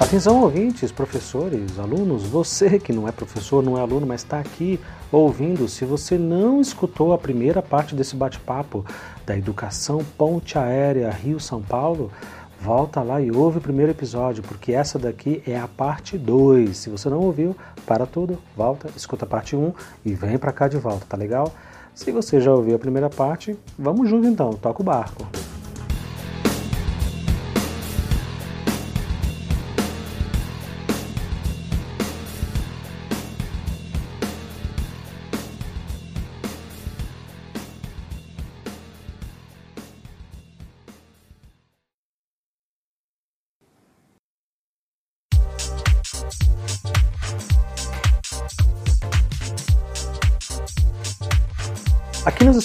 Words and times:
Atenção 0.00 0.40
ouvintes, 0.40 0.90
professores, 0.90 1.78
alunos, 1.78 2.22
você 2.22 2.78
que 2.78 2.90
não 2.90 3.06
é 3.06 3.12
professor, 3.12 3.62
não 3.62 3.76
é 3.76 3.82
aluno, 3.82 4.06
mas 4.06 4.22
está 4.22 4.40
aqui 4.40 4.80
ouvindo, 5.12 5.68
se 5.68 5.84
você 5.84 6.16
não 6.16 6.58
escutou 6.58 7.12
a 7.12 7.18
primeira 7.18 7.60
parte 7.60 7.94
desse 7.94 8.16
bate-papo 8.16 8.82
da 9.26 9.36
Educação 9.36 10.02
Ponte 10.16 10.58
Aérea 10.58 11.10
Rio-São 11.10 11.60
Paulo, 11.60 12.10
volta 12.58 13.02
lá 13.02 13.20
e 13.20 13.30
ouve 13.30 13.58
o 13.58 13.60
primeiro 13.60 13.92
episódio, 13.92 14.42
porque 14.42 14.72
essa 14.72 14.98
daqui 14.98 15.42
é 15.46 15.60
a 15.60 15.68
parte 15.68 16.16
2. 16.16 16.74
Se 16.74 16.88
você 16.88 17.10
não 17.10 17.20
ouviu, 17.20 17.54
para 17.86 18.06
tudo, 18.06 18.38
volta, 18.56 18.88
escuta 18.96 19.26
a 19.26 19.28
parte 19.28 19.54
1 19.54 19.60
um, 19.62 19.72
e 20.02 20.14
vem 20.14 20.38
para 20.38 20.50
cá 20.50 20.66
de 20.66 20.78
volta, 20.78 21.04
tá 21.06 21.16
legal? 21.16 21.52
Se 21.94 22.10
você 22.10 22.40
já 22.40 22.50
ouviu 22.50 22.74
a 22.74 22.78
primeira 22.78 23.10
parte, 23.10 23.54
vamos 23.78 24.08
junto 24.08 24.26
então, 24.26 24.54
toca 24.54 24.80
o 24.80 24.84
barco. 24.84 25.28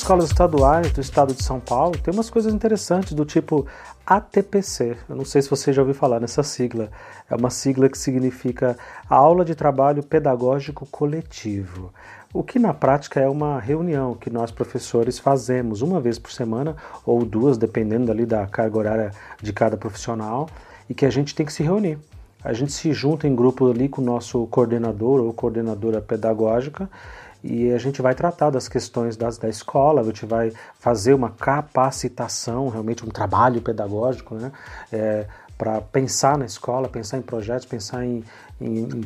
Escolas 0.06 0.26
estaduais 0.26 0.92
do 0.92 1.02
estado 1.02 1.34
de 1.34 1.44
São 1.44 1.60
Paulo 1.60 1.98
tem 1.98 2.14
umas 2.14 2.30
coisas 2.30 2.54
interessantes 2.54 3.14
do 3.14 3.26
tipo 3.26 3.66
ATPC. 4.06 4.96
Eu 5.10 5.16
não 5.16 5.26
sei 5.26 5.42
se 5.42 5.50
você 5.50 5.74
já 5.74 5.82
ouviu 5.82 5.96
falar 5.96 6.20
nessa 6.20 6.44
sigla. 6.44 6.92
É 7.28 7.36
uma 7.36 7.50
sigla 7.50 7.90
que 7.90 7.98
significa 7.98 8.78
Aula 9.10 9.44
de 9.44 9.56
Trabalho 9.56 10.04
Pedagógico 10.04 10.86
Coletivo. 10.86 11.92
O 12.32 12.44
que 12.44 12.60
na 12.60 12.72
prática 12.72 13.20
é 13.20 13.28
uma 13.28 13.60
reunião 13.60 14.14
que 14.14 14.30
nós 14.30 14.52
professores 14.52 15.18
fazemos 15.18 15.82
uma 15.82 16.00
vez 16.00 16.20
por 16.20 16.32
semana 16.32 16.76
ou 17.04 17.26
duas, 17.26 17.58
dependendo 17.58 18.12
ali 18.12 18.28
da 18.28 18.46
carga 18.46 18.78
horária 18.78 19.12
de 19.42 19.52
cada 19.52 19.76
profissional, 19.76 20.48
e 20.88 20.94
que 20.94 21.08
a 21.08 21.10
gente 21.10 21.34
tem 21.34 21.48
que 21.48 21.54
se 21.54 21.64
reunir. 21.64 21.98
A 22.44 22.54
gente 22.54 22.74
se 22.74 22.94
junta 22.94 23.28
em 23.28 23.36
grupo 23.36 23.72
ali 23.72 23.90
com 23.90 24.04
o 24.04 24.06
nosso 24.06 24.46
coordenador 24.52 25.20
ou 25.20 25.34
coordenadora 25.34 26.00
pedagógica 26.00 26.88
e 27.48 27.72
a 27.72 27.78
gente 27.78 28.02
vai 28.02 28.16
tratar 28.16 28.50
das 28.50 28.68
questões 28.68 29.16
das, 29.16 29.38
da 29.38 29.48
escola, 29.48 30.02
a 30.02 30.04
gente 30.04 30.26
vai 30.26 30.52
fazer 30.80 31.14
uma 31.14 31.30
capacitação, 31.30 32.70
realmente 32.70 33.06
um 33.06 33.10
trabalho 33.10 33.62
pedagógico, 33.62 34.34
né? 34.34 34.52
É, 34.92 35.28
para 35.56 35.80
pensar 35.80 36.40
na 36.40 36.46
escola, 36.46 36.90
pensar 36.90 37.20
em 37.20 37.22
projetos, 37.22 37.68
pensar 37.68 38.04
em, 38.04 38.24
em, 38.60 38.80
em, 38.80 39.02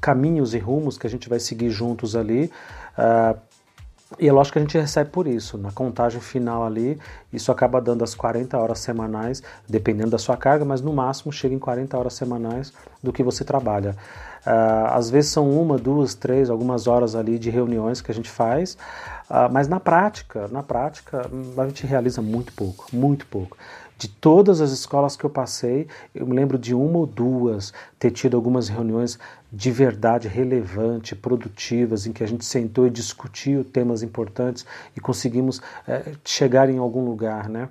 caminhos 0.00 0.54
e 0.54 0.58
rumos 0.58 0.96
que 0.96 1.06
a 1.06 1.10
gente 1.10 1.28
vai 1.28 1.38
seguir 1.38 1.68
juntos 1.68 2.16
ali. 2.16 2.50
Uh, 2.98 3.38
e 4.18 4.28
é 4.28 4.32
lógico 4.32 4.54
que 4.54 4.58
a 4.60 4.62
gente 4.62 4.78
recebe 4.78 5.10
por 5.10 5.26
isso. 5.26 5.58
Na 5.58 5.70
contagem 5.70 6.20
final 6.22 6.64
ali, 6.64 6.98
isso 7.32 7.52
acaba 7.52 7.82
dando 7.82 8.02
as 8.02 8.14
40 8.14 8.56
horas 8.56 8.78
semanais, 8.78 9.42
dependendo 9.68 10.10
da 10.10 10.18
sua 10.18 10.36
carga, 10.38 10.64
mas 10.64 10.80
no 10.80 10.92
máximo 10.92 11.32
chega 11.32 11.54
em 11.54 11.58
40 11.58 11.98
horas 11.98 12.14
semanais 12.14 12.72
do 13.02 13.12
que 13.12 13.22
você 13.22 13.44
trabalha. 13.44 13.94
Uh, 14.46 14.86
às 14.90 15.08
vezes 15.08 15.30
são 15.30 15.50
uma, 15.50 15.78
duas, 15.78 16.14
três, 16.14 16.50
algumas 16.50 16.86
horas 16.86 17.14
ali 17.14 17.38
de 17.38 17.48
reuniões 17.48 18.02
que 18.02 18.10
a 18.10 18.14
gente 18.14 18.28
faz, 18.28 18.76
uh, 19.30 19.50
mas 19.50 19.68
na 19.68 19.80
prática, 19.80 20.48
na 20.48 20.62
prática, 20.62 21.28
a 21.56 21.66
gente 21.66 21.86
realiza 21.86 22.20
muito 22.20 22.52
pouco, 22.52 22.86
muito 22.92 23.26
pouco. 23.26 23.56
De 23.96 24.08
todas 24.08 24.60
as 24.60 24.70
escolas 24.70 25.16
que 25.16 25.24
eu 25.24 25.30
passei, 25.30 25.86
eu 26.14 26.26
me 26.26 26.34
lembro 26.34 26.58
de 26.58 26.74
uma 26.74 26.98
ou 26.98 27.06
duas 27.06 27.72
ter 27.98 28.10
tido 28.10 28.36
algumas 28.36 28.68
reuniões 28.68 29.18
de 29.52 29.70
verdade 29.70 30.28
relevante, 30.28 31.14
produtivas, 31.14 32.06
em 32.06 32.12
que 32.12 32.22
a 32.22 32.26
gente 32.26 32.44
sentou 32.44 32.86
e 32.86 32.90
discutiu 32.90 33.64
temas 33.64 34.02
importantes 34.02 34.66
e 34.96 35.00
conseguimos 35.00 35.62
é, 35.86 36.12
chegar 36.24 36.68
em 36.68 36.78
algum 36.78 37.04
lugar, 37.04 37.48
né? 37.48 37.68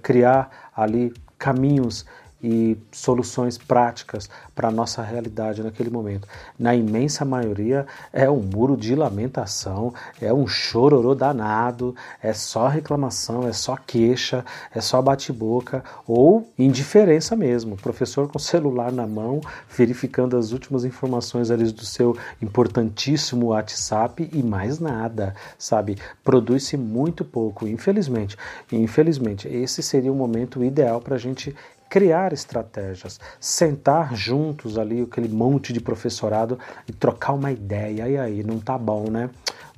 criar 0.00 0.70
ali 0.74 1.12
caminhos 1.38 2.06
e 2.42 2.76
soluções 2.92 3.58
práticas 3.58 4.28
para 4.54 4.68
a 4.68 4.70
nossa 4.70 5.02
realidade 5.02 5.62
naquele 5.62 5.90
momento. 5.90 6.28
Na 6.58 6.74
imensa 6.74 7.24
maioria 7.24 7.86
é 8.12 8.30
um 8.30 8.40
muro 8.40 8.76
de 8.76 8.94
lamentação, 8.94 9.92
é 10.20 10.32
um 10.32 10.46
chororô 10.46 11.14
danado, 11.14 11.94
é 12.22 12.32
só 12.32 12.68
reclamação, 12.68 13.46
é 13.46 13.52
só 13.52 13.76
queixa, 13.76 14.44
é 14.74 14.80
só 14.80 15.02
bate-boca 15.02 15.82
ou 16.06 16.48
indiferença 16.58 17.34
mesmo. 17.34 17.74
O 17.74 17.78
professor 17.78 18.28
com 18.28 18.38
o 18.38 18.40
celular 18.40 18.92
na 18.92 19.06
mão, 19.06 19.40
verificando 19.68 20.36
as 20.36 20.52
últimas 20.52 20.84
informações 20.84 21.50
ali 21.50 21.70
do 21.72 21.84
seu 21.84 22.16
importantíssimo 22.40 23.46
WhatsApp 23.46 24.28
e 24.32 24.42
mais 24.42 24.78
nada, 24.78 25.34
sabe? 25.58 25.98
Produz-se 26.22 26.76
muito 26.76 27.24
pouco, 27.24 27.66
infelizmente. 27.66 28.36
Infelizmente, 28.70 29.48
esse 29.48 29.82
seria 29.82 30.12
o 30.12 30.14
momento 30.14 30.62
ideal 30.62 31.00
para 31.00 31.16
a 31.16 31.18
gente 31.18 31.54
criar 31.88 32.32
estratégias, 32.32 33.18
sentar 33.40 34.14
juntos 34.14 34.78
ali 34.78 35.02
aquele 35.02 35.28
monte 35.28 35.72
de 35.72 35.80
professorado 35.80 36.58
e 36.86 36.92
trocar 36.92 37.32
uma 37.32 37.50
ideia. 37.50 38.08
E 38.08 38.16
aí, 38.16 38.42
não 38.42 38.58
tá 38.58 38.76
bom, 38.76 39.10
né? 39.10 39.30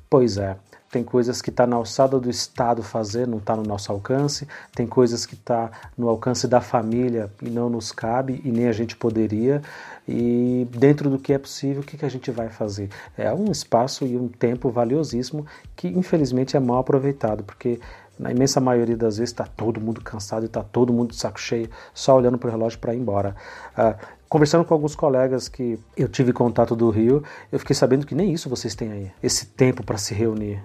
Pois 0.08 0.36
é. 0.36 0.56
Tem 0.90 1.04
coisas 1.04 1.40
que 1.40 1.50
está 1.50 1.68
na 1.68 1.76
alçada 1.76 2.18
do 2.18 2.28
Estado 2.28 2.82
fazer, 2.82 3.24
não 3.24 3.38
está 3.38 3.54
no 3.54 3.62
nosso 3.62 3.92
alcance. 3.92 4.48
Tem 4.74 4.88
coisas 4.88 5.24
que 5.24 5.34
está 5.34 5.70
no 5.96 6.08
alcance 6.08 6.48
da 6.48 6.60
família 6.60 7.30
e 7.40 7.48
não 7.48 7.70
nos 7.70 7.92
cabe 7.92 8.40
e 8.44 8.50
nem 8.50 8.66
a 8.66 8.72
gente 8.72 8.96
poderia. 8.96 9.62
E 10.08 10.66
dentro 10.72 11.08
do 11.08 11.16
que 11.16 11.32
é 11.32 11.38
possível, 11.38 11.82
o 11.82 11.84
que, 11.84 11.96
que 11.96 12.04
a 12.04 12.08
gente 12.08 12.32
vai 12.32 12.48
fazer? 12.48 12.90
É 13.16 13.32
um 13.32 13.52
espaço 13.52 14.04
e 14.04 14.16
um 14.16 14.26
tempo 14.26 14.68
valiosíssimo 14.68 15.46
que 15.76 15.86
infelizmente 15.86 16.56
é 16.56 16.60
mal 16.60 16.78
aproveitado, 16.78 17.44
porque 17.44 17.78
na 18.20 18.30
imensa 18.30 18.60
maioria 18.60 18.96
das 18.96 19.16
vezes 19.16 19.32
está 19.32 19.44
todo 19.44 19.80
mundo 19.80 20.02
cansado 20.02 20.42
e 20.42 20.46
está 20.46 20.62
todo 20.62 20.92
mundo 20.92 21.10
de 21.10 21.16
saco 21.16 21.40
cheio, 21.40 21.70
só 21.94 22.14
olhando 22.14 22.36
para 22.36 22.48
o 22.48 22.50
relógio 22.50 22.78
para 22.78 22.94
ir 22.94 22.98
embora. 22.98 23.34
Uh, 23.72 23.98
conversando 24.28 24.64
com 24.64 24.74
alguns 24.74 24.94
colegas 24.94 25.48
que 25.48 25.78
eu 25.96 26.06
tive 26.06 26.32
contato 26.32 26.76
do 26.76 26.90
Rio, 26.90 27.24
eu 27.50 27.58
fiquei 27.58 27.74
sabendo 27.74 28.06
que 28.06 28.14
nem 28.14 28.30
isso 28.30 28.50
vocês 28.50 28.74
têm 28.74 28.92
aí, 28.92 29.12
esse 29.22 29.46
tempo 29.46 29.82
para 29.82 29.96
se 29.96 30.12
reunir. 30.12 30.62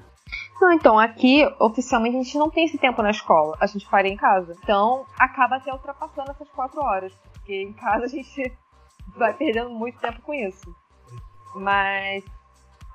Não, 0.60 0.72
então, 0.74 1.00
aqui, 1.00 1.46
oficialmente, 1.60 2.18
a 2.18 2.24
gente 2.24 2.38
não 2.38 2.50
tem 2.50 2.66
esse 2.66 2.78
tempo 2.78 3.02
na 3.02 3.12
escola. 3.12 3.56
A 3.60 3.68
gente 3.68 3.88
faria 3.88 4.12
em 4.12 4.18
casa. 4.18 4.56
Então, 4.64 5.06
acaba 5.18 5.58
até 5.58 5.72
ultrapassando 5.72 6.32
essas 6.32 6.50
quatro 6.50 6.82
horas. 6.82 7.14
Porque 7.34 7.62
em 7.62 7.74
casa 7.74 8.06
a 8.06 8.08
gente 8.08 8.52
vai 9.16 9.34
perdendo 9.34 9.70
muito 9.70 10.00
tempo 10.00 10.22
com 10.22 10.34
isso. 10.34 10.66
Mas 11.56 12.24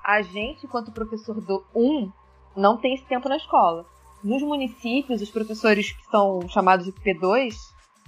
a 0.03 0.21
gente, 0.21 0.65
enquanto 0.65 0.91
professor 0.91 1.39
do 1.39 1.63
1, 1.73 2.11
não 2.55 2.77
tem 2.77 2.95
esse 2.95 3.05
tempo 3.05 3.29
na 3.29 3.37
escola. 3.37 3.85
Nos 4.23 4.41
municípios, 4.41 5.21
os 5.21 5.31
professores 5.31 5.91
que 5.91 6.05
são 6.05 6.47
chamados 6.49 6.85
de 6.85 6.91
P2, 6.91 7.53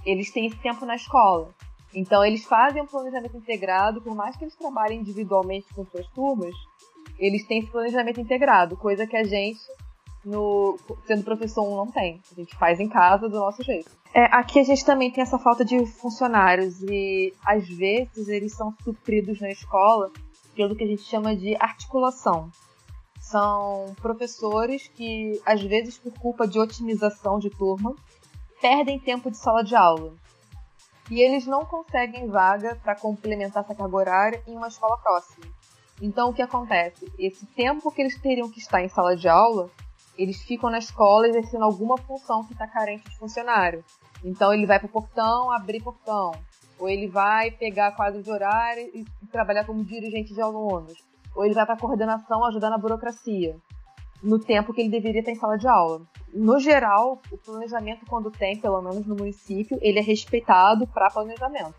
eles 0.05 0.31
têm 0.31 0.45
esse 0.45 0.57
tempo 0.57 0.85
na 0.85 0.95
escola. 0.95 1.49
Então, 1.93 2.23
eles 2.23 2.45
fazem 2.45 2.81
um 2.81 2.87
planejamento 2.87 3.37
integrado, 3.37 4.01
por 4.01 4.15
mais 4.15 4.35
que 4.35 4.43
eles 4.43 4.55
trabalhem 4.55 4.99
individualmente 4.99 5.67
com 5.73 5.85
suas 5.85 6.07
turmas, 6.07 6.53
eles 7.19 7.45
têm 7.45 7.59
esse 7.59 7.71
planejamento 7.71 8.19
integrado, 8.19 8.75
coisa 8.77 9.05
que 9.05 9.15
a 9.15 9.23
gente, 9.23 9.59
no, 10.25 10.77
sendo 11.05 11.23
professor 11.23 11.63
1, 11.63 11.75
não 11.75 11.91
tem. 11.91 12.19
A 12.31 12.35
gente 12.35 12.55
faz 12.55 12.79
em 12.79 12.89
casa 12.89 13.29
do 13.29 13.37
nosso 13.37 13.63
jeito. 13.63 13.91
É, 14.13 14.25
aqui 14.25 14.59
a 14.59 14.63
gente 14.63 14.85
também 14.85 15.11
tem 15.11 15.21
essa 15.21 15.39
falta 15.39 15.63
de 15.63 15.85
funcionários 15.85 16.81
e, 16.83 17.33
às 17.45 17.67
vezes, 17.67 18.27
eles 18.27 18.53
são 18.53 18.73
supridos 18.83 19.39
na 19.39 19.49
escola 19.49 20.11
pelo 20.55 20.75
que 20.75 20.83
a 20.83 20.87
gente 20.87 21.03
chama 21.03 21.35
de 21.35 21.55
articulação. 21.55 22.49
São 23.33 23.95
professores 23.99 24.87
que, 24.89 25.41
às 25.43 25.59
vezes, 25.59 25.97
por 25.97 26.13
culpa 26.19 26.47
de 26.47 26.59
otimização 26.59 27.39
de 27.39 27.49
turma, 27.49 27.95
perdem 28.61 28.99
tempo 28.99 29.31
de 29.31 29.37
sala 29.37 29.63
de 29.63 29.75
aula. 29.75 30.13
E 31.09 31.19
eles 31.19 31.47
não 31.47 31.65
conseguem 31.65 32.27
vaga 32.27 32.75
para 32.83 32.95
complementar 32.95 33.63
essa 33.63 33.73
carga 33.73 33.95
horária 33.95 34.43
em 34.45 34.55
uma 34.55 34.67
escola 34.67 34.99
próxima. 34.99 35.47
Então, 35.99 36.29
o 36.29 36.33
que 36.35 36.43
acontece? 36.43 37.11
Esse 37.17 37.47
tempo 37.47 37.91
que 37.91 38.03
eles 38.03 38.21
teriam 38.21 38.51
que 38.51 38.59
estar 38.59 38.83
em 38.83 38.87
sala 38.87 39.15
de 39.15 39.27
aula, 39.27 39.67
eles 40.15 40.39
ficam 40.43 40.69
na 40.69 40.77
escola 40.77 41.27
exercendo 41.27 41.63
alguma 41.63 41.97
função 41.97 42.43
que 42.43 42.53
está 42.53 42.67
carente 42.67 43.09
de 43.09 43.17
funcionário. 43.17 43.83
Então, 44.23 44.53
ele 44.53 44.67
vai 44.67 44.77
para 44.77 44.85
o 44.85 44.91
portão, 44.91 45.49
abrir 45.49 45.81
portão. 45.81 46.33
Ou 46.77 46.87
ele 46.87 47.07
vai 47.07 47.49
pegar 47.49 47.95
quadro 47.95 48.21
de 48.21 48.29
horário 48.29 48.91
e 48.93 49.03
trabalhar 49.31 49.65
como 49.65 49.83
dirigente 49.83 50.35
de 50.35 50.39
alunos 50.39 51.11
ou 51.35 51.45
ele 51.45 51.53
vai 51.53 51.65
para 51.65 51.77
coordenação 51.77 52.43
ajudar 52.45 52.69
na 52.69 52.77
burocracia, 52.77 53.55
no 54.21 54.39
tempo 54.39 54.73
que 54.73 54.81
ele 54.81 54.89
deveria 54.89 55.19
estar 55.19 55.31
em 55.31 55.35
sala 55.35 55.57
de 55.57 55.67
aula. 55.67 56.01
No 56.33 56.59
geral, 56.59 57.21
o 57.31 57.37
planejamento, 57.37 58.05
quando 58.07 58.31
tem, 58.31 58.57
pelo 58.57 58.81
menos 58.81 59.05
no 59.05 59.15
município, 59.15 59.77
ele 59.81 59.99
é 59.99 60.01
respeitado 60.01 60.87
para 60.87 61.09
planejamento. 61.09 61.75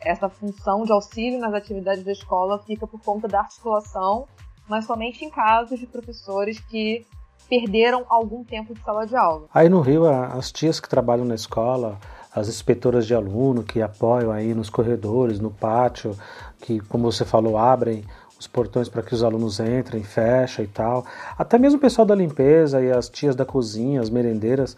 Essa 0.00 0.28
função 0.28 0.84
de 0.84 0.92
auxílio 0.92 1.38
nas 1.38 1.52
atividades 1.52 2.04
da 2.04 2.12
escola 2.12 2.58
fica 2.58 2.86
por 2.86 3.00
conta 3.00 3.28
da 3.28 3.40
articulação, 3.40 4.26
mas 4.68 4.84
somente 4.84 5.24
em 5.24 5.30
casos 5.30 5.78
de 5.78 5.86
professores 5.86 6.60
que 6.60 7.04
perderam 7.48 8.04
algum 8.08 8.44
tempo 8.44 8.72
de 8.72 8.80
sala 8.80 9.06
de 9.06 9.16
aula. 9.16 9.46
Aí 9.52 9.68
no 9.68 9.80
Rio, 9.80 10.06
as 10.06 10.52
tias 10.52 10.78
que 10.78 10.88
trabalham 10.88 11.24
na 11.24 11.34
escola, 11.34 11.98
as 12.32 12.48
inspetoras 12.48 13.06
de 13.06 13.14
aluno 13.14 13.64
que 13.64 13.82
apoiam 13.82 14.30
aí 14.30 14.54
nos 14.54 14.70
corredores, 14.70 15.40
no 15.40 15.50
pátio, 15.50 16.16
que, 16.60 16.78
como 16.80 17.10
você 17.10 17.24
falou, 17.24 17.58
abrem 17.58 18.04
os 18.40 18.46
portões 18.46 18.88
para 18.88 19.02
que 19.02 19.14
os 19.14 19.22
alunos 19.22 19.60
entrem, 19.60 20.02
fecha 20.02 20.62
e 20.62 20.66
tal. 20.66 21.04
Até 21.36 21.58
mesmo 21.58 21.76
o 21.76 21.80
pessoal 21.80 22.06
da 22.06 22.14
limpeza 22.14 22.80
e 22.80 22.90
as 22.90 23.10
tias 23.10 23.36
da 23.36 23.44
cozinha, 23.44 24.00
as 24.00 24.08
merendeiras, 24.08 24.72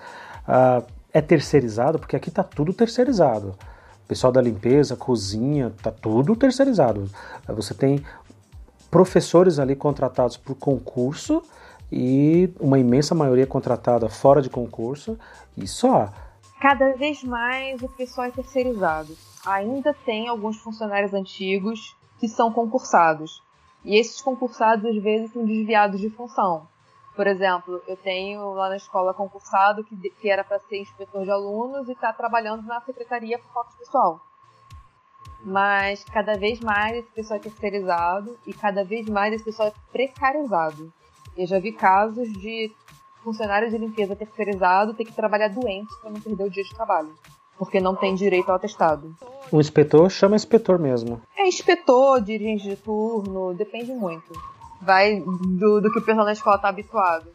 uh, 0.48 0.84
é 1.12 1.20
terceirizado, 1.20 1.98
porque 1.98 2.16
aqui 2.16 2.28
está 2.28 2.42
tudo 2.42 2.72
terceirizado. 2.72 3.54
O 4.04 4.08
pessoal 4.08 4.32
da 4.32 4.42
limpeza, 4.42 4.96
cozinha, 4.96 5.68
está 5.68 5.92
tudo 5.92 6.34
terceirizado. 6.34 7.08
Você 7.46 7.72
tem 7.72 8.04
professores 8.90 9.60
ali 9.60 9.76
contratados 9.76 10.36
por 10.36 10.56
concurso 10.56 11.40
e 11.90 12.52
uma 12.58 12.80
imensa 12.80 13.14
maioria 13.14 13.46
contratada 13.46 14.08
fora 14.08 14.42
de 14.42 14.50
concurso 14.50 15.16
e 15.56 15.68
só. 15.68 16.12
Cada 16.60 16.94
vez 16.94 17.22
mais 17.22 17.80
o 17.80 17.88
pessoal 17.88 18.26
é 18.26 18.30
terceirizado. 18.32 19.16
Ainda 19.46 19.94
tem 20.04 20.28
alguns 20.28 20.58
funcionários 20.58 21.14
antigos 21.14 21.96
que 22.18 22.28
são 22.28 22.52
concursados, 22.52 23.42
e 23.84 23.99
esses 23.99 24.20
concursados 24.20 24.84
às 24.84 25.02
vezes 25.02 25.32
são 25.32 25.44
desviados 25.44 26.00
de 26.00 26.11
função. 26.11 26.67
Por 27.14 27.26
exemplo, 27.26 27.82
eu 27.87 27.96
tenho 27.96 28.52
lá 28.55 28.69
na 28.70 28.76
escola 28.76 29.12
concursado 29.12 29.84
que, 29.84 29.96
que 29.96 30.31
era 30.31 30.43
para 30.43 30.58
ser 30.61 30.81
inspetor 30.81 31.25
de 31.25 31.31
alunos 31.31 31.88
e 31.88 31.93
está 31.93 32.12
trabalhando 32.12 32.62
na 32.62 32.81
secretaria 32.81 33.38
por 33.38 33.67
de 33.69 33.76
pessoal. 33.79 34.20
Mas 35.44 36.05
cada 36.05 36.38
vez 36.38 36.61
mais 36.61 36.96
esse 36.96 37.11
pessoal 37.11 37.38
é 37.38 37.43
terceirizado 37.43 38.38
e 38.46 38.55
cada 38.55 38.84
vez 38.84 39.08
mais 39.08 39.34
esse 39.34 39.44
pessoal 39.44 39.69
é 39.69 39.75
precarizado. 39.90 40.93
Eu 41.37 41.46
já 41.46 41.58
vi 41.58 41.73
casos 41.73 42.32
de 42.32 42.73
funcionários 43.23 43.73
de 43.73 43.79
limpeza 43.79 44.17
terceirizado 44.17 44.94
ter 44.94 45.05
que 45.05 45.12
trabalhar 45.12 45.49
doente 45.49 45.93
para 46.00 46.11
não 46.11 46.20
perder 46.20 46.44
o 46.44 46.50
dia 46.50 46.64
de 46.64 46.75
trabalho 46.75 47.14
porque 47.62 47.80
não 47.80 47.94
tem 47.94 48.12
direito 48.16 48.48
ao 48.48 48.56
atestado. 48.56 49.14
O 49.52 49.60
inspetor 49.60 50.10
chama 50.10 50.34
inspetor 50.34 50.80
mesmo. 50.80 51.22
É 51.38 51.46
inspetor, 51.46 52.20
dirigente 52.20 52.68
de 52.68 52.74
turno, 52.74 53.54
depende 53.54 53.92
muito. 53.92 54.32
Vai 54.80 55.20
do, 55.20 55.80
do 55.80 55.92
que 55.92 56.00
o 56.00 56.02
pessoal 56.02 56.26
na 56.26 56.32
escola 56.32 56.56
está 56.56 56.68
habituado. 56.68 57.28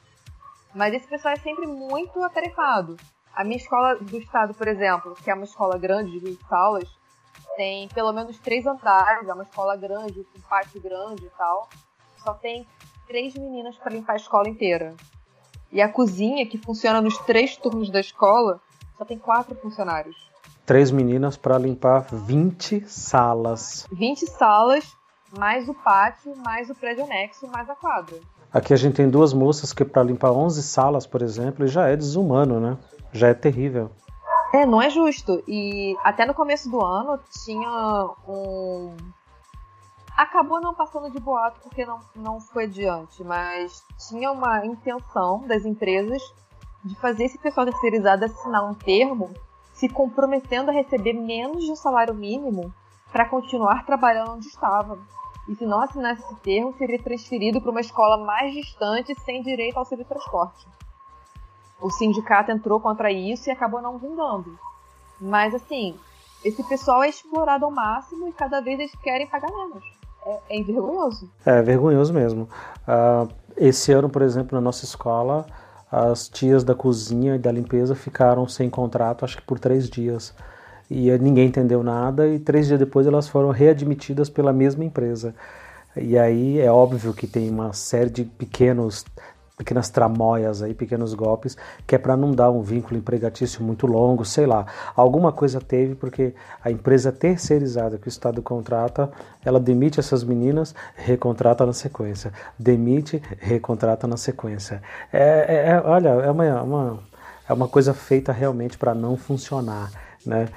Mas 0.76 0.94
esse 0.94 1.08
pessoal 1.08 1.34
é 1.34 1.38
sempre 1.38 1.66
muito 1.66 2.22
atarefado. 2.22 2.98
A 3.34 3.46
minha 3.46 3.56
escola 3.56 3.96
do 3.96 4.18
estado, 4.18 4.54
por 4.54 4.68
exemplo, 4.68 5.16
que 5.24 5.32
é 5.32 5.34
uma 5.34 5.46
escola 5.46 5.78
grande 5.78 6.12
de 6.12 6.20
20 6.20 6.42
salas, 6.50 6.90
tem 7.56 7.88
pelo 7.88 8.12
menos 8.12 8.38
três 8.38 8.68
andares, 8.68 9.30
é 9.30 9.34
uma 9.34 9.44
escola 9.44 9.78
grande, 9.78 10.26
com 10.26 10.40
um 10.40 10.42
pátio 10.42 10.82
grande 10.82 11.26
e 11.26 11.30
tal. 11.38 11.70
Só 12.22 12.34
tem 12.34 12.68
três 13.08 13.34
meninas 13.34 13.78
para 13.78 13.94
limpar 13.94 14.12
a 14.12 14.18
escola 14.18 14.50
inteira. 14.50 14.94
E 15.72 15.82
a 15.82 15.88
cozinha, 15.88 16.46
que 16.46 16.58
funciona 16.58 17.00
nos 17.00 17.18
três 17.20 17.56
turnos 17.56 17.90
da 17.90 18.02
escola, 18.02 18.60
só 18.98 19.06
tem 19.06 19.18
quatro 19.18 19.56
funcionários. 19.56 20.16
Três 20.66 20.92
meninas 20.92 21.38
para 21.38 21.58
limpar 21.58 22.06
20 22.12 22.90
salas. 22.90 23.88
20 23.92 24.28
salas, 24.28 24.86
mais 25.38 25.70
o 25.70 25.74
pátio, 25.74 26.36
mais 26.38 26.70
o 26.70 26.76
prédio 26.76 27.06
anexo, 27.06 27.48
mais 27.48 27.70
a 27.70 27.76
quadra. 27.76 28.18
Aqui 28.52 28.74
a 28.74 28.78
gente 28.78 28.96
tem 28.96 29.10
duas 29.10 29.34
moças 29.34 29.72
que 29.72 29.86
para 29.86 30.04
limpar 30.04 30.32
11 30.32 30.64
salas, 30.64 31.06
por 31.06 31.22
exemplo, 31.22 31.68
já 31.68 31.88
é 31.88 31.96
desumano, 31.96 32.60
né? 32.60 32.78
Já 33.14 33.28
é 33.30 33.34
terrível. 33.34 33.92
É, 34.54 34.66
não 34.66 34.82
é 34.82 34.90
justo. 34.90 35.44
E 35.48 35.96
até 36.04 36.26
no 36.26 36.34
começo 36.34 36.70
do 36.70 36.84
ano 36.84 37.20
tinha 37.44 38.10
um. 38.28 38.96
Acabou 40.16 40.60
não 40.60 40.74
passando 40.74 41.12
de 41.12 41.20
boato 41.20 41.60
porque 41.62 41.86
não, 41.86 42.00
não 42.16 42.40
foi 42.40 42.64
adiante, 42.64 43.24
mas 43.24 43.84
tinha 44.08 44.32
uma 44.32 44.66
intenção 44.66 45.46
das 45.46 45.64
empresas 45.64 46.22
de 46.88 46.96
fazer 46.96 47.26
esse 47.26 47.38
pessoal 47.38 47.66
terceirizado 47.66 48.26
assinar 48.26 48.64
um 48.64 48.74
termo 48.74 49.30
se 49.74 49.88
comprometendo 49.88 50.70
a 50.70 50.74
receber 50.74 51.14
menos 51.14 51.64
de 51.64 51.72
um 51.72 51.76
salário 51.76 52.14
mínimo 52.14 52.74
para 53.12 53.26
continuar 53.26 53.86
trabalhando 53.86 54.32
onde 54.32 54.48
estava. 54.48 54.98
E 55.48 55.56
se 55.56 55.66
não 55.66 55.80
assinasse 55.80 56.24
esse 56.24 56.36
termo, 56.38 56.74
seria 56.78 57.02
transferido 57.02 57.62
para 57.62 57.72
uma 57.72 57.80
escola 57.80 58.18
mais 58.26 58.54
distante 58.54 59.14
sem 59.22 59.44
direito 59.44 59.78
ao 59.78 59.86
de 59.86 60.04
transporte. 60.04 60.68
O 61.80 61.92
sindicato 61.92 62.52
entrou 62.52 62.80
contra 62.80 63.12
isso 63.12 63.50
e 63.50 63.52
acabou 63.52 63.82
não 63.82 64.00
vingando. 64.00 64.58
Mas 65.22 65.54
assim, 65.54 65.96
esse 66.44 66.64
pessoal 66.64 67.04
é 67.04 67.10
explorado 67.10 67.66
ao 67.66 67.72
máximo 67.72 68.28
e 68.28 68.34
cada 68.34 68.60
vez 68.62 68.80
eles 68.80 68.96
querem 68.96 69.28
pagar 69.28 69.52
menos. 69.52 69.84
É, 70.26 70.60
é 70.60 70.64
vergonhoso. 70.64 71.30
É 71.46 71.62
vergonhoso 71.62 72.14
mesmo. 72.14 72.50
Uh, 72.88 73.32
esse 73.56 73.92
ano, 73.92 74.10
por 74.10 74.24
exemplo, 74.24 74.56
na 74.56 74.62
nossa 74.62 74.84
escola, 74.86 75.46
as 75.92 76.28
tias 76.28 76.64
da 76.64 76.76
cozinha 76.76 77.36
e 77.36 77.40
da 77.40 77.52
limpeza 77.52 77.96
ficaram 77.96 78.48
sem 78.48 78.70
contrato, 78.70 79.24
acho 79.24 79.38
que 79.38 79.44
por 79.44 79.60
três 79.60 79.90
dias. 79.90 80.34
E 80.90 81.10
ninguém 81.18 81.48
entendeu 81.48 81.84
nada, 81.84 82.28
e 82.28 82.40
três 82.40 82.68
dias 82.68 82.80
depois 82.80 83.08
elas 83.08 83.28
foram 83.28 83.52
readmitidas 83.52 84.30
pela 84.30 84.54
mesma 84.54 84.84
empresa. 84.84 85.34
E 85.96 86.18
aí 86.18 86.60
é 86.60 86.72
óbvio 86.72 87.14
que 87.14 87.28
tem 87.28 87.50
uma 87.50 87.74
série 87.74 88.10
de 88.10 88.24
pequenos 88.24 89.06
pequenas 89.58 89.90
tramóias 89.90 90.62
aí, 90.62 90.72
pequenos 90.76 91.16
golpes, 91.16 91.58
que 91.88 91.96
é 91.96 91.98
para 91.98 92.16
não 92.16 92.32
dar 92.32 92.52
um 92.52 92.62
vínculo 92.62 92.96
empregatício 92.96 93.64
muito 93.64 93.88
longo, 93.88 94.24
sei 94.24 94.46
lá. 94.46 94.68
Alguma 94.96 95.32
coisa 95.32 95.60
teve 95.60 95.96
porque 95.96 96.36
a 96.64 96.70
empresa 96.70 97.12
terceirizada 97.12 97.98
que 97.98 98.08
o 98.08 98.10
Estado 98.10 98.40
contrata, 98.44 99.12
ela 99.44 99.60
demite 99.60 100.00
essas 100.00 100.24
meninas, 100.24 100.76
recontrata 100.96 101.66
na 101.66 101.74
sequência. 101.74 102.32
Demite, 102.58 103.22
recontrata 103.40 104.06
na 104.06 104.16
sequência. 104.16 104.80
É, 105.12 105.46
é, 105.48 105.70
é 105.72 105.82
olha, 105.84 106.10
é 106.10 106.30
uma, 106.30 106.62
uma, 106.62 107.00
é 107.50 107.54
uma 107.54 107.68
coisa 107.68 107.96
feita 107.96 108.32
realmente 108.32 108.78
para 108.78 108.94
não 108.94 109.18
funcionar, 109.18 109.90
né? 110.24 110.50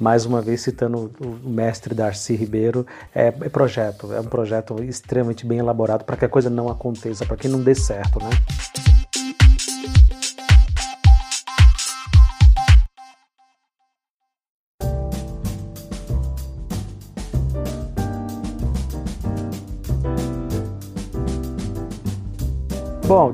Mais 0.00 0.24
uma 0.26 0.42
vez 0.42 0.60
citando 0.60 1.10
o 1.20 1.48
mestre 1.48 1.94
Darcy 1.94 2.34
Ribeiro, 2.34 2.86
é, 3.14 3.28
é 3.28 3.48
projeto, 3.48 4.12
é 4.12 4.20
um 4.20 4.24
projeto 4.24 4.82
extremamente 4.82 5.46
bem 5.46 5.58
elaborado 5.58 6.04
para 6.04 6.16
que 6.16 6.24
a 6.24 6.28
coisa 6.28 6.50
não 6.50 6.68
aconteça, 6.68 7.24
para 7.24 7.36
que 7.36 7.48
não 7.48 7.62
dê 7.62 7.74
certo, 7.74 8.18
né? 8.18 8.30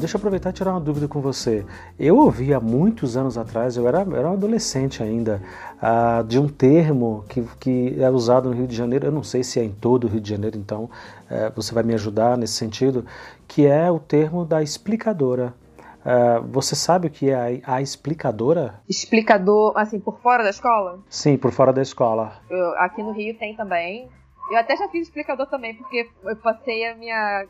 Deixa 0.02 0.16
eu 0.16 0.18
aproveitar 0.18 0.50
e 0.50 0.52
tirar 0.52 0.72
uma 0.72 0.80
dúvida 0.80 1.06
com 1.06 1.20
você. 1.20 1.64
Eu 1.98 2.16
ouvi 2.16 2.52
há 2.52 2.58
muitos 2.58 3.16
anos 3.16 3.38
atrás, 3.38 3.76
eu 3.76 3.86
era, 3.86 4.00
era 4.00 4.28
um 4.28 4.32
adolescente 4.32 5.00
ainda, 5.00 5.40
uh, 5.76 6.24
de 6.24 6.40
um 6.40 6.48
termo 6.48 7.24
que, 7.28 7.42
que 7.60 8.02
é 8.02 8.10
usado 8.10 8.50
no 8.50 8.56
Rio 8.56 8.66
de 8.66 8.74
Janeiro, 8.74 9.06
eu 9.06 9.12
não 9.12 9.22
sei 9.22 9.44
se 9.44 9.60
é 9.60 9.64
em 9.64 9.70
todo 9.70 10.04
o 10.04 10.08
Rio 10.08 10.20
de 10.20 10.28
Janeiro, 10.28 10.58
então 10.58 10.84
uh, 10.84 11.52
você 11.54 11.72
vai 11.72 11.84
me 11.84 11.94
ajudar 11.94 12.36
nesse 12.36 12.54
sentido, 12.54 13.06
que 13.46 13.64
é 13.64 13.88
o 13.90 14.00
termo 14.00 14.44
da 14.44 14.60
explicadora. 14.60 15.54
Uh, 16.00 16.44
você 16.48 16.74
sabe 16.74 17.06
o 17.06 17.10
que 17.10 17.30
é 17.30 17.62
a, 17.64 17.76
a, 17.76 17.80
explicadora? 17.80 18.80
Explicador, 18.88 19.72
assim, 19.76 20.00
por 20.00 20.18
fora 20.18 20.42
da 20.42 20.50
escola? 20.50 20.98
Sim, 21.08 21.38
por 21.38 21.52
fora 21.52 21.72
da 21.72 21.80
escola. 21.80 22.32
Eu, 22.50 22.70
aqui 22.78 23.04
no 23.04 23.12
Rio 23.12 23.38
tem 23.38 23.54
também. 23.54 24.08
Eu 24.50 24.58
até 24.58 24.76
já 24.76 24.88
fiz 24.88 25.06
explicador 25.06 25.46
também, 25.46 25.76
porque 25.76 26.10
eu 26.24 26.34
passei 26.34 26.88
a 26.88 26.96
minha 26.96 27.46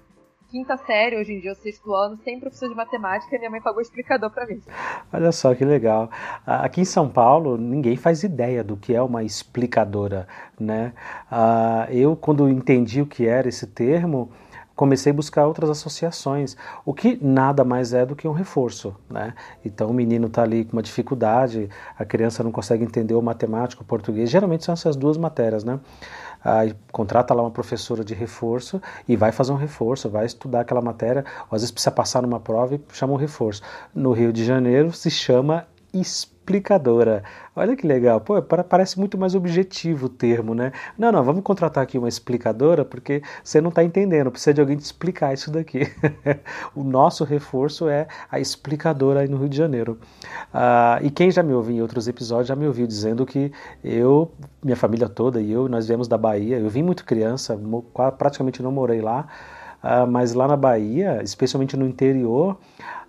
quinta 0.52 0.76
série, 0.76 1.16
hoje 1.16 1.32
em 1.32 1.40
dia, 1.40 1.52
o 1.52 1.54
sexto 1.54 1.94
ano, 1.94 2.18
sem 2.23 2.38
professor 2.38 2.68
de 2.68 2.75
matemática, 2.75 3.38
minha 3.38 3.50
mãe 3.50 3.62
pagou 3.62 3.80
explicador 3.80 4.28
para 4.28 4.47
mim. 4.47 4.61
Olha 5.11 5.32
só 5.32 5.54
que 5.54 5.64
legal. 5.64 6.11
Aqui 6.44 6.82
em 6.82 6.85
São 6.85 7.09
Paulo, 7.09 7.56
ninguém 7.56 7.97
faz 7.97 8.23
ideia 8.23 8.62
do 8.62 8.76
que 8.76 8.94
é 8.94 9.00
uma 9.00 9.25
explicadora, 9.25 10.28
né? 10.61 10.92
Eu, 11.88 12.14
quando 12.14 12.50
entendi 12.50 13.00
o 13.00 13.06
que 13.06 13.26
era 13.26 13.49
esse 13.49 13.66
termo, 13.66 14.30
comecei 14.76 15.11
a 15.11 15.14
buscar 15.14 15.47
outras 15.47 15.71
associações, 15.71 16.54
o 16.85 16.92
que 16.92 17.18
nada 17.23 17.64
mais 17.64 17.94
é 17.94 18.04
do 18.04 18.14
que 18.14 18.28
um 18.28 18.32
reforço, 18.32 18.94
né? 19.09 19.32
Então 19.64 19.88
o 19.88 19.94
menino 19.94 20.26
está 20.26 20.42
ali 20.42 20.66
com 20.66 20.75
uma 20.75 20.82
dificuldade, 20.82 21.71
a 21.99 22.04
criança 22.04 22.44
não 22.44 22.52
consegue 22.52 22.85
entender 22.85 23.14
o 23.14 23.23
matemático, 23.23 23.82
o 23.82 23.87
português, 23.87 24.28
geralmente 24.28 24.64
são 24.64 24.75
essas 24.75 24.97
duas 24.97 25.16
matérias, 25.16 25.64
né? 25.64 25.80
Aí 26.44 26.75
contrata 26.90 27.34
lá 27.34 27.42
uma 27.42 27.50
professora 27.50 28.04
de 28.04 28.14
reforço 28.14 28.80
e 29.08 29.16
vai 29.16 29.32
fazer 29.32 29.52
um 29.52 29.56
reforço, 29.56 30.08
vai 30.08 30.26
estudar 30.26 30.61
aquela 30.61 30.80
matéria, 30.80 31.25
ou 31.50 31.56
às 31.56 31.62
vezes 31.62 31.70
precisa 31.70 31.90
passar 31.90 32.22
numa 32.22 32.40
prova 32.40 32.75
e 32.75 32.80
chama 32.92 33.12
um 33.12 33.16
reforço. 33.16 33.62
No 33.94 34.12
Rio 34.12 34.32
de 34.32 34.44
Janeiro 34.44 34.92
se 34.92 35.11
chama 35.11 35.66
explicadora. 35.92 37.22
Olha 37.54 37.76
que 37.76 37.87
legal, 37.87 38.20
pô, 38.20 38.40
parece 38.42 38.99
muito 38.99 39.18
mais 39.18 39.34
objetivo 39.34 40.06
o 40.06 40.08
termo, 40.08 40.54
né? 40.54 40.72
Não, 40.96 41.12
não, 41.12 41.22
vamos 41.22 41.42
contratar 41.42 41.84
aqui 41.84 41.99
uma 41.99 42.08
explicadora 42.08 42.84
porque 42.84 43.22
você 43.44 43.61
não 43.61 43.68
está 43.68 43.84
entendendo, 43.84 44.30
precisa 44.30 44.54
de 44.54 44.61
alguém 44.61 44.76
te 44.76 44.84
explicar 44.84 45.34
isso 45.34 45.50
daqui. 45.50 45.80
o 46.75 46.82
nosso 46.82 47.25
reforço 47.25 47.88
é 47.88 48.06
a 48.30 48.40
explicadora 48.40 49.20
aí 49.20 49.28
no 49.28 49.37
Rio 49.37 49.49
de 49.49 49.56
Janeiro. 49.56 49.99
Ah, 50.52 50.99
e 51.02 51.11
quem 51.11 51.30
já 51.30 51.42
me 51.42 51.52
ouviu 51.52 51.76
em 51.76 51.82
outros 51.82 52.08
episódios 52.08 52.49
já 52.49 52.56
me 52.56 52.66
ouviu 52.66 52.87
dizendo 52.87 53.26
que 53.26 53.52
eu, 53.84 54.32
minha 54.62 54.76
família 54.76 55.08
toda 55.08 55.40
e 55.40 55.52
eu, 55.52 55.68
nós 55.68 55.87
viemos 55.87 56.08
da 56.08 56.16
Bahia, 56.16 56.58
eu 56.58 56.68
vim 56.68 56.82
muito 56.82 57.04
criança, 57.04 57.58
praticamente 58.16 58.62
não 58.62 58.72
morei 58.72 59.00
lá, 59.00 59.28
uh, 59.82 60.06
mas 60.06 60.34
lá 60.34 60.48
na 60.48 60.56
Bahia, 60.56 61.20
especialmente 61.22 61.76
no 61.76 61.86
interior, 61.86 62.56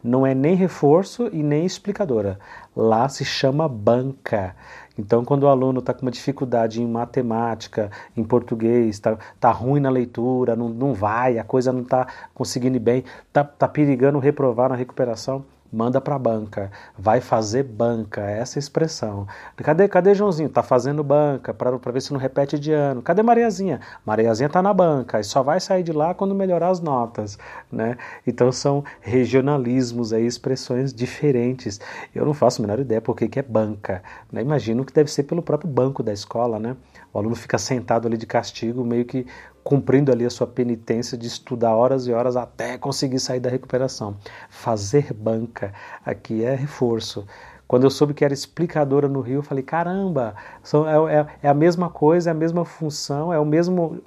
não 0.03 0.27
é 0.27 0.35
nem 0.35 0.55
reforço 0.55 1.29
e 1.31 1.41
nem 1.41 1.65
explicadora. 1.65 2.37
Lá 2.75 3.07
se 3.07 3.23
chama 3.23 3.67
banca. 3.69 4.55
Então, 4.97 5.25
quando 5.25 5.43
o 5.43 5.47
aluno 5.47 5.79
está 5.79 5.93
com 5.93 6.03
uma 6.03 6.11
dificuldade 6.11 6.81
em 6.81 6.87
matemática, 6.87 7.89
em 8.15 8.23
português, 8.23 8.89
está 8.89 9.17
tá 9.39 9.51
ruim 9.51 9.79
na 9.79 9.89
leitura, 9.89 10.55
não, 10.55 10.69
não 10.69 10.93
vai, 10.93 11.39
a 11.39 11.43
coisa 11.43 11.71
não 11.71 11.81
está 11.81 12.07
conseguindo 12.33 12.79
bem, 12.79 13.03
está 13.27 13.43
tá 13.43 13.67
perigando 13.67 14.19
reprovar 14.19 14.69
na 14.69 14.75
recuperação, 14.75 15.43
manda 15.73 15.99
para 15.99 16.19
banca, 16.19 16.71
vai 16.95 17.19
fazer 17.19 17.63
banca, 17.63 18.21
essa 18.21 18.59
é 18.59 18.61
expressão. 18.61 19.27
Cadê, 19.57 19.87
cadê 19.87 20.13
Joãozinho? 20.13 20.47
Tá 20.47 20.61
fazendo 20.61 21.03
banca 21.03 21.51
para 21.51 21.91
ver 21.91 22.01
se 22.01 22.13
não 22.13 22.19
repete 22.19 22.59
de 22.59 22.71
ano. 22.71 23.01
Cadê 23.01 23.23
Mariazinha? 23.23 23.81
Mariazinha 24.05 24.47
tá 24.47 24.61
na 24.61 24.71
banca 24.71 25.19
e 25.19 25.23
só 25.23 25.41
vai 25.41 25.59
sair 25.59 25.81
de 25.81 25.91
lá 25.91 26.13
quando 26.13 26.35
melhorar 26.35 26.69
as 26.69 26.79
notas, 26.79 27.39
né? 27.71 27.97
Então 28.25 28.51
são 28.51 28.83
regionalismos 29.01 30.13
aí, 30.13 30.25
expressões 30.27 30.93
diferentes. 30.93 31.81
Eu 32.13 32.23
não 32.23 32.35
faço 32.35 32.61
a 32.61 32.67
menor 32.67 32.79
ideia 32.79 33.01
por 33.01 33.15
que, 33.15 33.27
que 33.27 33.39
é 33.39 33.43
banca, 33.43 34.03
né? 34.31 34.41
Imagino 34.41 34.85
que 34.85 34.93
deve 34.93 35.09
ser 35.09 35.23
pelo 35.23 35.41
próprio 35.41 35.69
banco 35.69 36.03
da 36.03 36.13
escola, 36.13 36.59
né? 36.59 36.75
O 37.11 37.17
aluno 37.17 37.35
fica 37.35 37.57
sentado 37.57 38.07
ali 38.07 38.17
de 38.17 38.25
castigo, 38.27 38.83
meio 38.83 39.05
que 39.05 39.25
cumprindo 39.63 40.11
ali 40.11 40.25
a 40.25 40.29
sua 40.29 40.45
penitência 40.45 41.17
de 41.17 41.27
estudar 41.27 41.75
horas 41.75 42.05
e 42.07 42.11
horas 42.11 42.35
até 42.35 42.77
conseguir 42.77 43.19
sair 43.19 43.39
da 43.39 43.49
recuperação. 43.49 44.17
Fazer 44.49 45.13
banca 45.13 45.73
aqui 46.05 46.43
é 46.43 46.53
reforço. 46.53 47.25
Quando 47.67 47.85
eu 47.85 47.89
soube 47.89 48.13
que 48.13 48.25
era 48.25 48.33
explicadora 48.33 49.07
no 49.07 49.21
Rio, 49.21 49.35
eu 49.39 49.43
falei: 49.43 49.63
caramba, 49.63 50.35
são, 50.61 50.87
é, 50.87 51.19
é, 51.19 51.27
é 51.43 51.49
a 51.49 51.53
mesma 51.53 51.89
coisa, 51.89 52.29
é 52.29 52.31
a 52.31 52.35
mesma 52.35 52.65
função, 52.65 53.33
é 53.33 53.39
o 53.39 53.45
mesmo 53.45 54.03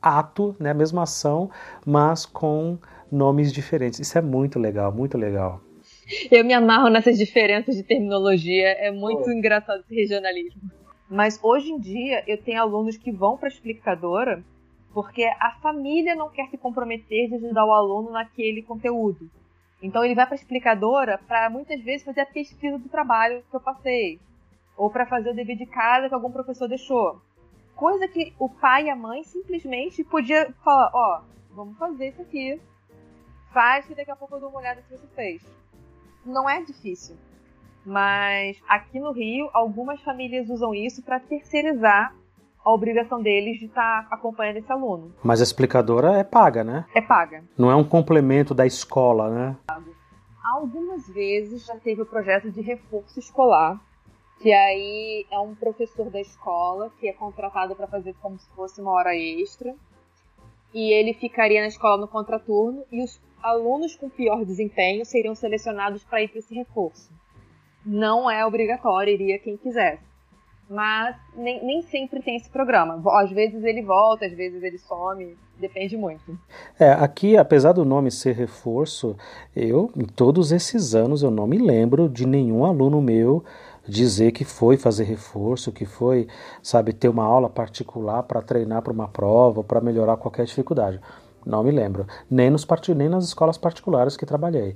ato, 0.00 0.56
né, 0.58 0.70
a 0.70 0.74
mesma 0.74 1.02
ação, 1.02 1.50
mas 1.84 2.24
com 2.24 2.78
nomes 3.10 3.52
diferentes. 3.52 4.00
Isso 4.00 4.16
é 4.16 4.22
muito 4.22 4.58
legal, 4.58 4.92
muito 4.92 5.18
legal. 5.18 5.60
Eu 6.30 6.44
me 6.44 6.52
amarro 6.52 6.88
nessas 6.88 7.16
diferenças 7.18 7.76
de 7.76 7.82
terminologia, 7.82 8.68
é 8.68 8.90
muito 8.90 9.28
oh. 9.28 9.32
engraçado 9.32 9.80
esse 9.80 9.94
regionalismo. 9.94 10.62
Mas 11.08 11.38
hoje 11.42 11.70
em 11.70 11.78
dia 11.78 12.24
eu 12.26 12.38
tenho 12.38 12.60
alunos 12.60 12.96
que 12.96 13.12
vão 13.12 13.36
para 13.36 13.48
a 13.48 13.52
explicadora 13.52 14.42
porque 14.92 15.24
a 15.40 15.52
família 15.62 16.14
não 16.14 16.30
quer 16.30 16.48
se 16.48 16.58
comprometer 16.58 17.28
de 17.28 17.36
ajudar 17.36 17.64
o 17.64 17.72
aluno 17.72 18.10
naquele 18.10 18.62
conteúdo. 18.62 19.30
Então 19.82 20.04
ele 20.04 20.14
vai 20.14 20.26
para 20.26 20.34
a 20.34 20.36
explicadora 20.36 21.18
para 21.26 21.50
muitas 21.50 21.80
vezes 21.82 22.04
fazer 22.04 22.20
a 22.20 22.26
pesquisa 22.26 22.78
do 22.78 22.88
trabalho 22.88 23.42
que 23.50 23.56
eu 23.56 23.60
passei, 23.60 24.20
ou 24.76 24.90
para 24.90 25.06
fazer 25.06 25.30
o 25.30 25.34
dever 25.34 25.56
de 25.56 25.66
casa 25.66 26.08
que 26.08 26.14
algum 26.14 26.30
professor 26.30 26.68
deixou. 26.68 27.20
Coisa 27.74 28.06
que 28.06 28.34
o 28.38 28.48
pai 28.48 28.84
e 28.84 28.90
a 28.90 28.96
mãe 28.96 29.24
simplesmente 29.24 30.04
podia 30.04 30.52
falar, 30.62 30.90
ó, 30.92 31.20
oh, 31.20 31.54
vamos 31.54 31.76
fazer 31.78 32.08
isso 32.08 32.22
aqui. 32.22 32.60
Faz 33.52 33.86
que 33.86 33.94
daqui 33.94 34.10
a 34.10 34.16
pouco 34.16 34.36
eu 34.36 34.40
dou 34.40 34.50
uma 34.50 34.60
olhada 34.60 34.82
se 34.82 34.96
você 34.96 35.06
fez. 35.14 35.42
Não 36.24 36.48
é 36.48 36.62
difícil. 36.62 37.16
Mas 37.84 38.62
aqui 38.68 39.00
no 39.00 39.10
Rio, 39.10 39.50
algumas 39.52 40.00
famílias 40.02 40.48
usam 40.48 40.72
isso 40.74 41.02
para 41.02 41.18
terceirizar 41.18 42.14
a 42.64 42.72
obrigação 42.72 43.20
deles 43.20 43.58
de 43.58 43.66
estar 43.66 44.08
tá 44.08 44.14
acompanhando 44.14 44.58
esse 44.58 44.70
aluno. 44.70 45.12
Mas 45.22 45.40
a 45.40 45.44
explicadora 45.44 46.18
é 46.18 46.24
paga, 46.24 46.62
né? 46.62 46.86
É 46.94 47.00
paga. 47.00 47.44
Não 47.58 47.70
é 47.70 47.74
um 47.74 47.84
complemento 47.84 48.54
da 48.54 48.64
escola, 48.64 49.30
né? 49.30 49.56
Algumas 50.44 51.08
vezes 51.08 51.66
já 51.66 51.76
teve 51.76 52.02
o 52.02 52.06
projeto 52.06 52.50
de 52.50 52.60
reforço 52.60 53.18
escolar, 53.18 53.80
que 54.40 54.52
aí 54.52 55.26
é 55.30 55.38
um 55.38 55.54
professor 55.54 56.10
da 56.10 56.20
escola 56.20 56.90
que 57.00 57.08
é 57.08 57.12
contratado 57.12 57.74
para 57.74 57.86
fazer 57.86 58.14
como 58.20 58.38
se 58.38 58.48
fosse 58.50 58.80
uma 58.80 58.92
hora 58.92 59.16
extra. 59.16 59.74
E 60.72 60.92
ele 60.92 61.14
ficaria 61.14 61.60
na 61.60 61.68
escola 61.68 62.00
no 62.00 62.08
contraturno 62.08 62.84
e 62.90 63.02
os 63.02 63.20
alunos 63.42 63.96
com 63.96 64.08
pior 64.08 64.44
desempenho 64.44 65.04
seriam 65.04 65.34
selecionados 65.34 66.04
para 66.04 66.22
ir 66.22 66.28
para 66.28 66.38
esse 66.38 66.54
reforço. 66.54 67.10
Não 67.84 68.30
é 68.30 68.46
obrigatório, 68.46 69.12
iria 69.12 69.38
quem 69.38 69.56
quisesse 69.56 70.11
mas 70.72 71.14
nem, 71.36 71.64
nem 71.64 71.82
sempre 71.82 72.22
tem 72.22 72.36
esse 72.36 72.48
programa. 72.48 73.00
Às 73.20 73.30
vezes 73.30 73.62
ele 73.62 73.82
volta, 73.82 74.24
às 74.24 74.32
vezes 74.32 74.62
ele 74.62 74.78
some, 74.78 75.36
depende 75.60 75.96
muito. 75.96 76.38
É, 76.80 76.92
aqui, 76.92 77.36
apesar 77.36 77.72
do 77.72 77.84
nome 77.84 78.10
ser 78.10 78.34
reforço, 78.34 79.14
eu, 79.54 79.90
em 79.94 80.04
todos 80.04 80.50
esses 80.50 80.94
anos, 80.94 81.22
eu 81.22 81.30
não 81.30 81.46
me 81.46 81.58
lembro 81.58 82.08
de 82.08 82.26
nenhum 82.26 82.64
aluno 82.64 83.02
meu 83.02 83.44
dizer 83.86 84.32
que 84.32 84.44
foi 84.44 84.76
fazer 84.76 85.04
reforço, 85.04 85.72
que 85.72 85.84
foi, 85.84 86.26
sabe, 86.62 86.92
ter 86.92 87.08
uma 87.08 87.24
aula 87.24 87.50
particular 87.50 88.22
para 88.22 88.40
treinar 88.40 88.80
para 88.80 88.92
uma 88.92 89.08
prova, 89.08 89.62
para 89.62 89.80
melhorar 89.80 90.16
qualquer 90.16 90.46
dificuldade. 90.46 91.00
Não 91.44 91.62
me 91.62 91.70
lembro. 91.70 92.06
Nem, 92.30 92.48
nos 92.48 92.66
nem 92.96 93.08
nas 93.08 93.24
escolas 93.24 93.58
particulares 93.58 94.16
que 94.16 94.24
trabalhei. 94.24 94.74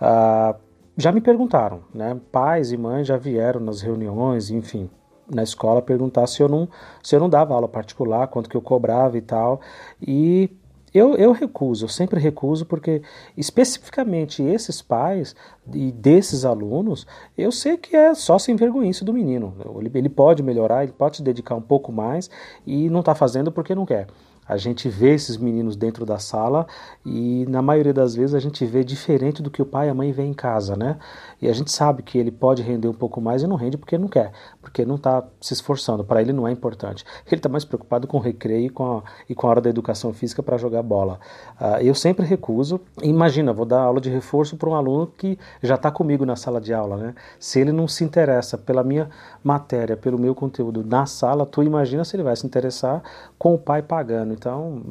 Ah, 0.00 0.54
já 0.96 1.10
me 1.10 1.20
perguntaram, 1.20 1.82
né? 1.92 2.18
Pais 2.30 2.70
e 2.70 2.76
mães 2.76 3.06
já 3.06 3.16
vieram 3.16 3.60
nas 3.60 3.82
reuniões, 3.82 4.48
enfim, 4.50 4.88
na 5.32 5.42
escola 5.42 5.80
perguntar 5.82 6.26
se 6.26 6.42
eu 6.42 6.48
não 6.48 6.68
se 7.02 7.14
eu 7.14 7.20
não 7.20 7.28
dava 7.28 7.54
aula 7.54 7.68
particular, 7.68 8.28
quanto 8.28 8.48
que 8.48 8.56
eu 8.56 8.62
cobrava 8.62 9.16
e 9.16 9.22
tal. 9.22 9.60
E 10.00 10.50
eu, 10.94 11.16
eu 11.16 11.32
recuso, 11.32 11.86
eu 11.86 11.88
sempre 11.88 12.20
recuso, 12.20 12.64
porque 12.64 13.02
especificamente 13.36 14.40
esses 14.44 14.80
pais 14.80 15.34
e 15.72 15.90
desses 15.90 16.44
alunos, 16.44 17.04
eu 17.36 17.50
sei 17.50 17.76
que 17.76 17.96
é 17.96 18.14
só 18.14 18.38
sem 18.38 18.54
vergonhice 18.54 19.04
do 19.04 19.12
menino. 19.12 19.56
Ele, 19.76 19.90
ele 19.92 20.08
pode 20.08 20.40
melhorar, 20.40 20.84
ele 20.84 20.92
pode 20.92 21.16
se 21.16 21.22
dedicar 21.22 21.56
um 21.56 21.60
pouco 21.60 21.90
mais 21.90 22.30
e 22.64 22.88
não 22.88 23.00
está 23.00 23.12
fazendo 23.12 23.50
porque 23.50 23.74
não 23.74 23.84
quer. 23.84 24.06
A 24.46 24.56
gente 24.56 24.88
vê 24.88 25.14
esses 25.14 25.36
meninos 25.36 25.76
dentro 25.76 26.04
da 26.04 26.18
sala 26.18 26.66
e 27.04 27.46
na 27.48 27.62
maioria 27.62 27.92
das 27.92 28.14
vezes 28.14 28.34
a 28.34 28.40
gente 28.40 28.64
vê 28.66 28.84
diferente 28.84 29.42
do 29.42 29.50
que 29.50 29.62
o 29.62 29.66
pai 29.66 29.88
e 29.88 29.90
a 29.90 29.94
mãe 29.94 30.12
vê 30.12 30.22
em 30.22 30.34
casa, 30.34 30.76
né? 30.76 30.98
E 31.40 31.48
a 31.48 31.52
gente 31.52 31.70
sabe 31.70 32.02
que 32.02 32.18
ele 32.18 32.30
pode 32.30 32.62
render 32.62 32.88
um 32.88 32.94
pouco 32.94 33.20
mais 33.20 33.42
e 33.42 33.46
não 33.46 33.56
rende 33.56 33.76
porque 33.76 33.96
não 33.96 34.08
quer, 34.08 34.32
porque 34.60 34.84
não 34.84 34.96
está 34.96 35.24
se 35.40 35.54
esforçando. 35.54 36.04
Para 36.04 36.20
ele 36.20 36.32
não 36.32 36.46
é 36.46 36.52
importante. 36.52 37.04
Ele 37.26 37.36
está 37.36 37.48
mais 37.48 37.64
preocupado 37.64 38.06
com 38.06 38.18
o 38.18 38.20
recreio 38.20 38.66
e 38.66 38.70
com 38.70 38.98
a, 38.98 39.02
e 39.28 39.34
com 39.34 39.46
a 39.46 39.50
hora 39.50 39.60
da 39.60 39.70
educação 39.70 40.12
física 40.12 40.42
para 40.42 40.56
jogar 40.58 40.82
bola. 40.82 41.18
Uh, 41.60 41.80
eu 41.82 41.94
sempre 41.94 42.26
recuso. 42.26 42.80
Imagina, 43.02 43.52
vou 43.52 43.64
dar 43.66 43.80
aula 43.80 44.00
de 44.00 44.10
reforço 44.10 44.56
para 44.56 44.68
um 44.68 44.74
aluno 44.74 45.06
que 45.06 45.38
já 45.62 45.74
está 45.74 45.90
comigo 45.90 46.26
na 46.26 46.36
sala 46.36 46.60
de 46.60 46.72
aula, 46.74 46.96
né? 46.96 47.14
Se 47.38 47.60
ele 47.60 47.72
não 47.72 47.88
se 47.88 48.04
interessa 48.04 48.58
pela 48.58 48.82
minha 48.82 49.08
matéria, 49.42 49.96
pelo 49.96 50.18
meu 50.18 50.34
conteúdo 50.34 50.84
na 50.84 51.06
sala, 51.06 51.46
tu 51.46 51.62
imagina 51.62 52.04
se 52.04 52.16
ele 52.16 52.22
vai 52.22 52.36
se 52.36 52.46
interessar 52.46 53.02
com 53.38 53.54
o 53.54 53.58
pai 53.58 53.82
pagando. 53.82 54.33
Então, 54.34 54.82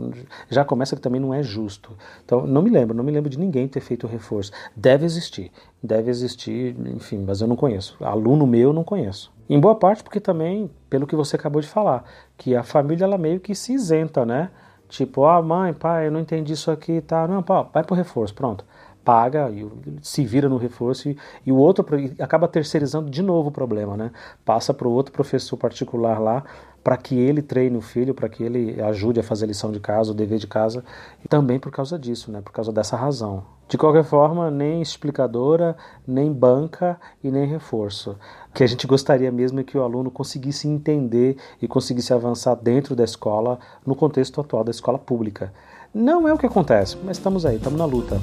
já 0.50 0.66
começa 0.66 0.96
que 0.96 1.02
também 1.02 1.22
não 1.22 1.34
é 1.34 1.44
justo. 1.44 1.96
Então, 2.26 2.48
não 2.48 2.62
me 2.62 2.70
lembro, 2.70 2.96
não 2.96 3.04
me 3.04 3.12
lembro 3.12 3.30
de 3.30 3.38
ninguém 3.38 3.68
ter 3.68 3.82
feito 3.82 4.08
reforço. 4.08 4.52
Deve 4.76 5.06
existir, 5.06 5.52
deve 5.82 6.10
existir, 6.10 6.76
enfim, 6.88 7.24
mas 7.26 7.42
eu 7.42 7.48
não 7.48 7.56
conheço. 7.56 7.98
Aluno 8.04 8.48
meu, 8.48 8.70
eu 8.70 8.74
não 8.74 8.84
conheço. 8.84 9.32
Em 9.50 9.60
boa 9.60 9.76
parte 9.76 10.04
porque 10.04 10.20
também, 10.20 10.72
pelo 10.90 11.06
que 11.06 11.16
você 11.16 11.36
acabou 11.36 11.62
de 11.62 11.68
falar, 11.68 12.04
que 12.38 12.56
a 12.56 12.64
família 12.64 13.04
ela 13.04 13.18
meio 13.18 13.40
que 13.40 13.54
se 13.54 13.74
isenta, 13.74 14.26
né? 14.26 14.50
Tipo, 14.88 15.26
ah, 15.26 15.42
mãe, 15.42 15.74
pai, 15.74 16.08
eu 16.08 16.12
não 16.12 16.20
entendi 16.20 16.54
isso 16.54 16.72
aqui, 16.72 17.02
tá? 17.02 17.28
Não, 17.28 17.44
pá, 17.44 17.64
vai 17.64 17.84
pro 17.84 17.96
reforço, 17.96 18.34
pronto 18.34 18.66
paga 19.04 19.50
e 19.52 19.70
se 20.02 20.24
vira 20.24 20.48
no 20.48 20.58
reforço 20.58 21.10
e, 21.10 21.18
e 21.46 21.52
o 21.52 21.56
outro 21.56 21.86
acaba 22.20 22.48
terceirizando 22.48 23.10
de 23.10 23.22
novo 23.22 23.50
o 23.50 23.52
problema, 23.52 23.98
né? 23.98 24.12
Passa 24.46 24.74
para 24.74 24.88
o 24.88 24.92
outro 24.92 25.12
professor 25.12 25.58
particular 25.58 26.20
lá 26.20 26.44
para 26.84 26.98
que 26.98 27.16
ele 27.16 27.42
treine 27.42 27.78
o 27.78 27.82
filho, 27.82 28.14
para 28.14 28.28
que 28.28 28.44
ele 28.44 28.82
ajude 28.82 29.20
a 29.20 29.24
fazer 29.24 29.46
lição 29.46 29.72
de 29.72 29.80
casa, 29.80 30.12
o 30.12 30.14
dever 30.14 30.38
de 30.38 30.48
casa, 30.48 30.84
e 31.24 31.28
também 31.28 31.60
por 31.60 31.72
causa 31.72 31.98
disso, 31.98 32.32
né, 32.32 32.42
por 32.42 32.52
causa 32.52 32.72
dessa 32.72 32.98
razão. 32.98 33.44
De 33.70 33.78
qualquer 33.78 34.04
forma, 34.04 34.52
nem 34.52 34.82
explicadora, 34.82 35.76
nem 36.06 36.32
banca 36.32 37.00
e 37.24 37.32
nem 37.32 37.48
reforço. 37.48 38.18
O 38.50 38.54
que 38.54 38.64
a 38.64 38.68
gente 38.68 38.86
gostaria 38.86 39.32
mesmo 39.32 39.60
é 39.60 39.64
que 39.64 39.78
o 39.78 39.82
aluno 39.82 40.12
conseguisse 40.12 40.68
entender 40.68 41.38
e 41.62 41.68
conseguisse 41.68 42.14
avançar 42.14 42.56
dentro 42.56 42.96
da 42.96 43.04
escola, 43.04 43.58
no 43.86 43.96
contexto 43.96 44.42
atual 44.42 44.64
da 44.64 44.72
escola 44.72 45.00
pública. 45.00 45.54
Não 45.94 46.28
é 46.28 46.34
o 46.34 46.38
que 46.38 46.46
acontece, 46.46 46.98
mas 47.04 47.18
estamos 47.18 47.46
aí, 47.46 47.56
estamos 47.56 47.80
na 47.80 47.86
luta. 47.86 48.20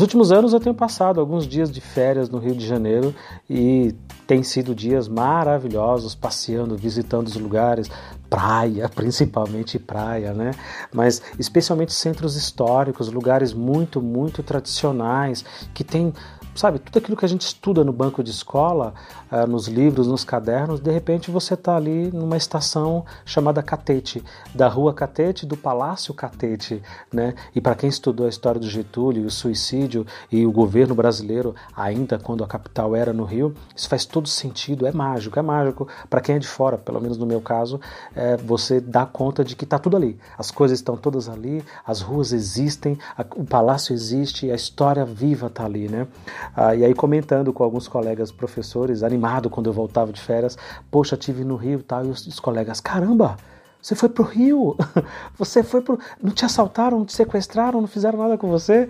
Nos 0.00 0.06
últimos 0.06 0.32
anos 0.32 0.54
eu 0.54 0.60
tenho 0.60 0.74
passado 0.74 1.20
alguns 1.20 1.46
dias 1.46 1.70
de 1.70 1.78
férias 1.78 2.30
no 2.30 2.38
Rio 2.38 2.54
de 2.54 2.66
Janeiro 2.66 3.14
e 3.50 3.94
tem 4.26 4.42
sido 4.42 4.74
dias 4.74 5.06
maravilhosos, 5.06 6.14
passeando, 6.14 6.74
visitando 6.74 7.26
os 7.26 7.36
lugares, 7.36 7.90
praia, 8.30 8.88
principalmente 8.96 9.78
praia, 9.78 10.32
né? 10.32 10.52
Mas 10.90 11.20
especialmente 11.38 11.92
centros 11.92 12.34
históricos, 12.34 13.12
lugares 13.12 13.52
muito, 13.52 14.00
muito 14.00 14.42
tradicionais, 14.42 15.44
que 15.74 15.84
tem 15.84 16.14
sabe, 16.54 16.78
tudo 16.78 16.98
aquilo 16.98 17.16
que 17.16 17.24
a 17.24 17.28
gente 17.28 17.42
estuda 17.42 17.84
no 17.84 17.92
banco 17.92 18.22
de 18.22 18.30
escola, 18.30 18.94
uh, 19.30 19.46
nos 19.46 19.68
livros, 19.68 20.06
nos 20.06 20.24
cadernos, 20.24 20.80
de 20.80 20.90
repente 20.90 21.30
você 21.30 21.54
está 21.54 21.76
ali 21.76 22.10
numa 22.12 22.36
estação 22.36 23.04
chamada 23.24 23.62
Catete, 23.62 24.22
da 24.54 24.68
rua 24.68 24.92
Catete, 24.92 25.46
do 25.46 25.56
Palácio 25.56 26.12
Catete, 26.12 26.82
né? 27.12 27.34
E 27.54 27.60
para 27.60 27.74
quem 27.74 27.88
estudou 27.88 28.26
a 28.26 28.28
história 28.28 28.60
do 28.60 28.68
Getúlio, 28.68 29.24
o 29.26 29.30
suicídio 29.30 30.06
e 30.30 30.44
o 30.44 30.52
governo 30.52 30.94
brasileiro, 30.94 31.54
ainda 31.76 32.18
quando 32.18 32.42
a 32.42 32.46
capital 32.46 32.94
era 32.96 33.12
no 33.12 33.24
Rio, 33.24 33.54
isso 33.74 33.88
faz 33.88 34.04
todo 34.04 34.28
sentido, 34.28 34.86
é 34.86 34.92
mágico, 34.92 35.38
é 35.38 35.42
mágico. 35.42 35.88
Para 36.08 36.20
quem 36.20 36.36
é 36.36 36.38
de 36.38 36.48
fora, 36.48 36.76
pelo 36.76 37.00
menos 37.00 37.16
no 37.16 37.26
meu 37.26 37.40
caso, 37.40 37.80
é, 38.14 38.36
você 38.36 38.80
dá 38.80 39.06
conta 39.06 39.44
de 39.44 39.54
que 39.54 39.64
está 39.64 39.78
tudo 39.78 39.96
ali. 39.96 40.18
As 40.36 40.50
coisas 40.50 40.78
estão 40.78 40.96
todas 40.96 41.28
ali, 41.28 41.64
as 41.86 42.00
ruas 42.00 42.32
existem, 42.32 42.98
a, 43.16 43.24
o 43.36 43.44
palácio 43.44 43.92
existe, 43.92 44.50
a 44.50 44.54
história 44.54 45.04
viva 45.04 45.46
está 45.46 45.64
ali, 45.64 45.88
né? 45.88 46.06
Ah, 46.54 46.74
e 46.74 46.84
aí 46.84 46.94
comentando 46.94 47.52
com 47.52 47.62
alguns 47.62 47.88
colegas 47.88 48.30
professores, 48.32 49.02
animado 49.02 49.50
quando 49.50 49.68
eu 49.68 49.72
voltava 49.72 50.12
de 50.12 50.20
férias, 50.20 50.56
poxa, 50.90 51.16
tive 51.16 51.44
no 51.44 51.56
Rio 51.56 51.80
e 51.80 51.82
tal, 51.82 52.04
e 52.04 52.08
os, 52.08 52.26
os 52.26 52.40
colegas, 52.40 52.80
caramba, 52.80 53.36
você 53.80 53.94
foi 53.94 54.08
pro 54.08 54.24
Rio, 54.24 54.76
você 55.38 55.62
foi 55.62 55.80
pro. 55.80 55.98
Não 56.22 56.32
te 56.32 56.44
assaltaram, 56.44 56.98
não 56.98 57.06
te 57.06 57.14
sequestraram, 57.14 57.80
não 57.80 57.88
fizeram 57.88 58.18
nada 58.18 58.36
com 58.36 58.48
você? 58.48 58.88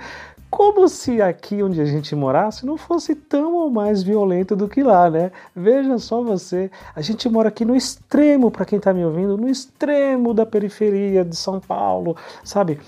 Como 0.50 0.88
se 0.88 1.22
aqui 1.22 1.62
onde 1.62 1.80
a 1.80 1.84
gente 1.84 2.14
morasse 2.16 2.66
não 2.66 2.76
fosse 2.76 3.14
tão 3.14 3.54
ou 3.54 3.70
mais 3.70 4.02
violento 4.02 4.56
do 4.56 4.68
que 4.68 4.82
lá, 4.82 5.08
né? 5.08 5.30
Veja 5.54 5.96
só 5.98 6.22
você, 6.22 6.68
a 6.94 7.00
gente 7.00 7.28
mora 7.28 7.48
aqui 7.48 7.64
no 7.64 7.76
extremo, 7.76 8.50
para 8.50 8.64
quem 8.64 8.78
está 8.78 8.92
me 8.92 9.04
ouvindo, 9.04 9.36
no 9.36 9.48
extremo 9.48 10.34
da 10.34 10.44
periferia 10.44 11.24
de 11.24 11.36
São 11.36 11.60
Paulo, 11.60 12.16
sabe? 12.42 12.80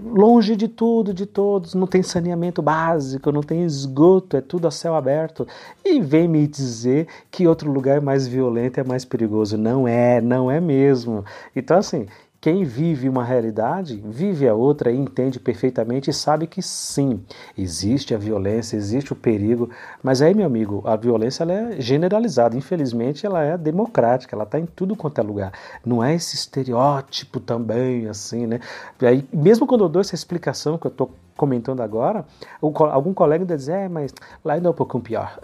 Longe 0.00 0.54
de 0.54 0.68
tudo, 0.68 1.12
de 1.12 1.26
todos, 1.26 1.74
não 1.74 1.88
tem 1.88 2.04
saneamento 2.04 2.62
básico, 2.62 3.32
não 3.32 3.42
tem 3.42 3.64
esgoto, 3.64 4.36
é 4.36 4.40
tudo 4.40 4.68
a 4.68 4.70
céu 4.70 4.94
aberto. 4.94 5.46
E 5.84 6.00
vem 6.00 6.28
me 6.28 6.46
dizer 6.46 7.08
que 7.32 7.48
outro 7.48 7.70
lugar 7.70 8.00
mais 8.00 8.28
violento 8.28 8.78
é 8.78 8.84
mais 8.84 9.04
perigoso. 9.04 9.58
Não 9.58 9.88
é, 9.88 10.20
não 10.20 10.48
é 10.48 10.60
mesmo. 10.60 11.24
Então, 11.54 11.78
assim, 11.78 12.06
quem 12.42 12.64
vive 12.64 13.08
uma 13.08 13.22
realidade, 13.22 14.02
vive 14.04 14.48
a 14.48 14.52
outra 14.52 14.90
e 14.90 14.98
entende 14.98 15.38
perfeitamente 15.38 16.10
e 16.10 16.12
sabe 16.12 16.48
que 16.48 16.60
sim, 16.60 17.22
existe 17.56 18.16
a 18.16 18.18
violência, 18.18 18.76
existe 18.76 19.12
o 19.12 19.16
perigo, 19.16 19.70
mas 20.02 20.20
aí, 20.20 20.34
meu 20.34 20.44
amigo, 20.44 20.82
a 20.84 20.96
violência 20.96 21.44
ela 21.44 21.52
é 21.52 21.80
generalizada, 21.80 22.56
infelizmente 22.56 23.24
ela 23.24 23.44
é 23.44 23.56
democrática, 23.56 24.34
ela 24.34 24.42
está 24.42 24.58
em 24.58 24.66
tudo 24.66 24.96
quanto 24.96 25.20
é 25.20 25.22
lugar. 25.22 25.52
Não 25.86 26.02
é 26.02 26.16
esse 26.16 26.34
estereótipo 26.34 27.38
também, 27.38 28.08
assim, 28.08 28.44
né? 28.44 28.58
Aí, 29.00 29.24
mesmo 29.32 29.64
quando 29.64 29.84
eu 29.84 29.88
dou 29.88 30.00
essa 30.00 30.16
explicação 30.16 30.76
que 30.76 30.88
eu 30.88 30.90
estou 30.90 31.12
comentando 31.36 31.80
agora, 31.80 32.26
algum 32.60 33.14
colega 33.14 33.44
ainda 33.44 33.56
diz, 33.56 33.68
é, 33.68 33.88
mas 33.88 34.12
lá 34.44 34.54
ainda 34.54 34.66
é 34.66 34.70
um 34.72 34.74
pouquinho 34.74 35.04
pior. 35.04 35.38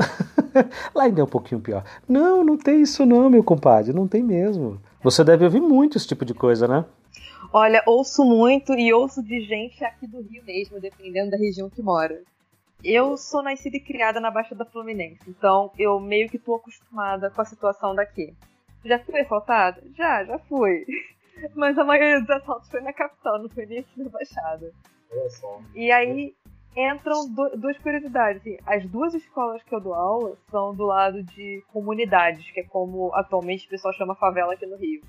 lá 0.92 1.04
ainda 1.04 1.20
é 1.20 1.24
um 1.24 1.28
pouquinho 1.28 1.60
pior. 1.60 1.84
Não, 2.08 2.42
não 2.42 2.58
tem 2.58 2.82
isso 2.82 3.06
não, 3.06 3.30
meu 3.30 3.44
compadre, 3.44 3.92
não 3.92 4.08
tem 4.08 4.20
mesmo. 4.20 4.80
Você 5.02 5.22
deve 5.22 5.44
ouvir 5.44 5.60
muito 5.60 5.96
esse 5.96 6.06
tipo 6.06 6.24
de 6.24 6.34
coisa, 6.34 6.66
né? 6.66 6.84
Olha, 7.52 7.82
ouço 7.86 8.24
muito 8.24 8.74
e 8.74 8.92
ouço 8.92 9.22
de 9.22 9.40
gente 9.40 9.82
aqui 9.84 10.06
do 10.06 10.20
Rio 10.20 10.42
mesmo, 10.44 10.80
dependendo 10.80 11.30
da 11.30 11.36
região 11.36 11.70
que 11.70 11.80
mora. 11.80 12.20
Eu 12.82 13.16
sou 13.16 13.42
nascida 13.42 13.76
e 13.76 13.80
criada 13.80 14.20
na 14.20 14.30
Baixada 14.30 14.64
Fluminense, 14.64 15.22
então 15.28 15.72
eu 15.78 15.98
meio 15.98 16.28
que 16.28 16.38
tô 16.38 16.54
acostumada 16.54 17.30
com 17.30 17.40
a 17.40 17.44
situação 17.44 17.94
daqui. 17.94 18.34
Já 18.84 18.98
fui 18.98 19.20
assaltada? 19.20 19.82
Já, 19.96 20.24
já 20.24 20.38
fui. 20.40 20.84
Mas 21.54 21.78
a 21.78 21.84
maioria 21.84 22.20
dos 22.20 22.30
assaltos 22.30 22.68
foi 22.68 22.80
na 22.80 22.92
capital, 22.92 23.40
não 23.40 23.48
foi 23.48 23.66
nem 23.66 23.78
aqui 23.80 24.02
na 24.02 24.08
Baixada. 24.08 24.72
E 25.74 25.90
aí 25.90 26.34
entram 26.78 27.28
duas 27.56 27.76
curiosidades. 27.78 28.40
Assim, 28.40 28.56
as 28.64 28.86
duas 28.86 29.14
escolas 29.14 29.62
que 29.62 29.74
eu 29.74 29.80
dou 29.80 29.94
aula 29.94 30.36
são 30.50 30.74
do 30.74 30.84
lado 30.84 31.22
de 31.22 31.62
comunidades, 31.72 32.48
que 32.52 32.60
é 32.60 32.64
como 32.64 33.12
atualmente 33.14 33.66
o 33.66 33.70
pessoal 33.70 33.92
chama 33.94 34.14
favela 34.14 34.54
aqui 34.54 34.64
no 34.64 34.76
Rio. 34.76 35.02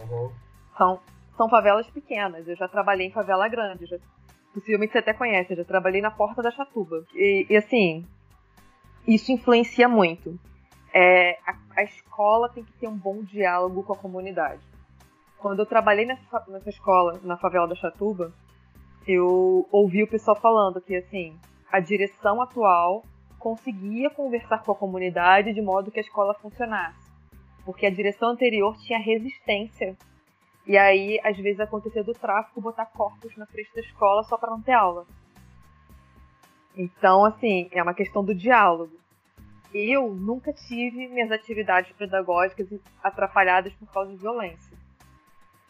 Uhum. 0.00 0.32
São, 0.76 1.00
são 1.36 1.48
favelas 1.48 1.88
pequenas. 1.90 2.46
Eu 2.48 2.56
já 2.56 2.66
trabalhei 2.66 3.06
em 3.06 3.12
favela 3.12 3.48
grande. 3.48 3.86
Já, 3.86 3.98
possivelmente 4.52 4.92
você 4.92 4.98
até 4.98 5.12
conhece. 5.12 5.52
Eu 5.52 5.58
já 5.58 5.64
trabalhei 5.64 6.00
na 6.00 6.10
Porta 6.10 6.42
da 6.42 6.50
Chatuba. 6.50 7.04
E, 7.14 7.46
e 7.48 7.56
assim, 7.56 8.04
isso 9.06 9.30
influencia 9.30 9.88
muito. 9.88 10.38
É, 10.92 11.38
a, 11.46 11.56
a, 11.76 11.82
escola 11.84 12.48
tem 12.50 12.64
que 12.64 12.72
ter 12.72 12.86
um 12.86 12.96
bom 12.96 13.22
diálogo 13.22 13.82
com 13.82 13.92
a 13.92 13.96
comunidade. 13.96 14.60
Quando 15.38 15.60
eu 15.60 15.66
trabalhei 15.66 16.04
nessa, 16.04 16.44
nessa 16.48 16.68
escola, 16.68 17.18
na 17.22 17.36
favela 17.36 17.66
da 17.66 17.74
Chatuba, 17.74 18.32
eu 19.06 19.66
ouvi 19.70 20.02
o 20.02 20.08
pessoal 20.08 20.36
falando 20.36 20.80
que 20.80 20.94
assim 20.96 21.38
a 21.70 21.80
direção 21.80 22.40
atual 22.40 23.04
conseguia 23.38 24.08
conversar 24.10 24.62
com 24.62 24.72
a 24.72 24.76
comunidade 24.76 25.52
de 25.52 25.60
modo 25.60 25.90
que 25.90 25.98
a 25.98 26.02
escola 26.02 26.34
funcionasse, 26.34 27.10
porque 27.64 27.86
a 27.86 27.90
direção 27.90 28.30
anterior 28.30 28.76
tinha 28.78 28.98
resistência 28.98 29.96
e 30.66 30.78
aí 30.78 31.18
às 31.24 31.36
vezes 31.36 31.60
acontecia 31.60 32.04
do 32.04 32.12
tráfico 32.12 32.60
botar 32.60 32.86
corpos 32.86 33.36
na 33.36 33.46
frente 33.46 33.74
da 33.74 33.80
escola 33.80 34.22
só 34.24 34.36
para 34.38 34.50
não 34.50 34.62
ter 34.62 34.72
aula. 34.72 35.06
Então 36.76 37.24
assim 37.24 37.68
é 37.72 37.82
uma 37.82 37.94
questão 37.94 38.24
do 38.24 38.34
diálogo. 38.34 38.96
Eu 39.74 40.14
nunca 40.14 40.52
tive 40.52 41.08
minhas 41.08 41.32
atividades 41.32 41.90
pedagógicas 41.96 42.68
atrapalhadas 43.02 43.72
por 43.74 43.90
causa 43.90 44.10
de 44.12 44.18
violência. 44.18 44.76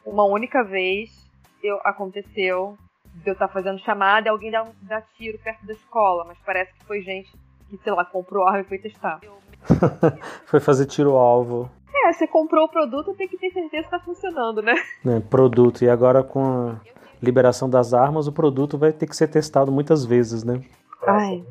Uma 0.05 0.25
única 0.25 0.65
vez 0.65 1.31
eu, 1.63 1.81
aconteceu 1.85 2.77
de 3.15 3.29
eu 3.29 3.33
estar 3.33 3.49
fazendo 3.49 3.79
chamada 3.79 4.29
e 4.29 4.31
alguém 4.31 4.51
dá, 4.51 4.67
dá 4.83 5.01
tiro 5.01 5.39
perto 5.39 5.65
da 5.67 5.73
escola, 5.73 6.25
mas 6.25 6.39
parece 6.45 6.73
que 6.75 6.85
foi 6.85 7.03
gente 7.03 7.31
que, 7.69 7.77
sei 7.79 7.93
lá, 7.93 8.05
comprou 8.05 8.47
arma 8.47 8.61
e 8.61 8.65
foi 8.65 8.79
testar. 8.79 9.21
foi 10.47 10.61
fazer 10.61 10.87
tiro-alvo. 10.87 11.71
É, 11.95 12.13
você 12.13 12.27
comprou 12.27 12.65
o 12.65 12.69
produto, 12.69 13.15
tem 13.15 13.29
que 13.29 13.37
ter 13.37 13.51
certeza 13.51 13.89
que 13.89 13.95
está 13.95 14.01
funcionando, 14.01 14.63
né? 14.63 14.75
É, 15.07 15.21
produto. 15.21 15.85
E 15.85 15.91
agora 15.91 16.23
com 16.23 16.71
a 16.71 16.81
liberação 17.23 17.71
das 17.71 17.95
armas, 17.95 18.27
o 18.27 18.33
produto 18.33 18.77
vai 18.77 18.93
ter 18.93 19.07
que 19.07 19.17
ser 19.17 19.29
testado 19.29 19.71
muitas 19.71 20.05
vezes, 20.05 20.43
né? 20.43 20.61
Ai, 21.07 21.45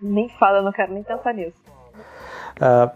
nem 0.00 0.28
fala, 0.28 0.62
não 0.62 0.72
quero 0.72 0.92
nem 0.92 1.02
pensar 1.02 1.32
nisso. 1.32 1.60
Ah, 2.60 2.92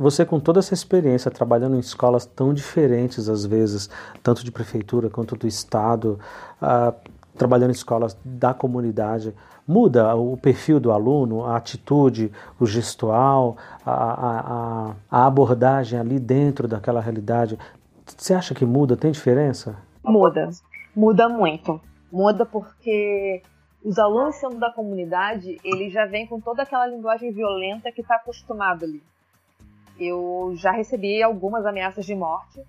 você, 0.00 0.24
com 0.24 0.40
toda 0.40 0.60
essa 0.60 0.72
experiência, 0.72 1.30
trabalhando 1.30 1.76
em 1.76 1.78
escolas 1.78 2.24
tão 2.24 2.54
diferentes 2.54 3.28
às 3.28 3.44
vezes, 3.44 3.90
tanto 4.22 4.42
de 4.42 4.50
prefeitura 4.50 5.10
quanto 5.10 5.36
do 5.36 5.46
estado, 5.46 6.18
uh, 6.56 6.94
trabalhando 7.36 7.68
em 7.68 7.74
escolas 7.74 8.16
da 8.24 8.54
comunidade, 8.54 9.34
muda 9.68 10.16
o 10.16 10.38
perfil 10.38 10.80
do 10.80 10.90
aluno, 10.90 11.44
a 11.44 11.54
atitude, 11.54 12.32
o 12.58 12.64
gestual, 12.64 13.58
a, 13.84 13.92
a, 13.92 14.94
a 15.10 15.26
abordagem 15.26 16.00
ali 16.00 16.18
dentro 16.18 16.66
daquela 16.66 17.02
realidade? 17.02 17.58
Você 18.06 18.32
acha 18.32 18.54
que 18.54 18.64
muda? 18.64 18.96
Tem 18.96 19.12
diferença? 19.12 19.76
Muda. 20.02 20.48
Muda 20.96 21.28
muito. 21.28 21.78
Muda 22.10 22.46
porque 22.46 23.42
os 23.84 23.98
alunos 23.98 24.36
sendo 24.36 24.58
da 24.58 24.72
comunidade, 24.72 25.58
eles 25.62 25.92
já 25.92 26.06
vêm 26.06 26.26
com 26.26 26.40
toda 26.40 26.62
aquela 26.62 26.86
linguagem 26.86 27.30
violenta 27.32 27.92
que 27.92 28.00
está 28.00 28.14
acostumado 28.16 28.86
ali 28.86 29.02
eu 30.00 30.52
já 30.56 30.70
recebi 30.70 31.22
algumas 31.22 31.64
ameaças 31.66 32.04
de 32.06 32.14
morte. 32.14 32.62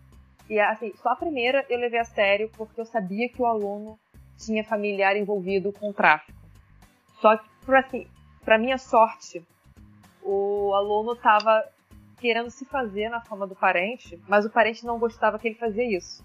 E 0.49 0.59
assim, 0.59 0.93
só 1.01 1.09
a 1.09 1.15
primeira 1.15 1.65
eu 1.69 1.79
levei 1.79 1.99
a 1.99 2.05
sério 2.05 2.49
porque 2.57 2.79
eu 2.79 2.85
sabia 2.85 3.29
que 3.29 3.41
o 3.41 3.45
aluno 3.45 3.97
tinha 4.37 4.63
familiar 4.63 5.15
envolvido 5.15 5.71
com 5.71 5.93
tráfico. 5.93 6.37
Só 7.21 7.37
que, 7.37 7.47
por 7.65 7.75
assim, 7.75 8.07
para 8.43 8.57
minha 8.57 8.77
sorte, 8.77 9.45
o 10.23 10.73
aluno 10.73 11.13
estava 11.13 11.63
querendo 12.19 12.49
se 12.49 12.65
fazer 12.65 13.09
na 13.09 13.21
forma 13.21 13.47
do 13.47 13.55
parente, 13.55 14.19
mas 14.27 14.45
o 14.45 14.49
parente 14.49 14.85
não 14.85 14.99
gostava 14.99 15.39
que 15.39 15.47
ele 15.47 15.55
fazia 15.55 15.97
isso. 15.97 16.23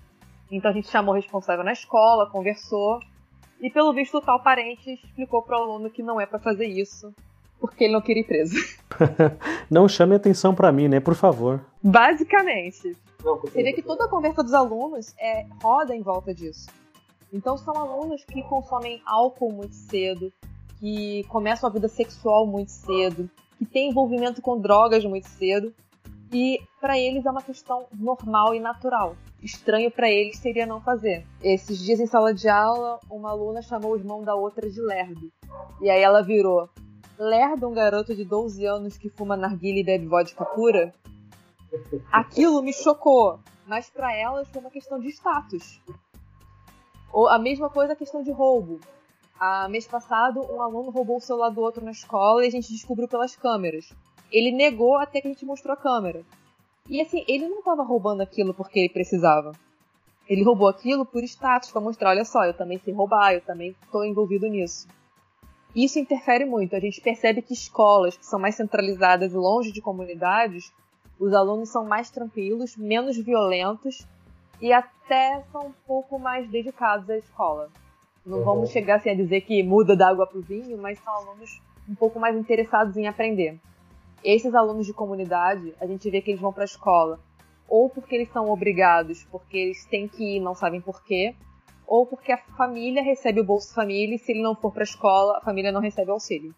Então 0.51 0.71
a 0.71 0.75
gente 0.75 0.89
chamou 0.89 1.15
o 1.15 1.17
responsável 1.17 1.65
na 1.65 1.73
escola, 1.73 2.31
conversou, 2.31 3.01
e 3.61 3.71
pelo 3.71 3.93
visto 3.93 4.19
o 4.19 4.21
tal 4.21 4.43
parente 4.43 4.93
explicou 4.93 5.43
para 5.43 5.59
o 5.59 5.63
aluno 5.63 5.91
que 5.91 6.03
não 6.03 6.21
é 6.21 6.27
para 6.27 6.39
fazer 6.39 6.67
isso, 6.67 7.15
porque 7.61 7.85
ele 7.85 7.93
não 7.93 8.01
queria 8.01 8.23
ir 8.23 8.27
preso. 8.27 8.55
não 9.71 9.89
chame 9.89 10.15
atenção 10.15 10.55
para 10.55 10.73
mim, 10.73 10.89
né? 10.89 11.01
Por 11.01 11.15
favor. 11.15 11.65
Basicamente. 11.83 12.97
Você 13.23 13.63
vê 13.63 13.73
que 13.73 13.83
toda 13.83 14.05
a 14.05 14.09
conversa 14.09 14.43
dos 14.43 14.55
alunos 14.55 15.15
é, 15.19 15.47
roda 15.63 15.95
em 15.95 16.03
volta 16.03 16.33
disso. 16.33 16.69
Então 17.33 17.57
são 17.57 17.75
alunos 17.77 18.25
que 18.25 18.43
consomem 18.43 19.03
álcool 19.05 19.53
muito 19.53 19.75
cedo, 19.75 20.33
que 20.79 21.25
começam 21.25 21.69
a 21.69 21.73
vida 21.73 21.89
sexual 21.89 22.47
muito 22.47 22.71
cedo, 22.71 23.29
que 23.59 23.65
têm 23.65 23.91
envolvimento 23.91 24.41
com 24.41 24.61
drogas 24.61 25.05
muito 25.05 25.29
cedo. 25.29 25.75
E 26.33 26.61
para 26.81 26.99
eles 26.99 27.25
é 27.25 27.31
uma 27.31 27.43
questão 27.43 27.87
normal 27.93 28.55
e 28.55 28.61
natural. 28.61 29.17
Estranho 29.43 29.91
para 29.91 30.11
eles 30.11 30.39
seria 30.39 30.67
não 30.67 30.81
fazer. 30.81 31.25
Esses 31.43 31.79
dias 31.79 32.01
em 32.01 32.07
sala 32.07 32.33
de 32.33 32.49
aula, 32.49 32.99
uma 33.11 33.31
aluna 33.31 33.63
chamou 33.63 33.93
o 33.93 33.97
irmão 33.97 34.23
da 34.23 34.35
outra 34.35 34.69
de 34.69 34.81
lerdo. 34.81 35.31
E 35.81 35.89
aí 35.89 36.03
ela 36.03 36.23
virou: 36.23 36.69
lerda 37.19 37.67
um 37.67 37.73
garoto 37.73 38.15
de 38.15 38.25
12 38.25 38.65
anos 38.67 38.97
que 38.97 39.09
fuma 39.09 39.37
narguilha 39.37 39.81
e 39.81 39.85
bebe 39.85 40.07
vodka 40.07 40.45
pura? 40.45 40.93
Aquilo 42.13 42.63
me 42.63 42.73
chocou, 42.73 43.41
mas 43.67 43.91
para 43.91 44.15
elas 44.15 44.49
foi 44.49 44.61
uma 44.61 44.71
questão 44.71 44.99
de 44.99 45.09
status. 45.09 45.81
Ou 47.13 47.29
a 47.29 47.39
mesma 47.39 47.71
coisa 47.71 47.93
a 47.93 47.97
questão 47.97 48.23
de 48.23 48.31
roubo. 48.31 48.81
A 49.39 49.69
mês 49.69 49.87
passado, 49.87 50.41
um 50.51 50.63
aluno 50.63 50.91
roubou 50.91 51.19
o 51.19 51.21
celular 51.21 51.51
do 51.51 51.61
outro 51.61 51.85
na 51.85 51.91
escola 51.91 52.45
e 52.45 52.49
a 52.49 52.51
gente 52.51 52.73
descobriu 52.73 53.07
pelas 53.07 53.37
câmeras. 53.37 53.93
Ele 54.31 54.51
negou 54.51 54.97
até 54.97 55.21
que 55.21 55.29
a 55.29 55.31
gente 55.31 55.45
mostrou 55.45 55.75
a 55.75 55.77
câmera. 55.77 56.25
E 56.89 57.01
assim, 57.01 57.25
ele 57.29 57.49
não 57.49 57.59
estava 57.59 57.83
roubando 57.83 58.23
aquilo 58.23 58.55
porque 58.55 58.79
ele 58.79 58.89
precisava. 58.89 59.53
Ele 60.29 60.43
roubou 60.43 60.69
aquilo 60.69 61.05
por 61.05 61.23
status, 61.23 61.71
para 61.71 61.81
mostrar, 61.81 62.11
olha 62.11 62.25
só, 62.25 62.45
eu 62.45 62.55
também 62.55 62.79
sei 62.79 62.93
roubar, 62.93 63.35
eu 63.35 63.41
também 63.41 63.77
estou 63.83 64.05
envolvido 64.05 64.47
nisso. 64.47 64.89
Isso 65.77 65.99
interfere 65.99 66.47
muito. 66.47 66.75
A 66.75 66.81
gente 66.81 67.03
percebe 67.03 67.43
que 67.43 67.53
escolas 67.53 68.17
que 68.17 68.25
são 68.25 68.41
mais 68.41 68.55
centralizadas 68.55 69.35
e 69.35 69.37
longe 69.37 69.71
de 69.71 69.83
comunidades, 69.83 70.73
os 71.21 71.35
alunos 71.35 71.69
são 71.69 71.85
mais 71.85 72.11
tranquilos, 72.11 72.79
menos 72.79 73.19
violentos 73.19 74.07
e 74.59 74.73
até 74.73 75.45
são 75.53 75.67
um 75.67 75.73
pouco 75.87 76.19
mais 76.19 76.49
dedicados 76.49 77.11
à 77.11 77.19
escola. 77.19 77.71
Não 78.25 78.43
vamos 78.43 78.71
chegar 78.71 78.97
assim, 78.97 79.11
a 79.11 79.15
dizer 79.15 79.43
que 79.43 79.63
muda 79.63 79.95
da 79.95 80.09
água 80.09 80.27
para 80.27 80.39
o 80.39 80.43
vinho, 80.43 80.79
mas 80.79 80.99
são 80.99 81.15
alunos 81.15 81.61
um 81.87 81.95
pouco 81.95 82.19
mais 82.19 82.35
interessados 82.35 82.97
em 82.97 83.07
aprender. 83.07 83.61
Esses 84.25 84.55
alunos 84.55 84.87
de 84.87 84.95
comunidade, 84.95 85.75
a 85.79 85.87
gente 85.87 86.09
vê 86.11 86.23
que 86.23 86.31
eles 86.31 86.41
vão 86.41 86.55
para 86.55 86.65
a 86.65 86.65
escola 86.65 87.21
ou 87.69 87.91
porque 87.91 88.15
eles 88.15 88.31
são 88.33 88.49
obrigados, 88.49 89.25
porque 89.25 89.59
eles 89.59 89.85
têm 89.85 90.09
que 90.09 90.37
ir, 90.37 90.41
não 90.41 90.55
sabem 90.55 90.81
porquê, 90.81 91.35
ou 91.87 92.07
porque 92.07 92.33
a 92.33 92.39
família 92.57 93.03
recebe 93.03 93.41
o 93.41 93.45
Bolsa 93.45 93.75
Família 93.75 94.17
e 94.17 94.19
se 94.19 94.33
ele 94.33 94.43
não 94.43 94.55
for 94.55 94.73
para 94.73 94.83
a 94.83 94.85
escola, 94.85 95.39
a 95.39 95.41
família 95.41 95.71
não 95.73 95.81
recebe 95.81 96.11
auxílio. 96.11 96.55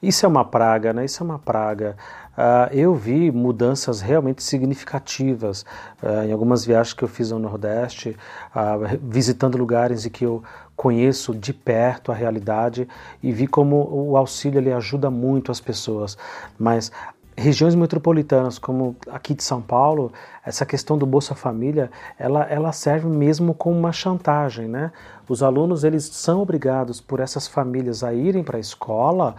Isso 0.00 0.24
é 0.24 0.28
uma 0.28 0.44
praga, 0.44 0.92
né? 0.92 1.04
Isso 1.04 1.22
é 1.22 1.26
uma 1.26 1.38
praga. 1.38 1.96
Uh, 2.36 2.72
eu 2.72 2.94
vi 2.94 3.32
mudanças 3.32 4.00
realmente 4.00 4.44
significativas 4.44 5.62
uh, 6.00 6.24
em 6.24 6.30
algumas 6.30 6.64
viagens 6.64 6.94
que 6.94 7.02
eu 7.02 7.08
fiz 7.08 7.32
ao 7.32 7.38
Nordeste, 7.40 8.16
uh, 8.54 8.98
visitando 9.02 9.58
lugares 9.58 10.06
em 10.06 10.10
que 10.10 10.24
eu 10.24 10.42
conheço 10.76 11.34
de 11.34 11.52
perto 11.52 12.12
a 12.12 12.14
realidade 12.14 12.86
e 13.20 13.32
vi 13.32 13.48
como 13.48 13.88
o 13.90 14.16
auxílio 14.16 14.60
ele 14.60 14.72
ajuda 14.72 15.10
muito 15.10 15.50
as 15.50 15.60
pessoas. 15.60 16.16
Mas 16.56 16.92
regiões 17.38 17.74
metropolitanas 17.74 18.58
como 18.58 18.96
aqui 19.08 19.32
de 19.32 19.44
São 19.44 19.62
Paulo, 19.62 20.12
essa 20.44 20.66
questão 20.66 20.98
do 20.98 21.06
Bolsa 21.06 21.34
Família, 21.34 21.90
ela, 22.18 22.42
ela 22.44 22.72
serve 22.72 23.06
mesmo 23.06 23.54
como 23.54 23.78
uma 23.78 23.92
chantagem, 23.92 24.66
né? 24.66 24.90
Os 25.28 25.42
alunos, 25.42 25.84
eles 25.84 26.04
são 26.04 26.40
obrigados 26.40 27.00
por 27.00 27.20
essas 27.20 27.46
famílias 27.46 28.02
a 28.02 28.12
irem 28.12 28.42
para 28.42 28.56
a 28.56 28.60
escola 28.60 29.36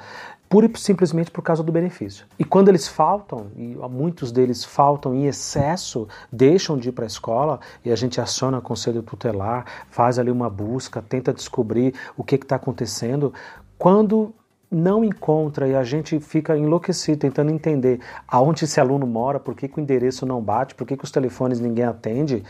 pura 0.47 0.65
e 0.65 0.79
simplesmente 0.79 1.29
por 1.29 1.43
causa 1.43 1.61
do 1.61 1.71
benefício. 1.71 2.25
E 2.39 2.43
quando 2.43 2.69
eles 2.69 2.87
faltam, 2.87 3.51
e 3.55 3.75
muitos 3.89 4.31
deles 4.31 4.63
faltam 4.63 5.13
em 5.13 5.27
excesso, 5.27 6.07
deixam 6.31 6.75
de 6.75 6.89
ir 6.89 6.91
para 6.91 7.05
a 7.05 7.07
escola 7.07 7.59
e 7.85 7.91
a 7.91 7.95
gente 7.95 8.19
aciona 8.19 8.57
o 8.57 8.61
conselho 8.61 9.03
tutelar, 9.03 9.65
faz 9.91 10.17
ali 10.17 10.31
uma 10.31 10.49
busca, 10.49 11.03
tenta 11.03 11.31
descobrir 11.31 11.93
o 12.17 12.23
que 12.23 12.35
está 12.35 12.55
acontecendo. 12.55 13.31
Quando 13.77 14.33
não 14.71 15.03
encontra 15.03 15.67
e 15.67 15.75
a 15.75 15.83
gente 15.83 16.19
fica 16.19 16.55
enlouquecido 16.57 17.19
tentando 17.19 17.51
entender 17.51 17.99
aonde 18.27 18.65
esse 18.65 18.79
aluno 18.79 19.07
mora, 19.07 19.39
por 19.39 19.55
que, 19.55 19.67
que 19.67 19.79
o 19.79 19.81
endereço 19.81 20.25
não 20.25 20.41
bate, 20.41 20.75
por 20.75 20.85
que, 20.85 20.95
que 20.95 21.03
os 21.03 21.11
telefones 21.11 21.59
ninguém 21.59 21.85
atende, 21.85 22.43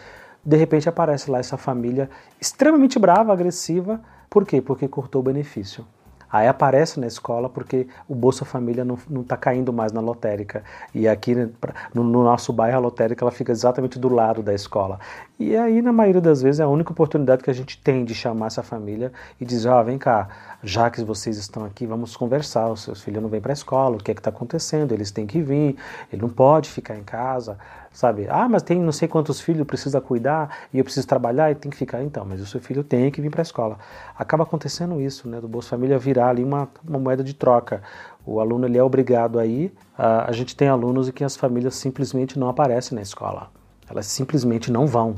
de 0.43 0.57
repente 0.57 0.89
aparece 0.89 1.29
lá 1.31 1.39
essa 1.39 1.57
família 1.57 2.09
extremamente 2.39 2.97
brava, 2.97 3.31
agressiva. 3.31 4.01
Por 4.29 4.45
quê? 4.45 4.61
Porque 4.61 4.87
cortou 4.87 5.21
o 5.21 5.23
benefício. 5.23 5.85
Aí 6.31 6.47
aparece 6.47 6.99
na 6.99 7.07
escola 7.07 7.49
porque 7.49 7.87
o 8.07 8.13
Bolsa 8.13 8.45
Família 8.45 8.85
não 8.85 9.21
está 9.21 9.35
caindo 9.35 9.73
mais 9.73 9.91
na 9.91 9.99
lotérica. 9.99 10.63
E 10.93 11.07
aqui 11.07 11.33
né, 11.33 11.49
no, 11.93 12.03
no, 12.03 12.23
nosso 12.23 12.53
bairro 12.53 12.77
a 12.77 12.79
lotérica 12.79 13.23
ela 13.23 13.31
fica 13.31 13.51
exatamente 13.51 13.97
do 13.97 14.09
lado 14.09 14.43
da 14.43 14.53
escola. 14.53 14.99
E 15.39 15.55
aí, 15.55 15.81
na 15.81 15.93
maioria 15.93 16.19
das 16.19 16.41
vezes, 16.41 16.59
é 16.59 16.63
a 16.63 16.67
única 16.67 16.91
oportunidade 16.91 17.41
que 17.41 17.49
a 17.49 17.53
gente 17.53 17.77
tem 17.81 18.03
de 18.03 18.13
chamar 18.13 18.47
essa 18.47 18.61
família 18.61 19.13
e 19.39 19.45
dizer: 19.45 19.69
oh, 19.69 19.81
vem 19.83 19.97
cá, 19.97 20.27
já 20.61 20.89
que 20.89 21.01
vocês 21.01 21.37
estão 21.37 21.63
aqui, 21.63 21.85
vamos 21.85 22.17
conversar. 22.17 22.67
O 22.67 22.75
seu 22.75 22.93
filho 22.93 23.21
não 23.21 23.29
vem 23.29 23.39
para 23.39 23.53
a 23.53 23.53
escola, 23.53 23.95
o 23.95 23.99
que 23.99 24.11
é 24.11 24.13
que 24.13 24.19
está 24.19 24.29
acontecendo? 24.29 24.91
Eles 24.91 25.11
têm 25.11 25.25
que 25.25 25.41
vir, 25.41 25.77
ele 26.11 26.21
não 26.21 26.29
pode 26.29 26.69
ficar 26.69 26.97
em 26.97 27.03
casa 27.03 27.57
sabe? 27.91 28.27
Ah, 28.29 28.47
mas 28.47 28.63
tem 28.63 28.79
não 28.79 28.91
sei 28.91 29.07
quantos 29.07 29.41
filhos, 29.41 29.65
precisa 29.65 29.99
cuidar 29.99 30.55
e 30.73 30.77
eu 30.77 30.83
preciso 30.83 31.07
trabalhar 31.07 31.51
e 31.51 31.55
tem 31.55 31.71
que 31.71 31.77
ficar. 31.77 32.03
Então, 32.03 32.25
mas 32.25 32.39
o 32.41 32.45
seu 32.45 32.61
filho 32.61 32.83
tem 32.83 33.11
que 33.11 33.21
vir 33.21 33.29
para 33.29 33.41
a 33.41 33.43
escola. 33.43 33.77
Acaba 34.17 34.43
acontecendo 34.43 35.01
isso, 35.01 35.27
né? 35.27 35.41
Do 35.41 35.47
Bolsa 35.47 35.69
Família 35.69 35.97
virar 35.97 36.29
ali 36.29 36.43
uma, 36.43 36.69
uma 36.87 36.99
moeda 36.99 37.23
de 37.23 37.33
troca. 37.33 37.81
O 38.25 38.39
aluno 38.39 38.67
ele 38.67 38.77
é 38.77 38.83
obrigado 38.83 39.39
a 39.39 39.45
ir. 39.45 39.73
A, 39.97 40.29
a 40.29 40.31
gente 40.31 40.55
tem 40.55 40.67
alunos 40.67 41.07
e 41.07 41.11
que 41.11 41.23
as 41.23 41.35
famílias 41.35 41.75
simplesmente 41.75 42.37
não 42.37 42.47
aparecem 42.47 42.95
na 42.95 43.01
escola. 43.01 43.49
Elas 43.89 44.05
simplesmente 44.05 44.71
não 44.71 44.85
vão 44.85 45.15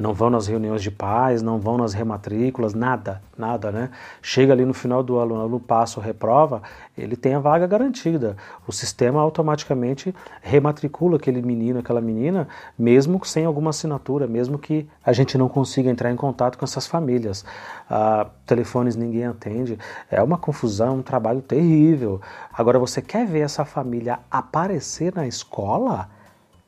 não 0.00 0.14
vão 0.14 0.30
nas 0.30 0.46
reuniões 0.46 0.82
de 0.82 0.90
pais, 0.90 1.42
não 1.42 1.58
vão 1.58 1.76
nas 1.76 1.92
rematrículas, 1.92 2.72
nada, 2.72 3.20
nada, 3.36 3.70
né? 3.70 3.90
Chega 4.22 4.54
ali 4.54 4.64
no 4.64 4.72
final 4.72 5.02
do 5.02 5.20
aluno, 5.20 5.42
aluno 5.42 5.60
passa 5.60 6.00
ou 6.00 6.04
reprova, 6.04 6.62
ele 6.96 7.16
tem 7.16 7.34
a 7.34 7.38
vaga 7.38 7.66
garantida. 7.66 8.34
O 8.66 8.72
sistema 8.72 9.20
automaticamente 9.20 10.14
rematricula 10.40 11.18
aquele 11.18 11.42
menino, 11.42 11.80
aquela 11.80 12.00
menina, 12.00 12.48
mesmo 12.78 13.22
sem 13.26 13.44
alguma 13.44 13.70
assinatura, 13.70 14.26
mesmo 14.26 14.58
que 14.58 14.88
a 15.04 15.12
gente 15.12 15.36
não 15.36 15.50
consiga 15.50 15.90
entrar 15.90 16.10
em 16.10 16.16
contato 16.16 16.56
com 16.56 16.64
essas 16.64 16.86
famílias. 16.86 17.44
Ah, 17.88 18.26
telefones 18.46 18.96
ninguém 18.96 19.26
atende, 19.26 19.78
é 20.10 20.22
uma 20.22 20.38
confusão, 20.38 20.96
um 20.96 21.02
trabalho 21.02 21.42
terrível. 21.42 22.22
Agora, 22.50 22.78
você 22.78 23.02
quer 23.02 23.26
ver 23.26 23.40
essa 23.40 23.66
família 23.66 24.20
aparecer 24.30 25.14
na 25.14 25.26
escola? 25.26 26.08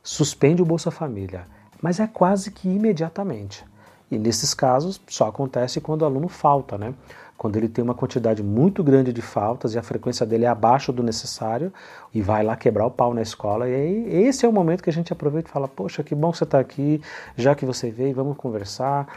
Suspende 0.03 0.61
o 0.61 0.67
Bolsa 0.67 0.91
Família 0.91 1.47
mas 1.83 1.99
é 1.99 2.07
quase 2.07 2.53
que 2.53 2.69
imediatamente. 2.69 3.65
E 4.09 4.19
nesses 4.19 4.55
casos 4.55 5.01
só 5.09 5.27
acontece 5.27 5.81
quando 5.81 6.03
o 6.03 6.05
aluno 6.05 6.29
falta, 6.29 6.79
né? 6.79 6.95
Quando 7.37 7.57
ele 7.57 7.69
tem 7.69 7.83
uma 7.83 7.95
quantidade 7.95 8.41
muito 8.41 8.85
grande 8.85 9.13
de 9.13 9.21
faltas 9.21 9.75
e 9.75 9.79
a 9.79 9.83
frequência 9.83 10.25
dele 10.25 10.45
é 10.45 10.49
abaixo 10.49 10.93
do 10.93 11.03
necessário 11.03 11.73
e 12.15 12.23
vai 12.23 12.45
lá 12.45 12.55
quebrar 12.55 12.87
o 12.87 12.91
pau 12.91 13.13
na 13.13 13.23
escola. 13.23 13.69
E 13.69 13.75
aí 13.75 14.27
esse 14.27 14.47
é 14.47 14.49
o 14.49 14.53
momento 14.53 14.83
que 14.83 14.91
a 14.91 14.93
gente 14.93 15.13
aproveita 15.13 15.49
e 15.49 15.53
fala: 15.53 15.67
Poxa, 15.67 16.05
que 16.05 16.15
bom 16.15 16.31
que 16.31 16.39
você 16.39 16.45
está 16.45 16.61
aqui, 16.61 17.03
já 17.37 17.55
que 17.55 17.67
você 17.67 17.91
veio, 17.91 18.15
vamos 18.15 18.37
conversar. 18.37 19.09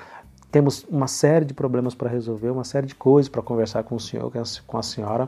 Temos 0.56 0.86
uma 0.90 1.06
série 1.06 1.44
de 1.44 1.54
problemas 1.54 1.94
para 1.94 2.08
resolver, 2.08 2.50
uma 2.50 2.64
série 2.64 2.88
de 2.88 2.96
coisas 2.96 3.28
para 3.28 3.42
conversar 3.42 3.84
com 3.84 3.96
o 3.96 4.00
senhor, 4.00 4.32
com 4.66 4.78
a 4.78 4.82
senhora. 4.82 5.28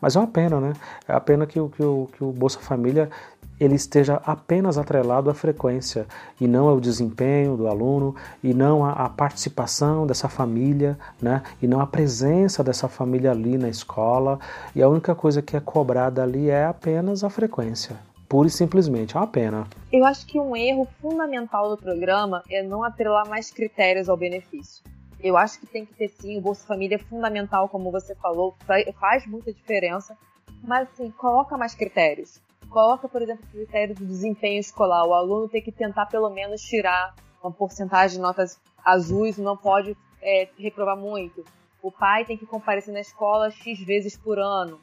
Mas 0.00 0.14
é 0.14 0.20
uma 0.20 0.28
pena, 0.28 0.60
né? 0.60 0.72
É 1.08 1.12
a 1.12 1.18
pena 1.18 1.48
que 1.48 1.58
o, 1.58 1.68
que 1.68 1.82
o, 1.82 2.08
que 2.12 2.22
o 2.22 2.30
Bolsa 2.30 2.60
Família 2.60 3.10
ele 3.58 3.74
esteja 3.74 4.22
apenas 4.24 4.78
atrelado 4.78 5.30
à 5.30 5.34
frequência 5.34 6.06
e 6.40 6.46
não 6.46 6.68
ao 6.68 6.78
desempenho 6.78 7.56
do 7.56 7.66
aluno 7.66 8.14
e 8.40 8.54
não 8.54 8.84
à, 8.84 9.08
participação 9.08 10.06
dessa 10.06 10.28
família, 10.28 10.96
né? 11.20 11.42
E 11.60 11.66
não 11.66 11.80
à 11.80 11.86
presença 11.88 12.62
dessa 12.62 12.86
família 12.86 13.32
ali 13.32 13.58
na 13.58 13.68
escola. 13.68 14.38
E 14.76 14.80
a 14.80 14.88
única 14.88 15.12
coisa 15.12 15.42
que 15.42 15.56
é 15.56 15.60
cobrada 15.60 16.22
ali 16.22 16.50
é 16.50 16.66
apenas 16.66 17.24
a 17.24 17.28
frequência. 17.28 17.96
Pura 18.28 18.48
e 18.48 18.50
simplesmente, 18.50 19.16
é 19.16 19.20
uma 19.20 19.26
pena. 19.26 19.66
Eu 19.92 20.04
acho 20.04 20.26
que 20.26 20.38
um 20.38 20.54
erro 20.54 20.86
fundamental 21.00 21.70
do 21.70 21.76
programa 21.76 22.42
é 22.50 22.62
não 22.62 22.84
atrelar 22.84 23.28
mais 23.28 23.50
critérios 23.50 24.08
ao 24.08 24.16
benefício. 24.16 24.84
Eu 25.20 25.36
acho 25.36 25.58
que 25.58 25.66
tem 25.66 25.84
que 25.84 25.94
ter 25.94 26.08
sim, 26.08 26.36
o 26.38 26.40
Bolsa 26.40 26.66
Família 26.66 26.96
é 26.96 26.98
fundamental, 26.98 27.68
como 27.68 27.90
você 27.90 28.14
falou, 28.14 28.54
faz 29.00 29.26
muita 29.26 29.52
diferença, 29.52 30.16
mas 30.62 30.88
assim, 30.92 31.10
coloca 31.10 31.56
mais 31.56 31.74
critérios 31.74 32.40
coloca, 32.68 33.08
por 33.08 33.22
exemplo, 33.22 33.44
critério 33.50 33.94
de 33.94 34.04
desempenho 34.04 34.60
escolar. 34.60 35.04
O 35.04 35.14
aluno 35.14 35.48
tem 35.48 35.62
que 35.62 35.72
tentar 35.72 36.06
pelo 36.06 36.30
menos 36.30 36.60
tirar 36.60 37.14
uma 37.42 37.52
porcentagem 37.52 38.16
de 38.16 38.22
notas 38.22 38.60
azuis, 38.84 39.38
não 39.38 39.56
pode 39.56 39.96
é, 40.22 40.48
reprovar 40.58 40.96
muito. 40.96 41.44
O 41.82 41.90
pai 41.90 42.24
tem 42.24 42.36
que 42.36 42.46
comparecer 42.46 42.92
na 42.92 43.00
escola 43.00 43.50
X 43.50 43.80
vezes 43.80 44.16
por 44.16 44.38
ano. 44.38 44.80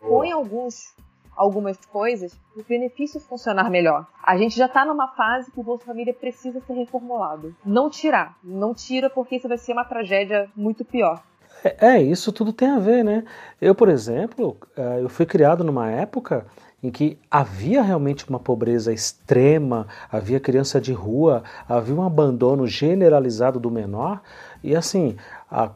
Põe 0.00 0.32
alguns, 0.32 0.94
algumas 1.38 1.78
coisas 1.86 2.38
o 2.56 2.62
benefício 2.62 3.20
funcionar 3.20 3.70
melhor. 3.70 4.06
A 4.22 4.36
gente 4.36 4.56
já 4.56 4.66
está 4.66 4.84
numa 4.84 5.08
fase 5.08 5.50
que 5.50 5.60
o 5.60 5.62
Bolsa 5.62 5.86
Família 5.86 6.12
precisa 6.12 6.60
ser 6.60 6.74
reformulado. 6.74 7.54
Não 7.64 7.88
tirar. 7.88 8.36
Não 8.42 8.74
tira 8.74 9.08
porque 9.08 9.36
isso 9.36 9.48
vai 9.48 9.56
ser 9.56 9.72
uma 9.72 9.84
tragédia 9.84 10.50
muito 10.56 10.84
pior. 10.84 11.22
É, 11.64 11.94
é 11.94 12.02
isso 12.02 12.32
tudo 12.32 12.52
tem 12.52 12.68
a 12.68 12.78
ver, 12.78 13.04
né? 13.04 13.24
Eu, 13.60 13.74
por 13.74 13.88
exemplo, 13.88 14.56
é, 14.76 15.00
eu 15.00 15.08
fui 15.08 15.24
criado 15.24 15.62
numa 15.62 15.88
época 15.88 16.46
em 16.82 16.90
que 16.90 17.18
havia 17.30 17.82
realmente 17.82 18.28
uma 18.28 18.38
pobreza 18.38 18.92
extrema, 18.92 19.86
havia 20.10 20.38
criança 20.38 20.80
de 20.80 20.92
rua, 20.92 21.42
havia 21.68 21.94
um 21.94 22.02
abandono 22.02 22.66
generalizado 22.66 23.58
do 23.58 23.70
menor, 23.70 24.22
e 24.62 24.76
assim, 24.76 25.16
a, 25.50 25.72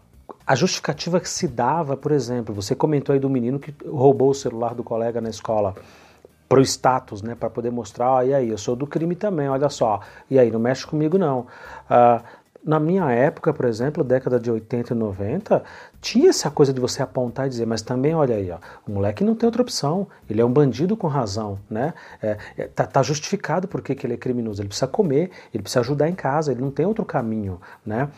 a 0.53 0.55
justificativa 0.55 1.19
que 1.19 1.31
se 1.31 1.49
dava, 1.49 1.97
por 1.97 2.13
exemplo, 2.13 2.55
você 2.55 2.75
comentou 2.75 3.15
aí 3.15 3.19
do 3.19 3.31
menino 3.31 3.59
que 3.59 3.75
roubou 3.89 4.29
o 4.29 4.35
celular 4.35 4.75
do 4.75 4.85
colega 4.85 5.19
na 5.19 5.31
escola 5.31 5.75
para 6.47 6.59
o 6.59 6.63
status, 6.63 7.23
né, 7.23 7.35
para 7.35 7.49
poder 7.49 7.71
mostrar, 7.71 8.19
ah, 8.19 8.25
e 8.27 8.35
aí, 8.35 8.51
eu 8.51 8.59
sou 8.59 8.77
do 8.77 8.87
crime 8.87 9.17
também, 9.17 9.49
olha 9.49 9.71
só, 9.71 10.01
e 10.31 10.39
aí, 10.39 10.51
não 10.51 10.61
mexe 10.61 10.87
comigo 10.87 11.17
não. 11.17 11.47
Ah, 11.89 12.23
na 12.63 12.79
minha 12.79 13.11
época, 13.11 13.51
por 13.55 13.65
exemplo, 13.65 14.05
década 14.05 14.39
de 14.39 14.51
80 14.51 14.93
e 14.93 14.97
90, 14.97 15.65
tinha 16.03 16.31
essa 16.31 16.51
coisa 16.51 16.73
de 16.73 16.81
você 16.81 17.01
apontar 17.01 17.47
e 17.47 17.49
dizer, 17.49 17.65
mas 17.65 17.81
também 17.81 18.13
olha 18.13 18.35
aí, 18.35 18.51
ó, 18.51 18.59
o 18.87 18.91
moleque 18.93 19.23
não 19.23 19.37
tem 19.37 19.47
outra 19.47 19.63
opção, 19.63 20.09
ele 20.29 20.41
é 20.41 20.45
um 20.45 20.53
bandido 20.53 20.97
com 20.97 21.07
razão, 21.07 21.61
né? 21.71 21.95
É, 22.21 22.37
é, 22.59 22.67
tá, 22.67 22.85
tá, 22.85 23.03
justificado 23.05 23.69
porque 23.69 23.95
que 23.95 24.05
ele 24.05 24.15
é 24.15 24.17
criminoso, 24.17 24.61
ele 24.61 24.69
precisa 24.69 24.89
comer, 24.89 25.31
ele 25.55 25.63
precisa 25.63 25.79
ajudar 25.79 26.09
em 26.09 26.15
casa, 26.15 26.51
ele 26.51 26.61
não 26.61 26.73
tem 26.73 26.85
outro 26.85 27.05
caminho, 27.05 27.61
né? 27.87 28.09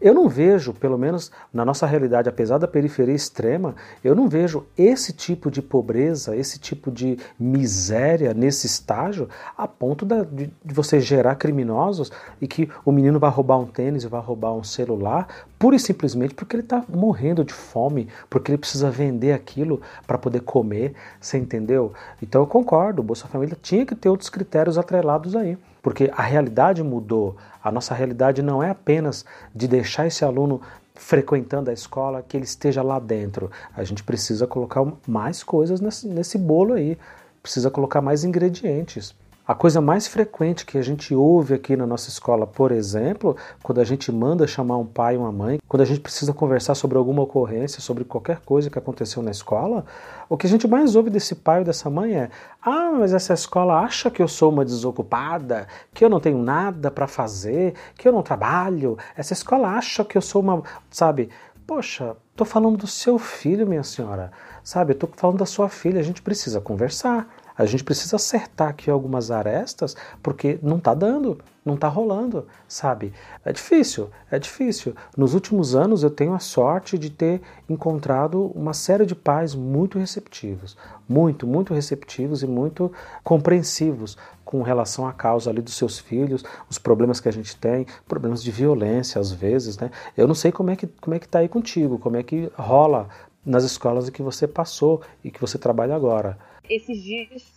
Eu 0.00 0.14
não 0.14 0.26
vejo, 0.26 0.72
pelo 0.72 0.96
menos 0.96 1.30
na 1.52 1.66
nossa 1.66 1.86
realidade, 1.86 2.30
apesar 2.30 2.56
da 2.56 2.66
periferia 2.66 3.14
extrema, 3.14 3.74
eu 4.02 4.14
não 4.14 4.26
vejo 4.26 4.66
esse 4.76 5.12
tipo 5.12 5.50
de 5.50 5.60
pobreza, 5.60 6.34
esse 6.34 6.58
tipo 6.58 6.90
de 6.90 7.18
miséria 7.38 8.32
nesse 8.32 8.66
estágio 8.66 9.28
a 9.56 9.68
ponto 9.68 10.06
da, 10.06 10.24
de, 10.24 10.50
de 10.64 10.74
você 10.74 10.98
gerar 10.98 11.34
criminosos 11.34 12.10
e 12.40 12.48
que 12.48 12.70
o 12.86 12.92
menino 12.92 13.18
vai 13.18 13.30
roubar 13.30 13.58
um 13.58 13.66
tênis 13.66 14.04
vai 14.04 14.20
roubar 14.20 14.54
um 14.54 14.62
celular 14.62 15.26
pura 15.58 15.76
e 15.76 15.80
simplesmente 15.80 16.34
porque 16.34 16.56
ele 16.56 16.62
está 16.62 16.84
morrendo 16.88 17.33
de 17.42 17.54
fome, 17.54 18.08
porque 18.28 18.50
ele 18.50 18.58
precisa 18.58 18.90
vender 18.90 19.32
aquilo 19.32 19.80
para 20.06 20.18
poder 20.18 20.40
comer, 20.40 20.94
você 21.18 21.38
entendeu? 21.38 21.94
Então 22.22 22.42
eu 22.42 22.46
concordo, 22.46 23.00
o 23.00 23.04
Bolsa 23.04 23.26
Família 23.26 23.56
tinha 23.60 23.86
que 23.86 23.94
ter 23.94 24.10
outros 24.10 24.28
critérios 24.28 24.76
atrelados 24.76 25.34
aí, 25.34 25.56
porque 25.82 26.10
a 26.14 26.22
realidade 26.22 26.82
mudou. 26.82 27.36
A 27.62 27.72
nossa 27.72 27.94
realidade 27.94 28.42
não 28.42 28.62
é 28.62 28.68
apenas 28.68 29.24
de 29.54 29.66
deixar 29.66 30.06
esse 30.06 30.24
aluno 30.24 30.60
frequentando 30.94 31.70
a 31.70 31.72
escola, 31.72 32.22
que 32.22 32.36
ele 32.36 32.44
esteja 32.44 32.82
lá 32.82 32.98
dentro. 32.98 33.50
A 33.76 33.82
gente 33.82 34.04
precisa 34.04 34.46
colocar 34.46 34.84
mais 35.06 35.42
coisas 35.42 35.80
nesse, 35.80 36.06
nesse 36.06 36.38
bolo 36.38 36.74
aí, 36.74 36.96
precisa 37.42 37.70
colocar 37.70 38.00
mais 38.00 38.24
ingredientes. 38.24 39.14
A 39.46 39.54
coisa 39.54 39.78
mais 39.78 40.06
frequente 40.06 40.64
que 40.64 40.78
a 40.78 40.82
gente 40.82 41.14
ouve 41.14 41.52
aqui 41.52 41.76
na 41.76 41.86
nossa 41.86 42.08
escola, 42.08 42.46
por 42.46 42.72
exemplo, 42.72 43.36
quando 43.62 43.78
a 43.78 43.84
gente 43.84 44.10
manda 44.10 44.46
chamar 44.46 44.78
um 44.78 44.86
pai 44.86 45.16
e 45.16 45.18
uma 45.18 45.30
mãe, 45.30 45.60
quando 45.68 45.82
a 45.82 45.84
gente 45.84 46.00
precisa 46.00 46.32
conversar 46.32 46.74
sobre 46.74 46.96
alguma 46.96 47.20
ocorrência, 47.20 47.82
sobre 47.82 48.04
qualquer 48.04 48.40
coisa 48.40 48.70
que 48.70 48.78
aconteceu 48.78 49.22
na 49.22 49.30
escola, 49.30 49.84
o 50.30 50.38
que 50.38 50.46
a 50.46 50.48
gente 50.48 50.66
mais 50.66 50.96
ouve 50.96 51.10
desse 51.10 51.34
pai 51.34 51.58
ou 51.58 51.64
dessa 51.66 51.90
mãe 51.90 52.14
é: 52.14 52.30
ah, 52.62 52.90
mas 52.98 53.12
essa 53.12 53.34
escola 53.34 53.80
acha 53.80 54.10
que 54.10 54.22
eu 54.22 54.28
sou 54.28 54.50
uma 54.50 54.64
desocupada, 54.64 55.68
que 55.92 56.02
eu 56.02 56.08
não 56.08 56.20
tenho 56.20 56.38
nada 56.38 56.90
para 56.90 57.06
fazer, 57.06 57.74
que 57.98 58.08
eu 58.08 58.12
não 58.14 58.22
trabalho. 58.22 58.96
Essa 59.14 59.34
escola 59.34 59.68
acha 59.68 60.02
que 60.06 60.16
eu 60.16 60.22
sou 60.22 60.40
uma. 60.40 60.62
Sabe? 60.90 61.28
Poxa, 61.66 62.16
tô 62.34 62.46
falando 62.46 62.78
do 62.78 62.86
seu 62.86 63.18
filho, 63.18 63.66
minha 63.66 63.82
senhora. 63.82 64.32
Sabe? 64.62 64.94
Eu 64.94 64.98
tô 64.98 65.08
falando 65.14 65.38
da 65.38 65.46
sua 65.46 65.68
filha. 65.68 66.00
A 66.00 66.02
gente 66.02 66.22
precisa 66.22 66.62
conversar. 66.62 67.28
A 67.56 67.64
gente 67.66 67.84
precisa 67.84 68.16
acertar 68.16 68.68
aqui 68.68 68.90
algumas 68.90 69.30
arestas, 69.30 69.96
porque 70.22 70.58
não 70.62 70.78
está 70.78 70.92
dando, 70.92 71.38
não 71.64 71.74
está 71.74 71.88
rolando, 71.88 72.46
sabe? 72.66 73.12
É 73.44 73.52
difícil, 73.52 74.10
é 74.30 74.38
difícil. 74.38 74.94
Nos 75.16 75.34
últimos 75.34 75.74
anos 75.74 76.02
eu 76.02 76.10
tenho 76.10 76.34
a 76.34 76.40
sorte 76.40 76.98
de 76.98 77.10
ter 77.10 77.40
encontrado 77.68 78.50
uma 78.54 78.74
série 78.74 79.06
de 79.06 79.14
pais 79.14 79.54
muito 79.54 79.98
receptivos, 79.98 80.76
muito, 81.08 81.46
muito 81.46 81.72
receptivos 81.72 82.42
e 82.42 82.46
muito 82.46 82.92
compreensivos 83.22 84.18
com 84.44 84.62
relação 84.62 85.06
à 85.06 85.12
causa 85.12 85.48
ali 85.48 85.62
dos 85.62 85.74
seus 85.74 85.98
filhos, 85.98 86.44
os 86.68 86.78
problemas 86.78 87.20
que 87.20 87.28
a 87.28 87.32
gente 87.32 87.56
tem, 87.56 87.86
problemas 88.06 88.42
de 88.42 88.50
violência 88.50 89.20
às 89.20 89.32
vezes, 89.32 89.78
né? 89.78 89.90
Eu 90.16 90.26
não 90.26 90.34
sei 90.34 90.52
como 90.52 90.70
é 90.70 90.76
que 90.76 90.86
como 90.86 91.14
é 91.14 91.18
que 91.18 91.28
tá 91.28 91.38
aí 91.38 91.48
contigo, 91.48 91.98
como 91.98 92.16
é 92.16 92.22
que 92.22 92.50
rola 92.56 93.08
nas 93.44 93.64
escolas 93.64 94.08
em 94.08 94.12
que 94.12 94.22
você 94.22 94.46
passou 94.46 95.02
e 95.22 95.30
que 95.30 95.40
você 95.40 95.58
trabalha 95.58 95.94
agora. 95.94 96.38
Esses 96.68 97.02
dias, 97.02 97.52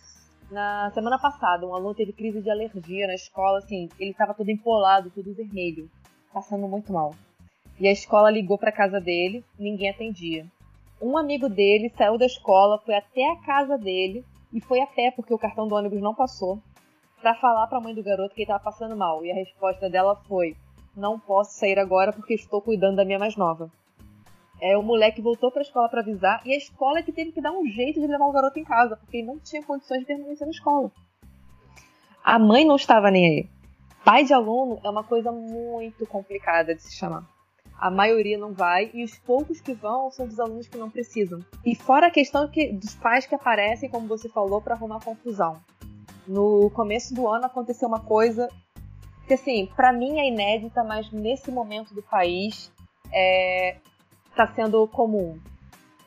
na 0.50 0.90
semana 0.92 1.18
passada, 1.18 1.66
um 1.66 1.74
aluno 1.74 1.94
teve 1.94 2.12
crise 2.12 2.42
de 2.42 2.50
alergia 2.50 3.06
na 3.06 3.14
escola, 3.14 3.58
assim, 3.58 3.88
ele 3.98 4.10
estava 4.10 4.34
todo 4.34 4.50
empolado, 4.50 5.10
todo 5.10 5.34
vermelho, 5.34 5.90
passando 6.32 6.68
muito 6.68 6.92
mal. 6.92 7.14
E 7.80 7.88
a 7.88 7.92
escola 7.92 8.30
ligou 8.30 8.58
para 8.58 8.70
casa 8.70 9.00
dele, 9.00 9.42
ninguém 9.58 9.88
atendia. 9.88 10.46
Um 11.00 11.16
amigo 11.16 11.48
dele 11.48 11.90
saiu 11.96 12.18
da 12.18 12.26
escola, 12.26 12.78
foi 12.84 12.96
até 12.96 13.30
a 13.30 13.36
casa 13.36 13.78
dele 13.78 14.24
e 14.52 14.60
foi 14.60 14.80
a 14.80 14.86
pé 14.86 15.10
porque 15.10 15.32
o 15.32 15.38
cartão 15.38 15.66
do 15.66 15.74
ônibus 15.74 16.02
não 16.02 16.14
passou, 16.14 16.60
para 17.20 17.34
falar 17.34 17.66
para 17.66 17.78
a 17.78 17.80
mãe 17.80 17.94
do 17.94 18.02
garoto 18.02 18.34
que 18.34 18.42
ele 18.42 18.50
estava 18.50 18.62
passando 18.62 18.96
mal. 18.96 19.24
E 19.24 19.30
a 19.30 19.34
resposta 19.34 19.88
dela 19.88 20.16
foi: 20.28 20.54
"Não 20.96 21.18
posso 21.18 21.58
sair 21.58 21.78
agora 21.78 22.12
porque 22.12 22.34
estou 22.34 22.60
cuidando 22.60 22.96
da 22.96 23.04
minha 23.04 23.18
mais 23.18 23.36
nova". 23.36 23.70
É, 24.60 24.76
o 24.76 24.82
moleque 24.82 25.22
voltou 25.22 25.50
para 25.50 25.60
a 25.60 25.62
escola 25.62 25.88
para 25.88 26.00
avisar 26.00 26.42
e 26.44 26.52
a 26.52 26.56
escola 26.56 26.98
é 26.98 27.02
que 27.02 27.12
teve 27.12 27.32
que 27.32 27.40
dar 27.40 27.52
um 27.52 27.66
jeito 27.66 28.00
de 28.00 28.06
levar 28.06 28.26
o 28.26 28.32
garoto 28.32 28.58
em 28.58 28.64
casa, 28.64 28.96
porque 28.96 29.18
ele 29.18 29.26
não 29.26 29.38
tinha 29.38 29.62
condições 29.62 30.00
de 30.00 30.06
permanecer 30.06 30.46
na 30.46 30.52
escola. 30.52 30.90
A 32.24 32.38
mãe 32.38 32.64
não 32.64 32.76
estava 32.76 33.10
nem 33.10 33.26
aí. 33.26 33.48
Pai 34.04 34.24
de 34.24 34.32
aluno 34.32 34.80
é 34.82 34.90
uma 34.90 35.04
coisa 35.04 35.30
muito 35.30 36.06
complicada 36.06 36.74
de 36.74 36.82
se 36.82 36.96
chamar. 36.96 37.24
A 37.78 37.90
maioria 37.90 38.36
não 38.36 38.52
vai 38.52 38.90
e 38.92 39.04
os 39.04 39.16
poucos 39.18 39.60
que 39.60 39.72
vão 39.72 40.10
são 40.10 40.26
dos 40.26 40.40
alunos 40.40 40.66
que 40.66 40.76
não 40.76 40.90
precisam. 40.90 41.44
E 41.64 41.76
fora 41.76 42.08
a 42.08 42.10
questão 42.10 42.48
que, 42.48 42.72
dos 42.72 42.96
pais 42.96 43.24
que 43.24 43.34
aparecem, 43.34 43.88
como 43.88 44.08
você 44.08 44.28
falou, 44.28 44.60
para 44.60 44.74
arrumar 44.74 44.98
confusão. 45.00 45.60
No 46.26 46.70
começo 46.70 47.14
do 47.14 47.28
ano 47.28 47.46
aconteceu 47.46 47.86
uma 47.86 48.00
coisa 48.00 48.48
que, 49.28 49.34
assim, 49.34 49.68
para 49.76 49.92
mim 49.92 50.18
é 50.18 50.26
inédita, 50.26 50.82
mas 50.82 51.10
nesse 51.12 51.52
momento 51.52 51.94
do 51.94 52.02
país 52.02 52.72
é, 53.12 53.76
está 54.38 54.46
sendo 54.54 54.86
comum. 54.86 55.36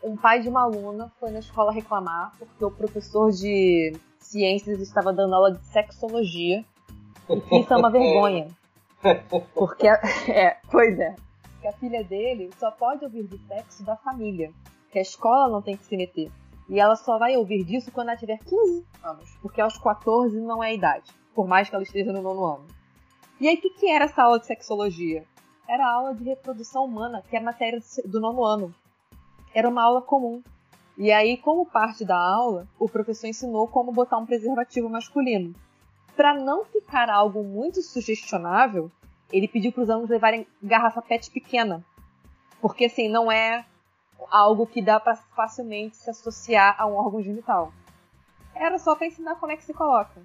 Um 0.02 0.16
pai 0.16 0.40
de 0.40 0.48
uma 0.48 0.64
aluna 0.64 1.12
foi 1.20 1.32
na 1.32 1.40
escola 1.40 1.72
reclamar 1.72 2.34
porque 2.40 2.64
o 2.64 2.72
professor 2.72 3.30
de 3.30 3.94
ciências 4.18 4.80
estava 4.80 5.12
dando 5.12 5.36
aula 5.36 5.52
de 5.52 5.66
sexologia. 5.66 6.64
E 7.30 7.60
isso 7.60 7.74
é 7.74 7.78
uma 7.78 7.92
vergonha. 7.92 8.48
Porque, 9.54 9.88
a, 9.88 10.00
é, 10.32 10.58
pois 10.72 10.98
é. 10.98 11.16
Que 11.60 11.68
a 11.68 11.74
filha 11.74 12.04
dele 12.04 12.50
só 12.58 12.72
pode 12.72 13.04
ouvir 13.04 13.24
do 13.24 13.38
sexo 13.48 13.84
da 13.84 13.98
família. 13.98 14.52
Que 14.90 15.00
a 15.00 15.02
escola 15.02 15.52
não 15.52 15.62
tem 15.62 15.76
que 15.76 15.84
se 15.84 15.98
meter. 15.98 16.32
E 16.70 16.80
ela 16.80 16.96
só 16.96 17.18
vai 17.18 17.36
ouvir 17.36 17.66
disso 17.66 17.92
quando 17.92 18.10
ela 18.10 18.18
tiver 18.18 18.38
15 18.38 18.86
anos. 19.04 19.38
Porque 19.42 19.60
aos 19.60 19.78
14 19.78 20.40
não 20.40 20.64
é 20.64 20.70
a 20.70 20.74
idade. 20.74 21.12
Por 21.36 21.48
mais 21.48 21.70
que 21.70 21.76
ela 21.76 21.84
esteja 21.84 22.14
no 22.14 22.22
nono 22.22 22.46
ano. 22.46 22.68
E 23.40 23.48
aí, 23.48 23.56
o 23.56 23.62
que, 23.62 23.72
que 23.72 23.90
era 23.90 24.06
essa 24.06 24.24
aula 24.24 24.40
de 24.40 24.46
sexologia? 24.46 25.26
Era 25.72 25.86
a 25.88 25.94
aula 25.94 26.14
de 26.14 26.26
reprodução 26.26 26.84
humana, 26.84 27.24
que 27.30 27.34
é 27.34 27.40
a 27.40 27.42
matéria 27.42 27.80
do 28.04 28.20
nono 28.20 28.44
ano. 28.44 28.76
Era 29.56 29.70
uma 29.70 29.82
aula 29.82 30.02
comum. 30.02 30.44
E 30.98 31.14
aí, 31.14 31.38
como 31.38 31.66
parte 31.66 32.04
da 32.04 32.18
aula, 32.18 32.68
o 32.78 32.90
professor 32.90 33.28
ensinou 33.28 33.66
como 33.70 33.94
botar 33.94 34.18
um 34.18 34.26
preservativo 34.26 34.90
masculino. 34.90 35.56
Para 36.14 36.34
não 36.34 36.66
ficar 36.66 37.10
algo 37.10 37.42
muito 37.42 37.82
sugestionável, 37.82 38.92
ele 39.32 39.48
pediu 39.48 39.72
para 39.72 39.84
os 39.84 39.90
alunos 39.90 40.10
levarem 40.10 40.46
garrafa 40.62 41.02
PET 41.02 41.32
pequena, 41.32 41.82
porque 42.60 42.86
assim 42.86 43.08
não 43.08 43.32
é 43.32 43.66
algo 44.30 44.68
que 44.68 44.82
dá 44.82 45.00
para 45.00 45.16
facilmente 45.16 45.96
se 45.96 46.10
associar 46.10 46.76
a 46.78 46.86
um 46.86 46.96
órgão 46.96 47.24
genital. 47.24 47.72
Era 48.54 48.78
só 48.78 48.94
para 48.94 49.08
ensinar 49.08 49.36
como 49.36 49.54
é 49.54 49.56
que 49.56 49.64
se 49.64 49.74
coloca. 49.74 50.22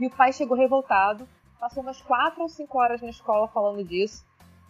E 0.00 0.06
o 0.08 0.10
pai 0.10 0.32
chegou 0.32 0.56
revoltado, 0.56 1.28
passou 1.60 1.80
umas 1.80 2.02
quatro 2.02 2.42
ou 2.42 2.48
cinco 2.48 2.76
horas 2.80 3.00
na 3.00 3.10
escola 3.10 3.46
falando 3.46 3.84
disso, 3.84 4.24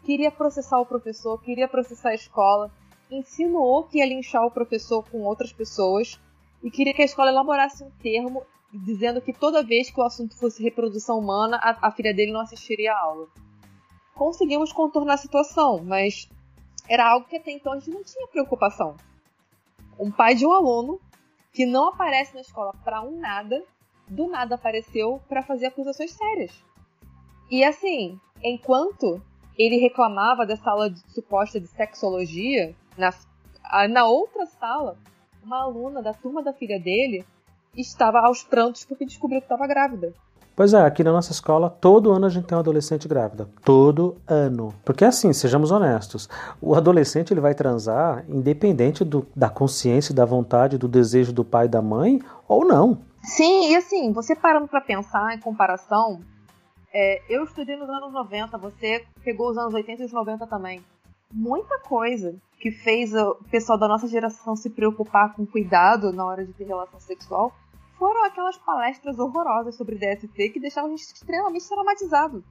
queria 0.04 0.30
processar 0.30 0.78
o 0.78 0.86
professor, 0.86 1.40
queria 1.40 1.66
processar 1.66 2.10
a 2.10 2.14
escola, 2.14 2.70
insinuou 3.10 3.84
que 3.84 3.98
ia 3.98 4.06
linchar 4.06 4.44
o 4.44 4.50
professor 4.50 5.02
com 5.10 5.22
outras 5.22 5.52
pessoas 5.52 6.20
e 6.62 6.70
queria 6.70 6.94
que 6.94 7.02
a 7.02 7.06
escola 7.06 7.30
elaborasse 7.30 7.82
um 7.82 7.90
termo 8.02 8.44
dizendo 8.72 9.20
que 9.20 9.32
toda 9.32 9.62
vez 9.62 9.90
que 9.90 10.00
o 10.00 10.04
assunto 10.04 10.36
fosse 10.36 10.62
reprodução 10.62 11.18
humana, 11.18 11.58
a, 11.62 11.88
a 11.88 11.90
filha 11.90 12.12
dele 12.12 12.32
não 12.32 12.40
assistiria 12.40 12.92
a 12.92 13.00
aula. 13.00 13.28
Conseguimos 14.14 14.72
contornar 14.72 15.14
a 15.14 15.18
situação, 15.18 15.82
mas 15.82 16.28
era 16.88 17.08
algo 17.08 17.26
que 17.26 17.36
até 17.36 17.52
então 17.52 17.72
a 17.72 17.78
gente 17.78 17.90
não 17.90 18.04
tinha 18.04 18.26
preocupação. 18.28 18.96
Um 19.98 20.10
pai 20.10 20.34
de 20.34 20.44
um 20.44 20.52
aluno 20.52 21.00
que 21.52 21.64
não 21.64 21.88
aparece 21.88 22.34
na 22.34 22.40
escola 22.40 22.72
para 22.84 23.00
um 23.00 23.18
nada, 23.18 23.64
do 24.08 24.26
nada 24.26 24.56
apareceu 24.56 25.20
para 25.28 25.42
fazer 25.42 25.66
acusações 25.66 26.10
sérias. 26.10 26.52
E 27.50 27.62
assim, 27.62 28.18
enquanto 28.42 29.22
ele 29.58 29.76
reclamava 29.76 30.44
dessa 30.44 30.70
aula 30.70 30.90
de, 30.90 31.00
suposta 31.12 31.60
de 31.60 31.66
sexologia. 31.68 32.74
Na, 32.96 33.12
na 33.88 34.06
outra 34.06 34.46
sala, 34.46 34.96
uma 35.42 35.62
aluna 35.62 36.02
da 36.02 36.12
turma 36.12 36.42
da 36.42 36.52
filha 36.52 36.78
dele 36.78 37.24
estava 37.76 38.20
aos 38.20 38.42
prantos 38.42 38.84
porque 38.84 39.04
descobriu 39.04 39.40
que 39.40 39.46
estava 39.46 39.66
grávida. 39.66 40.12
Pois 40.56 40.72
é, 40.72 40.80
aqui 40.80 41.02
na 41.02 41.10
nossa 41.10 41.32
escola, 41.32 41.68
todo 41.68 42.12
ano 42.12 42.26
a 42.26 42.28
gente 42.28 42.46
tem 42.46 42.54
uma 42.54 42.60
adolescente 42.60 43.08
grávida. 43.08 43.48
Todo 43.64 44.16
ano. 44.24 44.72
Porque 44.84 45.04
assim, 45.04 45.32
sejamos 45.32 45.72
honestos, 45.72 46.28
o 46.60 46.76
adolescente 46.76 47.34
ele 47.34 47.40
vai 47.40 47.54
transar 47.54 48.24
independente 48.28 49.04
do, 49.04 49.26
da 49.34 49.48
consciência, 49.48 50.14
da 50.14 50.24
vontade, 50.24 50.78
do 50.78 50.86
desejo 50.86 51.32
do 51.32 51.44
pai 51.44 51.66
e 51.66 51.68
da 51.68 51.82
mãe 51.82 52.20
ou 52.46 52.64
não. 52.64 52.98
Sim, 53.24 53.72
e 53.72 53.76
assim, 53.76 54.12
você 54.12 54.36
parando 54.36 54.68
para 54.68 54.80
pensar 54.80 55.34
em 55.34 55.40
comparação, 55.40 56.20
é, 56.96 57.20
eu 57.28 57.42
estudei 57.42 57.74
nos 57.74 57.90
anos 57.90 58.12
90, 58.12 58.56
você 58.56 59.04
pegou 59.24 59.50
os 59.50 59.58
anos 59.58 59.74
80 59.74 60.02
e 60.02 60.04
os 60.06 60.12
90 60.12 60.46
também. 60.46 60.80
Muita 61.32 61.80
coisa 61.80 62.40
que 62.60 62.70
fez 62.70 63.12
o 63.12 63.34
pessoal 63.50 63.76
da 63.76 63.88
nossa 63.88 64.06
geração 64.06 64.54
se 64.54 64.70
preocupar 64.70 65.34
com 65.34 65.44
cuidado 65.44 66.12
na 66.12 66.24
hora 66.24 66.46
de 66.46 66.52
ter 66.52 66.62
relação 66.62 67.00
sexual 67.00 67.52
foram 67.98 68.24
aquelas 68.24 68.56
palestras 68.58 69.18
horrorosas 69.18 69.74
sobre 69.74 69.96
DST 69.96 70.50
que 70.50 70.60
deixavam 70.60 70.90
a 70.90 70.96
gente 70.96 71.02
extremamente 71.02 71.68
traumatizado. 71.68 72.44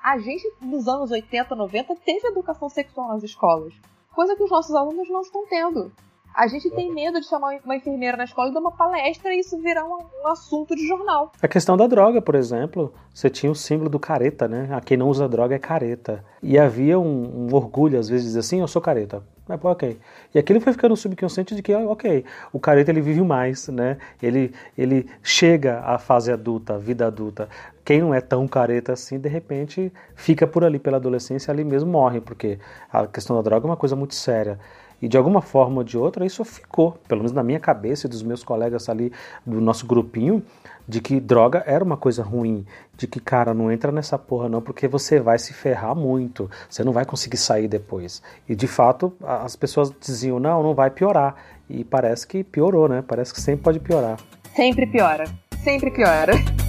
A 0.00 0.18
gente, 0.18 0.48
nos 0.60 0.86
anos 0.86 1.10
80, 1.10 1.56
90, 1.56 1.96
teve 1.96 2.28
educação 2.28 2.68
sexual 2.68 3.08
nas 3.08 3.24
escolas. 3.24 3.74
coisa 4.14 4.36
que 4.36 4.44
os 4.44 4.50
nossos 4.50 4.74
alunos 4.76 5.10
não 5.10 5.22
estão 5.22 5.44
tendo. 5.48 5.90
A 6.36 6.48
gente 6.48 6.68
tem 6.68 6.92
medo 6.92 7.18
de 7.18 7.26
chamar 7.26 7.58
uma 7.64 7.76
enfermeira 7.76 8.14
na 8.14 8.24
escola 8.24 8.50
e 8.50 8.52
dar 8.52 8.60
uma 8.60 8.70
palestra 8.70 9.34
e 9.34 9.40
isso 9.40 9.56
virar 9.56 9.86
um, 9.86 10.00
um, 10.22 10.28
assunto 10.28 10.76
de 10.76 10.86
jornal. 10.86 11.32
A 11.40 11.48
questão 11.48 11.78
da 11.78 11.86
droga, 11.86 12.20
por 12.20 12.34
exemplo, 12.34 12.92
você 13.14 13.30
tinha 13.30 13.50
o 13.50 13.54
símbolo 13.54 13.88
do 13.88 13.98
careta, 13.98 14.46
né? 14.46 14.68
A 14.70 14.82
quem 14.82 14.98
não 14.98 15.08
usa 15.08 15.26
droga 15.26 15.54
é 15.54 15.58
careta. 15.58 16.22
E 16.42 16.58
havia 16.58 16.98
um, 16.98 17.48
um 17.48 17.54
orgulho, 17.54 17.98
às 17.98 18.10
vezes, 18.10 18.24
de 18.24 18.28
dizer 18.28 18.40
assim, 18.40 18.60
eu 18.60 18.68
sou 18.68 18.82
careta. 18.82 19.22
É, 19.48 19.54
ok. 19.54 19.98
E 20.34 20.38
aquilo 20.38 20.60
foi 20.60 20.74
ficando 20.74 20.94
subconsciente 20.94 21.54
de 21.54 21.62
que, 21.62 21.74
ok, 21.74 22.22
o 22.52 22.60
careta 22.60 22.90
ele 22.90 23.00
vive 23.00 23.22
mais, 23.22 23.68
né? 23.68 23.96
Ele, 24.20 24.52
ele 24.76 25.08
chega 25.22 25.80
à 25.86 25.98
fase 25.98 26.30
adulta, 26.30 26.74
à 26.74 26.78
vida 26.78 27.06
adulta. 27.06 27.48
Quem 27.82 28.02
não 28.02 28.12
é 28.12 28.20
tão 28.20 28.46
careta 28.46 28.92
assim, 28.92 29.18
de 29.18 29.28
repente, 29.28 29.90
fica 30.14 30.46
por 30.46 30.64
ali 30.64 30.78
pela 30.78 30.98
adolescência, 30.98 31.50
ali 31.50 31.64
mesmo 31.64 31.90
morre, 31.90 32.20
porque 32.20 32.58
a 32.92 33.06
questão 33.06 33.36
da 33.36 33.42
droga 33.42 33.66
é 33.66 33.70
uma 33.70 33.76
coisa 33.76 33.96
muito 33.96 34.14
séria. 34.14 34.58
E 35.00 35.08
de 35.08 35.16
alguma 35.16 35.42
forma 35.42 35.78
ou 35.78 35.84
de 35.84 35.98
outra, 35.98 36.24
isso 36.24 36.44
ficou, 36.44 36.92
pelo 37.06 37.20
menos 37.20 37.32
na 37.32 37.42
minha 37.42 37.60
cabeça 37.60 38.06
e 38.06 38.10
dos 38.10 38.22
meus 38.22 38.42
colegas 38.42 38.88
ali 38.88 39.12
do 39.44 39.60
nosso 39.60 39.86
grupinho, 39.86 40.42
de 40.88 41.00
que 41.00 41.20
droga 41.20 41.62
era 41.66 41.82
uma 41.82 41.96
coisa 41.96 42.22
ruim, 42.22 42.64
de 42.96 43.06
que, 43.06 43.20
cara, 43.20 43.52
não 43.52 43.70
entra 43.70 43.90
nessa 43.92 44.18
porra 44.18 44.48
não, 44.48 44.62
porque 44.62 44.86
você 44.88 45.20
vai 45.20 45.38
se 45.38 45.52
ferrar 45.52 45.94
muito, 45.94 46.50
você 46.68 46.84
não 46.84 46.92
vai 46.92 47.04
conseguir 47.04 47.36
sair 47.36 47.68
depois. 47.68 48.22
E 48.48 48.54
de 48.54 48.66
fato, 48.66 49.12
as 49.22 49.56
pessoas 49.56 49.92
diziam, 50.00 50.38
não, 50.38 50.62
não 50.62 50.74
vai 50.74 50.90
piorar. 50.90 51.34
E 51.68 51.82
parece 51.84 52.26
que 52.26 52.44
piorou, 52.44 52.88
né? 52.88 53.02
Parece 53.06 53.34
que 53.34 53.40
sempre 53.40 53.64
pode 53.64 53.80
piorar. 53.80 54.18
Sempre 54.54 54.86
piora, 54.86 55.24
sempre 55.62 55.90
piora. 55.90 56.32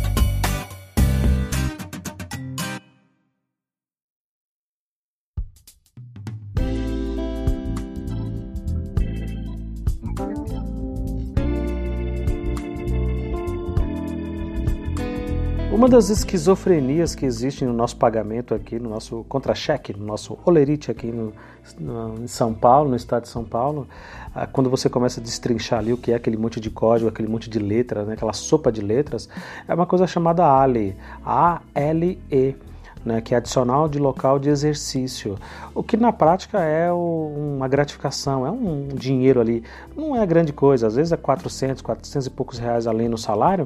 Uma 15.87 15.95
das 15.95 16.09
esquizofrenias 16.09 17.15
que 17.15 17.25
existe 17.25 17.63
no 17.63 17.71
nosso 17.71 17.95
pagamento 17.95 18.53
aqui, 18.53 18.77
no 18.77 18.89
nosso 18.89 19.25
contra-cheque, 19.29 19.93
no 19.93 20.05
nosso 20.05 20.37
olerite 20.45 20.91
aqui 20.91 21.07
no, 21.07 21.31
no, 21.79 22.25
em 22.25 22.27
São 22.27 22.53
Paulo, 22.53 22.89
no 22.89 22.95
estado 22.97 23.23
de 23.23 23.29
São 23.29 23.45
Paulo, 23.45 23.87
ah, 24.35 24.45
quando 24.45 24.69
você 24.69 24.89
começa 24.89 25.21
a 25.21 25.23
destrinchar 25.23 25.79
ali 25.79 25.93
o 25.93 25.97
que 25.97 26.11
é 26.11 26.15
aquele 26.15 26.35
monte 26.35 26.59
de 26.59 26.69
código, 26.69 27.07
aquele 27.07 27.29
monte 27.29 27.49
de 27.49 27.57
letras, 27.57 28.05
né, 28.05 28.15
aquela 28.15 28.33
sopa 28.33 28.69
de 28.69 28.81
letras, 28.81 29.29
é 29.65 29.73
uma 29.73 29.85
coisa 29.85 30.05
chamada 30.05 30.45
ALE, 30.45 30.93
A-L-E. 31.25 32.57
Né, 33.05 33.21
que 33.21 33.33
é 33.33 33.37
adicional 33.37 33.87
de 33.87 33.99
local 33.99 34.37
de 34.37 34.49
exercício, 34.49 35.37
o 35.73 35.81
que 35.81 35.95
na 35.95 36.11
prática 36.11 36.59
é 36.59 36.91
o, 36.91 37.55
uma 37.55 37.67
gratificação, 37.67 38.45
é 38.45 38.51
um 38.51 38.89
dinheiro 38.89 39.39
ali, 39.39 39.63
não 39.95 40.13
é 40.13 40.25
grande 40.25 40.51
coisa, 40.51 40.87
às 40.87 40.95
vezes 40.95 41.13
é 41.13 41.15
400, 41.15 41.81
400 41.81 42.27
e 42.27 42.29
poucos 42.29 42.59
reais 42.59 42.85
além 42.85 43.07
no 43.07 43.17
salário, 43.17 43.65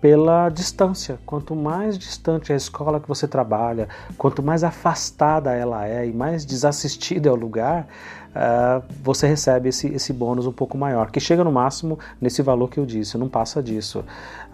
pela 0.00 0.48
distância. 0.48 1.18
Quanto 1.26 1.54
mais 1.54 1.98
distante 1.98 2.52
a 2.52 2.56
escola 2.56 3.00
que 3.00 3.08
você 3.08 3.28
trabalha, 3.28 3.88
quanto 4.16 4.42
mais 4.42 4.64
afastada 4.64 5.52
ela 5.52 5.86
é 5.86 6.06
e 6.06 6.12
mais 6.12 6.44
desassistida 6.44 7.28
é 7.28 7.32
o 7.32 7.36
lugar, 7.36 7.86
uh, 8.30 8.82
você 9.02 9.26
recebe 9.26 9.68
esse, 9.68 9.88
esse 9.88 10.12
bônus 10.12 10.46
um 10.46 10.52
pouco 10.52 10.78
maior, 10.78 11.10
que 11.10 11.20
chega 11.20 11.44
no 11.44 11.52
máximo 11.52 11.98
nesse 12.20 12.42
valor 12.42 12.68
que 12.68 12.78
eu 12.78 12.86
disse, 12.86 13.18
não 13.18 13.28
passa 13.28 13.62
disso. 13.62 14.04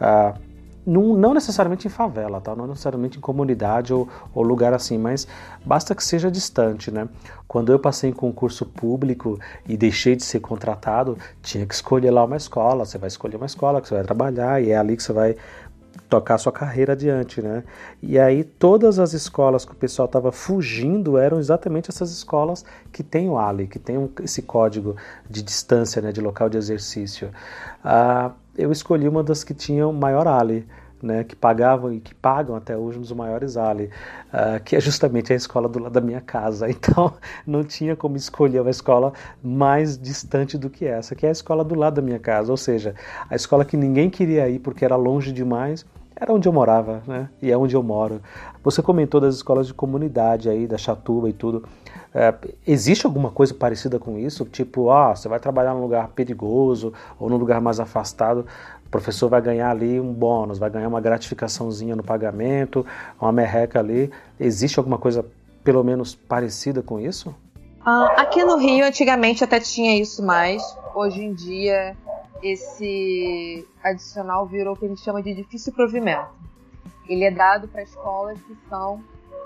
Uh, 0.01 0.46
não, 0.87 1.15
não, 1.15 1.35
necessariamente 1.35 1.87
em 1.87 1.91
favela, 1.91 2.41
tá? 2.41 2.55
não 2.55 2.67
necessariamente 2.67 3.19
em 3.19 3.21
comunidade 3.21 3.93
ou, 3.93 4.09
ou, 4.35 4.43
lugar 4.43 4.73
assim, 4.73 4.97
mas 4.97 5.27
basta 5.65 5.95
que 5.95 6.05
seja 6.05 6.31
distante. 6.31 6.91
Né? 6.91 7.09
Quando 7.49 7.73
eu 7.73 7.79
passei 7.79 8.11
em 8.11 8.13
concurso 8.13 8.65
público 8.65 9.39
e 9.69 9.77
deixei 9.77 10.15
de 10.15 10.25
ser 10.25 10.41
contratado, 10.41 11.19
tinha 11.43 11.67
que 11.67 11.75
escolher 11.75 12.11
lá 12.11 12.25
uma 12.25 12.37
escola. 12.37 12.85
Você 12.85 12.99
vai 12.99 13.09
escolher 13.09 13.37
uma 13.37 13.47
escola 13.47 13.81
que 13.81 13.89
você 13.89 13.95
vai 13.95 14.05
trabalhar 14.05 14.63
e 14.63 14.71
é 14.71 14.77
ali 14.77 14.97
que 14.97 15.03
você 15.03 15.13
vai 15.13 15.37
tocar 16.09 16.39
sua 16.39 16.53
carreira 16.53 16.93
adiante, 16.93 17.43
né? 17.43 17.65
E 18.03 18.19
aí 18.19 18.45
todas 18.45 18.99
as 18.99 19.13
escolas 19.13 19.65
que 19.65 19.73
o 19.73 19.75
pessoal 19.75 20.07
estava 20.07 20.31
fugindo 20.31 21.19
eram 21.19 21.39
exatamente 21.39 21.91
essas 21.91 22.11
escolas 22.11 22.65
que 22.93 23.03
tem 23.03 23.29
o 23.29 23.39
ALI, 23.39 23.67
que 23.67 23.79
tem 23.79 24.11
esse 24.23 24.43
código 24.43 24.97
de 25.29 25.43
distância, 25.43 26.01
né, 26.01 26.13
de 26.13 26.21
local 26.21 26.49
de 26.49 26.59
exercício. 26.59 27.31
Ah, 27.83 28.33
eu 28.57 28.73
escolhi 28.73 29.09
uma 29.09 29.23
das 29.23 29.45
que 29.45 29.55
tinham 29.55 29.93
maior 29.93 30.27
Ali, 30.27 30.67
né, 31.03 31.25
que 31.25 31.37
pagavam 31.37 31.93
e 31.93 32.01
que 32.01 32.15
pagam 32.15 32.57
até 32.57 32.77
hoje 32.77 32.99
nos 32.99 33.13
maiores 33.13 33.57
Ali, 33.57 33.91
uh, 34.33 34.63
que 34.65 34.77
é 34.77 34.81
justamente 34.81 35.33
a 35.33 35.37
escola 35.37 35.69
do 35.69 35.79
lado 35.79 35.93
da 35.93 36.01
minha 36.01 36.21
casa. 36.21 36.67
Então 36.77 37.15
não 37.47 37.63
tinha 37.65 37.95
como 37.97 38.17
escolher 38.17 38.61
uma 38.61 38.71
escola 38.71 39.13
mais 39.43 39.99
distante 39.99 40.57
do 40.57 40.71
que 40.71 40.87
essa, 40.87 41.15
que 41.15 41.27
é 41.27 41.29
a 41.29 41.33
escola 41.33 41.65
do 41.65 41.75
lado 41.75 41.95
da 41.95 42.03
minha 42.03 42.19
casa, 42.19 42.51
ou 42.51 42.57
seja, 42.57 42.95
a 43.29 43.35
escola 43.35 43.65
que 43.65 43.77
ninguém 43.77 44.09
queria 44.11 44.49
ir 44.49 44.59
porque 44.59 44.85
era 44.85 44.97
longe 44.97 45.33
demais. 45.33 45.85
Era 46.19 46.33
onde 46.33 46.49
eu 46.49 46.53
morava, 46.53 47.03
né? 47.07 47.29
E 47.43 47.53
é 47.53 47.59
onde 47.59 47.77
eu 47.77 47.83
moro. 47.83 48.23
Você 48.65 48.81
comentou 48.81 49.21
das 49.21 49.35
escolas 49.35 49.67
de 49.67 49.75
comunidade 49.75 50.49
aí, 50.49 50.67
da 50.67 50.79
Chatuba 50.79 51.29
e 51.29 51.33
tudo. 51.35 51.69
É, 52.15 52.35
existe 52.67 53.05
alguma 53.05 53.31
coisa 53.31 53.53
parecida 53.53 53.99
com 53.99 54.17
isso? 54.17 54.47
Tipo, 54.47 54.91
ah, 54.91 55.15
você 55.15 55.29
vai 55.29 55.39
trabalhar 55.39 55.75
num 55.75 55.83
lugar 55.83 56.09
perigoso 56.09 56.95
ou 57.21 57.29
num 57.29 57.37
lugar 57.37 57.61
mais 57.61 57.79
afastado, 57.79 58.47
o 58.87 58.89
professor 58.89 59.29
vai 59.29 59.43
ganhar 59.43 59.71
ali 59.71 60.01
um 60.01 60.11
bônus, 60.11 60.59
vai 60.59 60.71
ganhar 60.71 60.89
uma 60.89 61.01
gratificaçãozinha 61.03 61.95
no 61.95 62.03
pagamento, 62.03 62.87
uma 63.21 63.31
merreca 63.33 63.79
ali. 63.79 64.11
Existe 64.41 64.79
alguma 64.79 64.97
coisa 64.97 65.23
pelo 65.63 65.85
menos 65.85 66.15
parecida 66.15 66.83
com 66.83 66.99
isso? 66.99 67.35
Ah, 67.85 68.15
aqui 68.17 68.43
no 68.43 68.57
Rio, 68.57 68.87
antigamente 68.87 69.45
até 69.45 69.61
tinha 69.61 70.01
isso 70.01 70.25
mais. 70.25 70.63
Hoje 70.95 71.23
em 71.23 71.35
dia, 71.35 71.95
esse 72.43 73.67
adicional 73.83 74.47
virou 74.47 74.75
o 74.75 74.77
que 74.77 74.85
a 74.85 74.89
gente 74.89 75.01
chama 75.01 75.23
de 75.23 75.35
difícil 75.35 75.73
provimento. 75.73 76.31
Ele 77.09 77.25
é 77.25 77.31
dado 77.31 77.69
para 77.69 77.83
escolas 77.83 78.41
que 78.43 78.57
são 78.69 79.03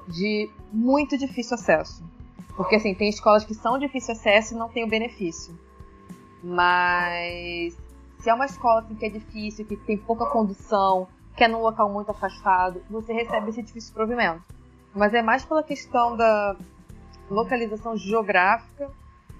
de 0.08 0.50
muito 0.72 1.16
difícil 1.16 1.54
acesso. 1.54 2.02
Porque 2.56 2.76
assim, 2.76 2.94
tem 2.94 3.08
escolas 3.08 3.44
que 3.44 3.54
são 3.54 3.78
difícil 3.78 4.12
acesso 4.12 4.54
e 4.54 4.56
não 4.56 4.68
tem 4.68 4.84
o 4.84 4.88
benefício. 4.88 5.58
Mas 6.42 7.76
se 8.18 8.28
é 8.28 8.34
uma 8.34 8.46
escola 8.46 8.80
assim, 8.80 8.94
que 8.94 9.06
é 9.06 9.08
difícil, 9.08 9.64
que 9.64 9.76
tem 9.76 9.96
pouca 9.96 10.26
condução, 10.26 11.08
que 11.36 11.44
é 11.44 11.48
num 11.48 11.60
local 11.60 11.90
muito 11.90 12.10
afastado, 12.10 12.82
você 12.90 13.12
recebe 13.12 13.50
esse 13.50 13.62
difícil 13.62 13.94
provimento. 13.94 14.42
Mas 14.94 15.14
é 15.14 15.22
mais 15.22 15.44
pela 15.44 15.62
questão 15.62 16.16
da 16.16 16.56
localização 17.30 17.96
geográfica 17.96 18.90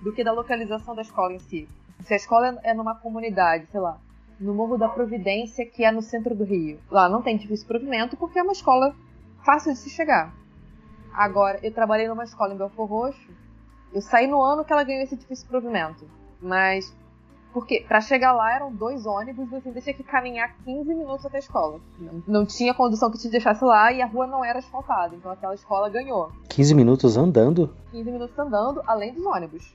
do 0.00 0.12
que 0.12 0.24
da 0.24 0.32
localização 0.32 0.94
da 0.94 1.02
escola 1.02 1.34
em 1.34 1.38
si. 1.38 1.68
Se 2.04 2.14
a 2.14 2.16
escola 2.16 2.58
é 2.62 2.74
numa 2.74 2.94
comunidade, 2.94 3.66
sei 3.70 3.80
lá, 3.80 3.98
no 4.38 4.54
Morro 4.54 4.78
da 4.78 4.88
Providência, 4.88 5.66
que 5.66 5.84
é 5.84 5.92
no 5.92 6.00
centro 6.00 6.34
do 6.34 6.44
Rio, 6.44 6.80
lá 6.90 7.08
não 7.08 7.22
tem 7.22 7.36
difícil 7.36 7.66
provimento 7.66 8.16
porque 8.16 8.38
é 8.38 8.42
uma 8.42 8.52
escola 8.52 8.94
fácil 9.44 9.72
de 9.72 9.78
se 9.78 9.90
chegar. 9.90 10.34
Agora, 11.12 11.58
eu 11.62 11.72
trabalhei 11.72 12.08
numa 12.08 12.24
escola 12.24 12.54
em 12.54 12.56
Belfor 12.56 12.86
Roxo, 12.86 13.30
eu 13.92 14.00
saí 14.00 14.26
no 14.26 14.40
ano 14.40 14.64
que 14.64 14.72
ela 14.72 14.84
ganhou 14.84 15.02
esse 15.02 15.16
difícil 15.16 15.46
provimento. 15.48 16.06
Mas, 16.40 16.94
porque 17.52 17.84
para 17.86 18.00
chegar 18.00 18.32
lá 18.32 18.54
eram 18.54 18.72
dois 18.72 19.04
ônibus, 19.04 19.50
você 19.50 19.80
tinha 19.82 19.94
que 19.94 20.04
caminhar 20.04 20.56
15 20.64 20.94
minutos 20.94 21.26
até 21.26 21.36
a 21.36 21.40
escola. 21.40 21.80
Não, 21.98 22.22
não, 22.26 22.46
tinha 22.46 22.72
condução 22.72 23.10
que 23.10 23.18
te 23.18 23.28
deixasse 23.28 23.64
lá 23.64 23.92
e 23.92 24.00
a 24.00 24.06
rua 24.06 24.26
não 24.26 24.44
era 24.44 24.60
asfaltada, 24.60 25.14
então 25.14 25.30
aquela 25.30 25.54
escola 25.54 25.88
ganhou. 25.90 26.30
15 26.48 26.74
minutos 26.74 27.16
andando? 27.16 27.74
15 27.90 28.10
minutos 28.10 28.38
andando, 28.38 28.82
além 28.86 29.12
dos 29.12 29.26
ônibus. 29.26 29.74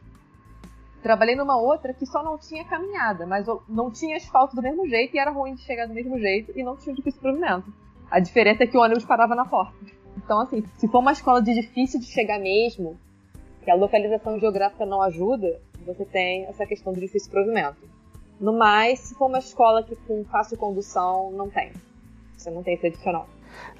Trabalhei 1.06 1.36
numa 1.36 1.56
outra 1.56 1.94
que 1.94 2.04
só 2.04 2.24
não 2.24 2.36
tinha 2.36 2.66
caminhada, 2.66 3.28
mas 3.28 3.46
não 3.70 3.92
tinha 3.92 4.18
asfalto 4.18 4.56
do 4.56 4.62
mesmo 4.64 4.88
jeito 4.88 5.16
e 5.16 5.20
era 5.20 5.30
ruim 5.30 5.54
de 5.54 5.62
chegar 5.62 5.86
do 5.86 5.94
mesmo 5.94 6.18
jeito 6.18 6.52
e 6.56 6.64
não 6.64 6.76
tinha 6.76 6.96
difícil 6.96 7.22
provimento. 7.22 7.72
A 8.10 8.20
diferença 8.20 8.64
é 8.64 8.68
que 8.68 8.76
o 8.76 8.82
ônibus 8.82 9.06
parava 9.06 9.36
na 9.36 9.46
porta. 9.46 9.78
Então, 10.18 10.42
assim, 10.42 10.64
se 10.80 10.88
for 10.88 11.02
uma 11.02 11.12
escola 11.12 11.44
de 11.44 11.54
difícil 11.54 12.00
de 12.00 12.08
chegar 12.08 12.40
mesmo, 12.40 13.00
que 13.64 13.70
a 13.70 13.76
localização 13.76 14.40
geográfica 14.40 14.84
não 14.84 15.00
ajuda, 15.04 15.62
você 15.86 16.06
tem 16.06 16.48
essa 16.48 16.66
questão 16.66 16.92
do 16.92 17.00
difícil 17.00 17.30
provimento. 17.30 17.88
No 18.40 18.58
mais, 18.58 18.98
se 19.02 19.14
for 19.14 19.28
uma 19.28 19.38
escola 19.38 19.84
que 19.84 19.96
com 19.96 20.26
fácil 20.26 20.58
condução, 20.58 21.30
não 21.30 21.52
tem. 21.52 21.72
Você 22.36 22.50
não 22.50 22.64
tem 22.64 22.74
esse 22.74 22.88
adicional. 22.88 23.28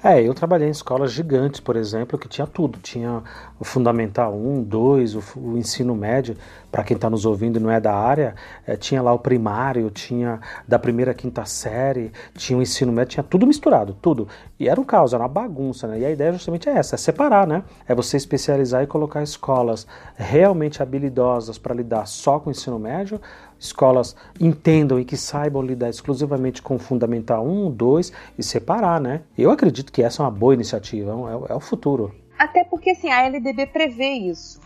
É, 0.02 0.22
eu 0.22 0.32
trabalhei 0.34 0.68
em 0.68 0.70
escolas 0.70 1.10
gigantes, 1.10 1.58
por 1.58 1.74
exemplo, 1.74 2.18
que 2.18 2.28
tinha 2.28 2.46
tudo. 2.46 2.78
Tinha 2.78 3.22
o 3.58 3.64
Fundamental 3.64 4.34
1, 4.34 4.62
2, 4.62 5.14
o, 5.14 5.22
o 5.36 5.58
ensino 5.58 5.94
médio, 5.94 6.36
para 6.70 6.84
quem 6.84 6.94
está 6.94 7.08
nos 7.08 7.24
ouvindo 7.24 7.58
e 7.58 7.60
não 7.60 7.70
é 7.70 7.80
da 7.80 7.94
área, 7.94 8.34
é, 8.66 8.76
tinha 8.76 9.00
lá 9.00 9.12
o 9.12 9.18
primário, 9.18 9.90
tinha 9.90 10.40
da 10.68 10.78
primeira 10.78 11.12
à 11.12 11.14
quinta 11.14 11.44
série, 11.44 12.12
tinha 12.34 12.58
o 12.58 12.62
ensino 12.62 12.92
médio, 12.92 13.12
tinha 13.12 13.24
tudo 13.24 13.46
misturado, 13.46 13.96
tudo. 14.00 14.28
E 14.60 14.68
era 14.68 14.80
um 14.80 14.84
caos, 14.84 15.12
era 15.12 15.22
uma 15.22 15.28
bagunça, 15.28 15.86
né? 15.86 16.00
E 16.00 16.04
a 16.04 16.10
ideia 16.10 16.32
justamente 16.32 16.68
é 16.68 16.72
essa, 16.72 16.94
é 16.94 16.98
separar, 16.98 17.46
né? 17.46 17.64
É 17.88 17.94
você 17.94 18.16
especializar 18.16 18.82
e 18.82 18.86
colocar 18.86 19.22
escolas 19.22 19.86
realmente 20.16 20.82
habilidosas 20.82 21.58
para 21.58 21.74
lidar 21.74 22.06
só 22.06 22.38
com 22.38 22.48
o 22.48 22.52
ensino 22.52 22.78
médio, 22.78 23.20
escolas 23.58 24.16
entendam 24.40 24.98
e 24.98 25.04
que 25.04 25.16
saibam 25.16 25.62
lidar 25.62 25.88
exclusivamente 25.88 26.62
com 26.62 26.76
o 26.76 26.78
Fundamental 26.78 27.46
1, 27.46 27.70
2 27.70 28.12
e 28.38 28.42
separar, 28.42 29.00
né? 29.00 29.22
Eu 29.36 29.50
acredito 29.50 29.92
que 29.92 30.02
essa 30.02 30.22
é 30.22 30.24
uma 30.24 30.30
boa 30.30 30.54
iniciativa, 30.54 31.12
é, 31.12 31.52
é 31.52 31.54
o 31.54 31.60
futuro. 31.60 32.14
Até 32.38 32.64
porque 32.64 32.90
assim, 32.90 33.10
a 33.10 33.22
LDB 33.22 33.66
prevê 33.66 34.10
isso. 34.10 34.60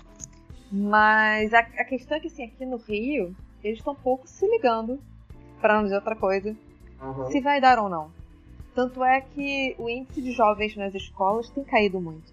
Mas 0.70 1.52
a, 1.52 1.58
a 1.58 1.84
questão 1.84 2.16
é 2.16 2.20
que 2.20 2.28
assim, 2.28 2.44
aqui 2.44 2.64
no 2.64 2.76
Rio, 2.76 3.34
eles 3.62 3.78
estão 3.78 3.94
pouco 3.94 4.28
se 4.28 4.46
ligando, 4.46 5.00
para 5.60 5.76
não 5.76 5.84
dizer 5.84 5.96
outra 5.96 6.16
coisa, 6.16 6.56
uhum. 7.02 7.26
se 7.30 7.40
vai 7.40 7.60
dar 7.60 7.78
ou 7.78 7.88
não. 7.88 8.10
Tanto 8.74 9.04
é 9.04 9.20
que 9.20 9.74
o 9.78 9.88
índice 9.88 10.22
de 10.22 10.32
jovens 10.32 10.76
nas 10.76 10.94
escolas 10.94 11.50
tem 11.50 11.64
caído 11.64 12.00
muito. 12.00 12.32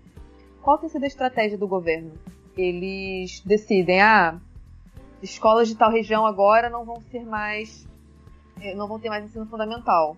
Qual 0.62 0.78
tem 0.78 0.90
sido 0.90 1.04
a 1.04 1.08
estratégia 1.08 1.58
do 1.58 1.68
governo? 1.68 2.12
Eles 2.56 3.42
decidem, 3.42 4.02
ah, 4.02 4.40
escolas 5.22 5.68
de 5.68 5.76
tal 5.76 5.92
região 5.92 6.26
agora 6.26 6.70
não 6.70 6.86
vão 6.86 7.02
ser 7.02 7.26
mais. 7.26 7.88
Eh, 8.62 8.76
não 8.76 8.88
vão 8.88 9.00
ter 9.00 9.10
mais 9.10 9.26
ensino 9.26 9.46
fundamental. 9.46 10.18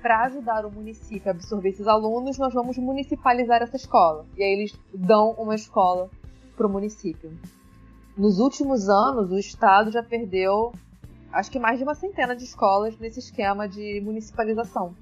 Para 0.00 0.24
ajudar 0.24 0.66
o 0.66 0.70
município 0.70 1.28
a 1.28 1.30
absorver 1.30 1.70
esses 1.70 1.86
alunos, 1.86 2.38
nós 2.38 2.52
vamos 2.52 2.76
municipalizar 2.76 3.62
essa 3.62 3.76
escola. 3.76 4.26
E 4.36 4.42
aí 4.42 4.52
eles 4.52 4.78
dão 4.92 5.30
uma 5.32 5.54
escola 5.54 6.10
para 6.56 6.66
o 6.66 6.70
município. 6.70 7.32
Nos 8.16 8.38
últimos 8.38 8.88
anos, 8.88 9.30
o 9.30 9.38
estado 9.38 9.90
já 9.90 10.02
perdeu 10.02 10.72
acho 11.34 11.50
que 11.50 11.58
mais 11.58 11.78
de 11.78 11.84
uma 11.84 11.94
centena 11.94 12.34
de 12.34 12.44
escolas 12.44 12.96
nesse 12.98 13.18
esquema 13.18 13.68
de 13.68 14.00
municipalização. 14.00 14.94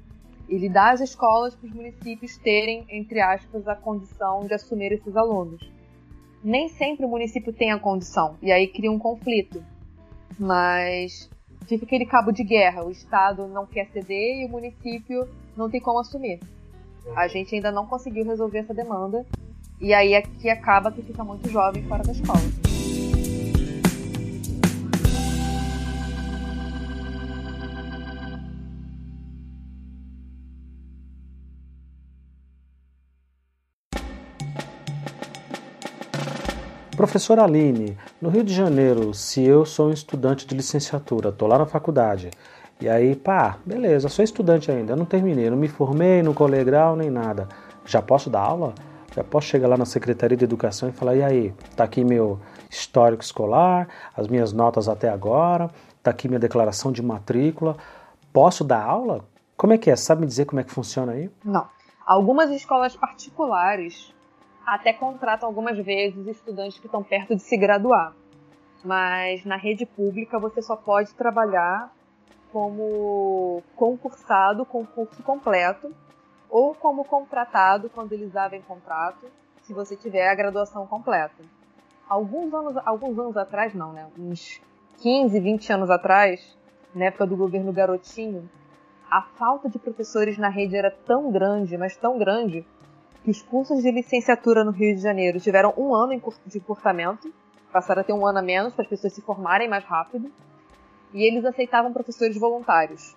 Ele 0.48 0.68
dá 0.68 0.90
as 0.90 1.00
escolas 1.00 1.54
para 1.54 1.68
os 1.68 1.74
municípios 1.74 2.36
terem, 2.38 2.86
entre 2.88 3.20
aspas, 3.20 3.68
a 3.68 3.76
condição 3.76 4.46
de 4.46 4.54
assumir 4.54 4.92
esses 4.92 5.14
alunos. 5.14 5.60
Nem 6.42 6.68
sempre 6.68 7.06
o 7.06 7.08
município 7.08 7.52
tem 7.52 7.70
a 7.70 7.78
condição, 7.78 8.36
e 8.42 8.50
aí 8.50 8.66
cria 8.66 8.90
um 8.90 8.98
conflito. 8.98 9.62
Mas 10.38 11.30
fica 11.66 11.84
aquele 11.84 12.06
cabo 12.06 12.32
de 12.32 12.42
guerra: 12.42 12.84
o 12.84 12.90
Estado 12.90 13.46
não 13.46 13.66
quer 13.66 13.86
ceder 13.92 14.42
e 14.42 14.46
o 14.46 14.48
município 14.48 15.28
não 15.56 15.70
tem 15.70 15.80
como 15.80 16.00
assumir. 16.00 16.40
A 17.16 17.28
gente 17.28 17.54
ainda 17.54 17.70
não 17.70 17.86
conseguiu 17.86 18.24
resolver 18.24 18.58
essa 18.58 18.74
demanda, 18.74 19.26
e 19.80 19.92
aí 19.92 20.14
aqui 20.14 20.48
acaba 20.48 20.90
que 20.90 21.02
fica 21.02 21.22
muito 21.24 21.48
jovem 21.48 21.82
fora 21.84 22.02
da 22.02 22.12
escola. 22.12 22.71
Professora 37.02 37.42
Aline, 37.42 37.98
no 38.20 38.28
Rio 38.28 38.44
de 38.44 38.54
Janeiro, 38.54 39.12
se 39.12 39.42
eu 39.42 39.66
sou 39.66 39.88
um 39.88 39.92
estudante 39.92 40.46
de 40.46 40.54
licenciatura, 40.54 41.30
estou 41.30 41.48
lá 41.48 41.58
na 41.58 41.66
faculdade, 41.66 42.30
e 42.80 42.88
aí, 42.88 43.16
pá, 43.16 43.58
beleza, 43.66 44.08
sou 44.08 44.24
estudante 44.24 44.70
ainda, 44.70 44.94
não 44.94 45.04
terminei, 45.04 45.50
não 45.50 45.56
me 45.56 45.66
formei, 45.66 46.22
não 46.22 46.32
colei 46.32 46.62
grau 46.62 46.94
nem 46.94 47.10
nada. 47.10 47.48
Já 47.84 48.00
posso 48.00 48.30
dar 48.30 48.42
aula? 48.42 48.72
Já 49.16 49.24
posso 49.24 49.48
chegar 49.48 49.66
lá 49.66 49.76
na 49.76 49.84
Secretaria 49.84 50.36
de 50.36 50.44
Educação 50.44 50.88
e 50.88 50.92
falar: 50.92 51.16
e 51.16 51.24
aí, 51.24 51.54
tá 51.74 51.82
aqui 51.82 52.04
meu 52.04 52.38
histórico 52.70 53.24
escolar, 53.24 53.88
as 54.16 54.28
minhas 54.28 54.52
notas 54.52 54.88
até 54.88 55.08
agora, 55.08 55.72
tá 56.04 56.12
aqui 56.12 56.28
minha 56.28 56.38
declaração 56.38 56.92
de 56.92 57.02
matrícula. 57.02 57.76
Posso 58.32 58.62
dar 58.62 58.80
aula? 58.80 59.24
Como 59.56 59.72
é 59.72 59.76
que 59.76 59.90
é? 59.90 59.96
Sabe 59.96 60.20
me 60.20 60.28
dizer 60.28 60.44
como 60.44 60.60
é 60.60 60.62
que 60.62 60.70
funciona 60.70 61.10
aí? 61.10 61.28
Não. 61.44 61.66
Algumas 62.06 62.48
escolas 62.50 62.94
particulares 62.94 64.14
até 64.66 64.92
contratam 64.92 65.48
algumas 65.48 65.78
vezes 65.78 66.26
estudantes 66.26 66.78
que 66.78 66.86
estão 66.86 67.02
perto 67.02 67.34
de 67.34 67.42
se 67.42 67.56
graduar. 67.56 68.14
Mas 68.84 69.44
na 69.44 69.56
rede 69.56 69.86
pública 69.86 70.38
você 70.38 70.60
só 70.60 70.76
pode 70.76 71.14
trabalhar 71.14 71.92
como 72.52 73.62
concursado 73.76 74.64
com 74.66 74.84
curso 74.84 75.22
completo 75.22 75.94
ou 76.50 76.74
como 76.74 77.04
contratado 77.04 77.88
quando 77.88 78.12
eles 78.12 78.36
abrem 78.36 78.60
contrato, 78.60 79.26
se 79.62 79.72
você 79.72 79.96
tiver 79.96 80.28
a 80.28 80.34
graduação 80.34 80.86
completa. 80.86 81.42
Alguns 82.06 82.52
anos, 82.52 82.76
alguns 82.84 83.18
anos 83.18 83.36
atrás, 83.38 83.72
não, 83.72 83.92
né? 83.92 84.06
Uns 84.18 84.60
15, 84.98 85.40
20 85.40 85.72
anos 85.72 85.88
atrás, 85.88 86.58
na 86.94 87.06
época 87.06 87.26
do 87.26 87.36
governo 87.36 87.72
Garotinho, 87.72 88.50
a 89.10 89.22
falta 89.22 89.68
de 89.68 89.78
professores 89.78 90.36
na 90.36 90.48
rede 90.48 90.76
era 90.76 90.90
tão 90.90 91.30
grande, 91.30 91.78
mas 91.78 91.96
tão 91.96 92.18
grande, 92.18 92.66
que 93.22 93.30
os 93.30 93.42
cursos 93.42 93.82
de 93.82 93.90
licenciatura 93.90 94.64
no 94.64 94.70
Rio 94.70 94.94
de 94.94 95.00
Janeiro. 95.00 95.40
Tiveram 95.40 95.72
um 95.76 95.94
ano 95.94 96.20
de 96.46 96.58
encurtamento, 96.58 97.32
passaram 97.72 98.02
a 98.02 98.04
ter 98.04 98.12
um 98.12 98.26
ano 98.26 98.38
a 98.38 98.42
menos 98.42 98.74
para 98.74 98.82
as 98.82 98.88
pessoas 98.88 99.12
se 99.12 99.22
formarem 99.22 99.68
mais 99.68 99.84
rápido, 99.84 100.30
e 101.12 101.22
eles 101.22 101.44
aceitavam 101.44 101.92
professores 101.92 102.36
voluntários, 102.38 103.16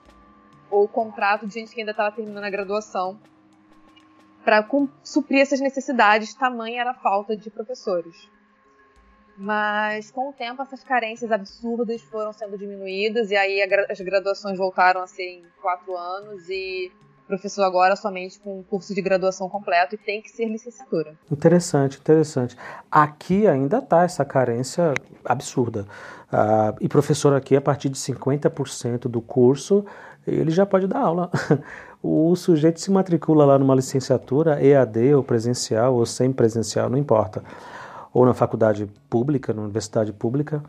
ou 0.69 0.87
contrato 0.87 1.47
de 1.47 1.53
gente 1.53 1.73
que 1.73 1.79
ainda 1.79 1.91
estava 1.91 2.15
terminando 2.15 2.43
a 2.43 2.49
graduação, 2.49 3.17
para 4.45 4.63
suprir 5.03 5.41
essas 5.41 5.59
necessidades, 5.59 6.35
tamanha 6.35 6.81
era 6.81 6.91
a 6.91 6.93
falta 6.93 7.35
de 7.35 7.49
professores. 7.49 8.29
Mas 9.35 10.11
com 10.11 10.29
o 10.29 10.33
tempo 10.33 10.61
essas 10.61 10.83
carências 10.83 11.31
absurdas 11.31 12.01
foram 12.03 12.31
sendo 12.31 12.55
diminuídas. 12.55 13.31
E 13.31 13.35
aí 13.35 13.59
as 13.89 13.99
graduações 13.99 14.57
voltaram 14.57 15.01
a 15.01 15.07
ser 15.07 15.39
em 15.39 15.45
quatro 15.61 15.97
anos. 15.97 16.47
E 16.47 16.91
professor 17.27 17.63
agora 17.63 17.95
somente 17.95 18.39
com 18.39 18.59
um 18.59 18.63
curso 18.63 18.93
de 18.93 19.01
graduação 19.01 19.49
completo 19.49 19.95
e 19.95 19.97
tem 19.97 20.21
que 20.21 20.29
ser 20.29 20.45
licenciatura. 20.45 21.13
Interessante, 21.31 21.97
interessante. 21.97 22.55
Aqui 22.91 23.47
ainda 23.47 23.79
está 23.79 24.03
essa 24.03 24.23
carência 24.23 24.93
absurda. 25.23 25.85
Uh, 26.31 26.75
e 26.81 26.87
professor 26.87 27.33
aqui, 27.33 27.55
a 27.55 27.61
partir 27.61 27.89
de 27.89 27.97
50% 27.97 29.07
do 29.07 29.21
curso, 29.21 29.85
ele 30.27 30.51
já 30.51 30.65
pode 30.65 30.87
dar 30.87 30.99
aula. 30.99 31.29
o 32.01 32.35
sujeito 32.35 32.79
se 32.79 32.91
matricula 32.91 33.45
lá 33.45 33.59
numa 33.59 33.75
licenciatura, 33.75 34.63
EAD 34.63 35.13
ou 35.15 35.23
presencial 35.23 35.95
ou 35.95 36.05
sem 36.05 36.31
presencial, 36.31 36.89
não 36.89 36.97
importa. 36.97 37.43
Ou 38.13 38.25
na 38.25 38.33
faculdade 38.33 38.87
pública, 39.09 39.53
na 39.53 39.61
universidade 39.61 40.13
pública, 40.13 40.63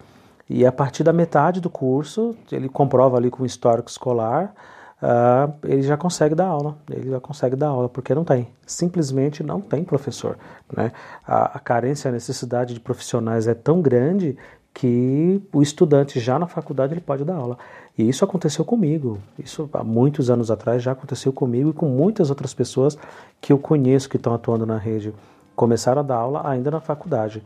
e 0.49 0.65
a 0.65 0.71
partir 0.71 1.03
da 1.03 1.13
metade 1.13 1.61
do 1.61 1.69
curso, 1.69 2.37
ele 2.53 2.69
comprova 2.69 3.17
ali 3.17 3.31
com 3.31 3.43
o 3.43 3.47
histórico 3.47 3.91
escolar, 3.91 4.55
uh, 5.03 5.53
ele 5.65 5.83
já 5.83 5.97
consegue 5.97 6.35
dar 6.35 6.47
aula, 6.47 6.77
ele 6.91 7.11
já 7.11 7.21
consegue 7.21 7.57
dar 7.57 7.69
aula, 7.69 7.89
porque 7.89 8.15
não 8.15 8.25
tem, 8.25 8.49
simplesmente 8.67 9.43
não 9.43 9.61
tem 9.61 9.85
professor. 9.85 10.37
Né? 10.75 10.93
A, 11.27 11.57
a 11.57 11.59
carência, 11.59 12.09
a 12.09 12.13
necessidade 12.13 12.75
de 12.75 12.81
profissionais 12.81 13.47
é 13.47 13.55
tão 13.55 13.81
grande 13.81 14.37
que 14.77 15.41
o 15.55 15.63
estudante 15.63 16.21
já 16.21 16.39
na 16.39 16.47
faculdade 16.47 16.93
ele 16.93 17.01
pode 17.01 17.25
dar 17.25 17.37
aula. 17.37 17.57
E 17.97 18.07
isso 18.07 18.23
aconteceu 18.27 18.63
comigo. 18.63 19.19
Isso 19.39 19.71
há 19.73 19.83
muitos 19.83 20.29
anos 20.29 20.51
atrás 20.51 20.83
já 20.83 20.93
aconteceu 20.93 21.33
comigo 21.33 21.71
e 21.71 21.73
com 21.73 21.87
muitas 21.87 22.29
outras 22.29 22.53
pessoas 22.53 22.99
que 23.41 23.55
eu 23.55 23.59
conheço 23.59 24.07
que 24.07 24.19
estão 24.19 24.35
atuando 24.35 24.67
na 24.67 24.77
rede. 24.77 25.15
Começaram 25.55 26.01
a 26.01 26.05
dar 26.05 26.17
aula 26.17 26.47
ainda 26.47 26.71
na 26.71 26.81
faculdade. 26.81 27.43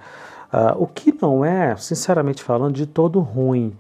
Uh, 0.53 0.83
o 0.83 0.87
que 0.89 1.17
não 1.23 1.45
é, 1.45 1.77
sinceramente 1.77 2.43
falando, 2.43 2.75
de 2.75 2.85
todo 2.85 3.21
ruim. 3.21 3.77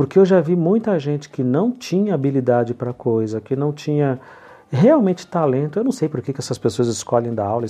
Porque 0.00 0.18
eu 0.18 0.24
já 0.24 0.40
vi 0.40 0.56
muita 0.56 0.98
gente 0.98 1.28
que 1.28 1.44
não 1.44 1.70
tinha 1.70 2.14
habilidade 2.14 2.72
para 2.72 2.90
coisa, 2.90 3.38
que 3.38 3.54
não 3.54 3.70
tinha 3.70 4.18
realmente 4.70 5.26
talento. 5.26 5.78
Eu 5.78 5.84
não 5.84 5.92
sei 5.92 6.08
por 6.08 6.22
que, 6.22 6.32
que 6.32 6.40
essas 6.40 6.56
pessoas 6.56 6.88
escolhem 6.88 7.34
dar 7.34 7.44
aula. 7.44 7.66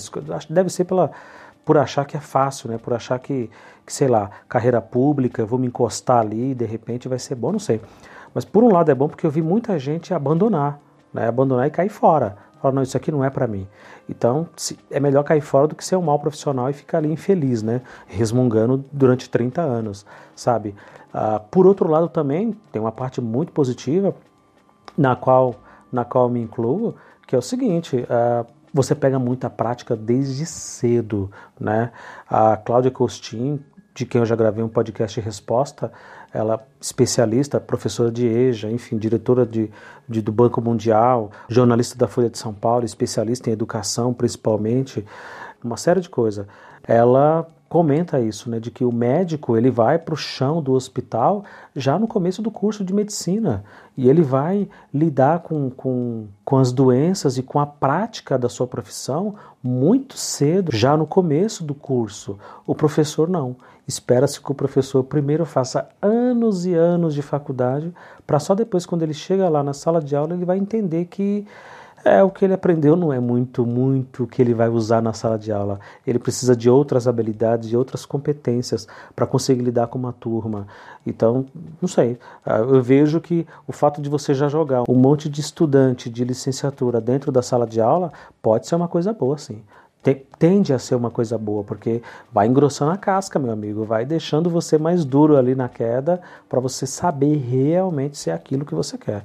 Deve 0.49 0.69
ser 0.69 0.85
pela, 0.85 1.11
por 1.65 1.77
achar 1.77 2.05
que 2.05 2.15
é 2.15 2.21
fácil, 2.21 2.71
né? 2.71 2.77
Por 2.77 2.93
achar 2.93 3.19
que, 3.19 3.49
que, 3.85 3.91
sei 3.91 4.07
lá, 4.07 4.31
carreira 4.47 4.81
pública, 4.81 5.45
vou 5.45 5.59
me 5.59 5.67
encostar 5.67 6.19
ali 6.19 6.51
e 6.51 6.55
de 6.55 6.63
repente 6.63 7.09
vai 7.09 7.19
ser 7.19 7.35
bom, 7.35 7.51
não 7.51 7.59
sei. 7.59 7.81
Mas 8.33 8.45
por 8.45 8.63
um 8.63 8.71
lado 8.71 8.89
é 8.89 8.95
bom 8.95 9.09
porque 9.09 9.27
eu 9.27 9.29
vi 9.29 9.41
muita 9.41 9.77
gente 9.77 10.13
abandonar, 10.13 10.79
né? 11.13 11.27
Abandonar 11.27 11.67
e 11.67 11.69
cair 11.69 11.89
fora. 11.89 12.37
Falar, 12.61 12.73
não, 12.73 12.83
isso 12.83 12.95
aqui 12.95 13.11
não 13.11 13.23
é 13.23 13.29
para 13.29 13.47
mim. 13.47 13.67
Então, 14.07 14.47
é 14.91 14.99
melhor 14.99 15.23
cair 15.23 15.41
fora 15.41 15.67
do 15.67 15.75
que 15.75 15.83
ser 15.83 15.95
um 15.95 16.01
mau 16.01 16.19
profissional 16.19 16.69
e 16.69 16.73
ficar 16.73 16.99
ali 16.99 17.11
infeliz, 17.11 17.63
né? 17.63 17.81
Resmungando 18.05 18.85
durante 18.91 19.29
30 19.29 19.61
anos, 19.61 20.05
sabe? 20.35 20.75
Uh, 21.13 21.39
por 21.49 21.65
outro 21.65 21.89
lado, 21.89 22.07
também 22.07 22.55
tem 22.71 22.81
uma 22.81 22.91
parte 22.91 23.19
muito 23.19 23.51
positiva 23.51 24.13
na 24.97 25.15
qual, 25.15 25.55
na 25.91 26.05
qual 26.05 26.29
me 26.29 26.39
incluo, 26.39 26.95
que 27.25 27.35
é 27.35 27.37
o 27.37 27.41
seguinte: 27.41 27.97
uh, 27.97 28.45
você 28.73 28.93
pega 28.93 29.17
muita 29.17 29.49
prática 29.49 29.95
desde 29.95 30.45
cedo, 30.45 31.31
né? 31.59 31.91
A 32.29 32.55
Cláudia 32.57 32.91
Costin, 32.91 33.59
de 33.93 34.05
quem 34.05 34.19
eu 34.19 34.25
já 34.25 34.35
gravei 34.35 34.63
um 34.63 34.69
podcast 34.69 35.19
de 35.19 35.25
resposta, 35.25 35.91
ela 36.33 36.65
especialista, 36.79 37.59
professora 37.59 38.11
de 38.11 38.25
EJA, 38.25 38.69
enfim, 38.71 38.97
diretora 38.97 39.45
de, 39.45 39.69
de, 40.07 40.21
do 40.21 40.31
Banco 40.31 40.61
Mundial, 40.61 41.31
jornalista 41.49 41.97
da 41.97 42.07
Folha 42.07 42.29
de 42.29 42.37
São 42.37 42.53
Paulo, 42.53 42.85
especialista 42.85 43.49
em 43.49 43.53
educação 43.53 44.13
principalmente, 44.13 45.05
uma 45.63 45.77
série 45.77 46.01
de 46.01 46.09
coisas. 46.09 46.45
Ela 46.83 47.47
comenta 47.71 48.19
isso, 48.19 48.49
né, 48.49 48.59
de 48.59 48.69
que 48.69 48.83
o 48.83 48.91
médico 48.91 49.55
ele 49.55 49.71
vai 49.71 49.97
para 49.97 50.13
o 50.13 50.17
chão 50.17 50.61
do 50.61 50.73
hospital 50.73 51.45
já 51.73 51.97
no 51.97 52.05
começo 52.05 52.41
do 52.41 52.51
curso 52.51 52.83
de 52.83 52.93
medicina 52.93 53.63
e 53.95 54.09
ele 54.09 54.21
vai 54.21 54.67
lidar 54.93 55.39
com, 55.39 55.69
com, 55.69 56.27
com 56.43 56.57
as 56.57 56.73
doenças 56.73 57.37
e 57.37 57.43
com 57.43 57.59
a 57.59 57.65
prática 57.65 58.37
da 58.37 58.49
sua 58.49 58.67
profissão 58.67 59.35
muito 59.63 60.17
cedo, 60.17 60.75
já 60.75 60.97
no 60.97 61.07
começo 61.07 61.63
do 61.63 61.73
curso. 61.73 62.37
O 62.67 62.75
professor 62.75 63.29
não. 63.29 63.55
Espera-se 63.87 64.39
que 64.39 64.51
o 64.51 64.55
professor 64.55 65.03
primeiro 65.03 65.45
faça 65.45 65.89
anos 66.01 66.65
e 66.65 66.73
anos 66.73 67.13
de 67.13 67.21
faculdade 67.21 67.93
para 68.25 68.39
só 68.39 68.55
depois, 68.55 68.85
quando 68.85 69.03
ele 69.03 69.13
chega 69.13 69.49
lá 69.49 69.63
na 69.63 69.73
sala 69.73 70.01
de 70.01 70.15
aula, 70.15 70.33
ele 70.33 70.45
vai 70.45 70.57
entender 70.57 71.05
que 71.05 71.45
É, 72.03 72.23
o 72.23 72.31
que 72.31 72.43
ele 72.43 72.55
aprendeu 72.55 72.95
não 72.95 73.13
é 73.13 73.19
muito, 73.19 73.63
muito 73.63 74.23
o 74.23 74.27
que 74.27 74.41
ele 74.41 74.55
vai 74.55 74.67
usar 74.67 75.03
na 75.03 75.13
sala 75.13 75.37
de 75.37 75.51
aula. 75.51 75.79
Ele 76.05 76.17
precisa 76.17 76.55
de 76.55 76.67
outras 76.67 77.07
habilidades, 77.07 77.69
de 77.69 77.77
outras 77.77 78.07
competências 78.07 78.87
para 79.15 79.27
conseguir 79.27 79.61
lidar 79.61 79.85
com 79.85 79.99
uma 79.99 80.11
turma. 80.11 80.65
Então, 81.05 81.45
não 81.79 81.87
sei. 81.87 82.17
Ah, 82.43 82.57
eu 82.57 82.81
vejo 82.81 83.21
que 83.21 83.45
o 83.67 83.71
fato 83.71 84.01
de 84.01 84.09
você 84.09 84.33
já 84.33 84.49
jogar 84.49 84.83
um 84.89 84.95
monte 84.95 85.29
de 85.29 85.41
estudante 85.41 86.09
de 86.09 86.23
licenciatura 86.23 86.99
dentro 86.99 87.31
da 87.31 87.43
sala 87.43 87.67
de 87.67 87.79
aula 87.79 88.11
pode 88.41 88.65
ser 88.65 88.73
uma 88.73 88.87
coisa 88.87 89.13
boa, 89.13 89.37
sim 89.37 89.61
tende 90.39 90.73
a 90.73 90.79
ser 90.79 90.95
uma 90.95 91.11
coisa 91.11 91.37
boa, 91.37 91.63
porque 91.63 92.01
vai 92.31 92.47
engrossando 92.47 92.91
a 92.91 92.97
casca, 92.97 93.37
meu 93.37 93.51
amigo, 93.51 93.85
vai 93.85 94.05
deixando 94.05 94.49
você 94.49 94.77
mais 94.77 95.05
duro 95.05 95.37
ali 95.37 95.53
na 95.53 95.69
queda 95.69 96.21
para 96.49 96.59
você 96.59 96.87
saber 96.87 97.37
realmente 97.37 98.17
se 98.17 98.29
é 98.29 98.33
aquilo 98.33 98.65
que 98.65 98.73
você 98.73 98.97
quer. 98.97 99.23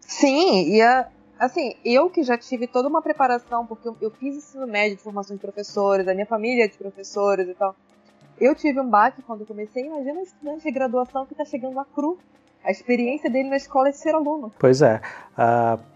Sim, 0.00 0.68
e 0.68 0.80
a, 0.80 1.08
assim, 1.38 1.74
eu 1.84 2.08
que 2.08 2.22
já 2.22 2.38
tive 2.38 2.66
toda 2.66 2.88
uma 2.88 3.02
preparação, 3.02 3.66
porque 3.66 3.88
eu, 3.88 3.96
eu 4.00 4.10
fiz 4.10 4.36
ensino 4.36 4.66
médio 4.66 4.96
de 4.96 5.02
formação 5.02 5.34
de 5.34 5.42
professores, 5.42 6.06
a 6.06 6.14
minha 6.14 6.26
família 6.26 6.64
é 6.64 6.68
de 6.68 6.78
professores 6.78 7.48
e 7.48 7.54
tal. 7.54 7.74
Eu 8.40 8.54
tive 8.54 8.80
um 8.80 8.88
baque 8.88 9.22
quando 9.22 9.44
comecei, 9.44 9.86
imagina 9.86 10.20
um 10.20 10.22
estudante 10.22 10.62
de 10.62 10.70
graduação 10.70 11.26
que 11.26 11.32
está 11.32 11.44
chegando 11.44 11.78
a 11.78 11.84
cru. 11.84 12.18
A 12.64 12.70
experiência 12.70 13.28
dele 13.28 13.48
na 13.48 13.56
escola 13.56 13.88
é 13.88 13.90
de 13.90 13.98
ser 13.98 14.14
aluno. 14.14 14.52
Pois 14.58 14.82
é. 14.82 15.00
Uh, 15.36 15.91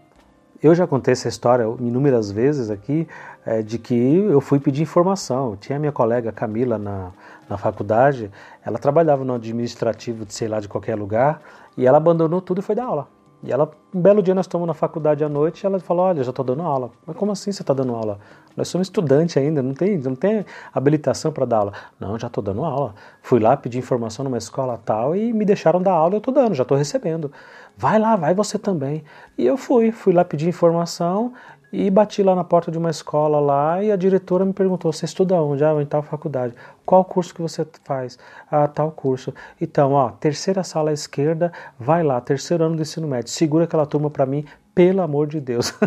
eu 0.61 0.73
já 0.73 0.87
contei 0.87 1.11
essa 1.11 1.27
história 1.27 1.63
inúmeras 1.79 2.31
vezes 2.31 2.69
aqui, 2.69 3.07
é, 3.45 3.61
de 3.61 3.77
que 3.77 3.95
eu 3.95 4.41
fui 4.41 4.59
pedir 4.59 4.83
informação. 4.83 5.55
Tinha 5.55 5.79
minha 5.79 5.91
colega 5.91 6.31
Camila 6.31 6.77
na, 6.77 7.11
na 7.49 7.57
faculdade, 7.57 8.31
ela 8.65 8.77
trabalhava 8.77 9.23
no 9.23 9.33
administrativo 9.33 10.25
de 10.25 10.33
sei 10.33 10.47
lá 10.47 10.59
de 10.59 10.67
qualquer 10.67 10.95
lugar, 10.95 11.41
e 11.77 11.85
ela 11.85 11.97
abandonou 11.97 12.41
tudo 12.41 12.59
e 12.59 12.63
foi 12.63 12.75
dar 12.75 12.85
aula. 12.85 13.16
E 13.43 13.51
ela, 13.51 13.69
um 13.93 14.01
belo 14.01 14.21
dia 14.23 14.33
nós 14.33 14.45
estamos 14.45 14.65
na 14.65 14.73
faculdade 14.73 15.23
à 15.23 15.29
noite 15.29 15.61
e 15.61 15.65
ela 15.65 15.79
falou: 15.79 16.05
Olha, 16.05 16.23
já 16.23 16.31
estou 16.31 16.43
dando 16.43 16.63
aula. 16.63 16.89
Mas 17.05 17.15
como 17.15 17.31
assim 17.31 17.51
você 17.51 17.61
está 17.61 17.73
dando 17.73 17.93
aula? 17.93 18.19
Nós 18.55 18.67
somos 18.67 18.87
estudantes 18.87 19.37
ainda, 19.37 19.61
não 19.61 19.75
tem, 19.75 19.97
não 19.99 20.15
tem 20.15 20.43
habilitação 20.73 21.31
para 21.31 21.45
dar 21.45 21.57
aula. 21.57 21.73
Não, 21.99 22.17
já 22.17 22.25
estou 22.25 22.43
dando 22.43 22.63
aula. 22.65 22.95
Fui 23.21 23.39
lá 23.39 23.55
pedir 23.55 23.77
informação 23.77 24.25
numa 24.25 24.39
escola 24.39 24.81
tal 24.83 25.15
e 25.15 25.31
me 25.31 25.45
deixaram 25.45 25.81
dar 25.81 25.91
aula 25.91 26.15
eu 26.15 26.17
estou 26.17 26.33
dando, 26.33 26.55
já 26.55 26.63
estou 26.63 26.75
recebendo. 26.75 27.31
Vai 27.77 27.99
lá, 27.99 28.15
vai 28.15 28.33
você 28.33 28.57
também. 28.57 29.03
E 29.37 29.45
eu 29.45 29.55
fui, 29.55 29.91
fui 29.91 30.11
lá 30.11 30.25
pedir 30.25 30.49
informação 30.49 31.33
e 31.71 31.89
bati 31.89 32.23
lá 32.23 32.35
na 32.35 32.43
porta 32.43 32.71
de 32.71 32.77
uma 32.77 32.89
escola 32.89 33.39
lá 33.39 33.83
e 33.83 33.91
a 33.91 33.95
diretora 33.95 34.45
me 34.45 34.53
perguntou: 34.53 34.91
Você 34.91 35.05
estuda 35.05 35.35
onde? 35.41 35.63
Ah, 35.63 35.73
em 35.81 35.85
tal 35.85 36.01
faculdade. 36.01 36.53
Qual 36.85 37.03
curso 37.03 37.33
que 37.33 37.41
você 37.41 37.67
faz? 37.83 38.17
Ah, 38.49 38.67
tal 38.67 38.91
curso. 38.91 39.33
Então, 39.59 39.93
ó, 39.93 40.09
terceira 40.09 40.63
sala 40.63 40.91
à 40.91 40.93
esquerda, 40.93 41.51
vai 41.79 42.03
lá, 42.03 42.19
terceiro 42.21 42.63
ano 42.63 42.75
do 42.75 42.81
ensino 42.81 43.07
médio. 43.07 43.29
Segura 43.29 43.65
aquela 43.65 43.85
turma 43.85 44.09
para 44.09 44.25
mim, 44.25 44.45
pelo 44.73 45.01
amor 45.01 45.27
de 45.27 45.39
Deus. 45.39 45.73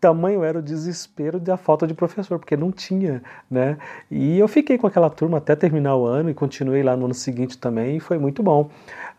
tamanho 0.00 0.44
era 0.44 0.58
o 0.58 0.62
desespero 0.62 1.40
da 1.40 1.56
falta 1.56 1.86
de 1.86 1.94
professor, 1.94 2.38
porque 2.38 2.56
não 2.56 2.70
tinha, 2.70 3.22
né? 3.50 3.76
E 4.10 4.38
eu 4.38 4.46
fiquei 4.46 4.78
com 4.78 4.86
aquela 4.86 5.10
turma 5.10 5.38
até 5.38 5.56
terminar 5.56 5.96
o 5.96 6.06
ano 6.06 6.30
e 6.30 6.34
continuei 6.34 6.82
lá 6.82 6.96
no 6.96 7.06
ano 7.06 7.14
seguinte 7.14 7.58
também 7.58 7.96
e 7.96 8.00
foi 8.00 8.18
muito 8.18 8.42
bom. 8.42 8.70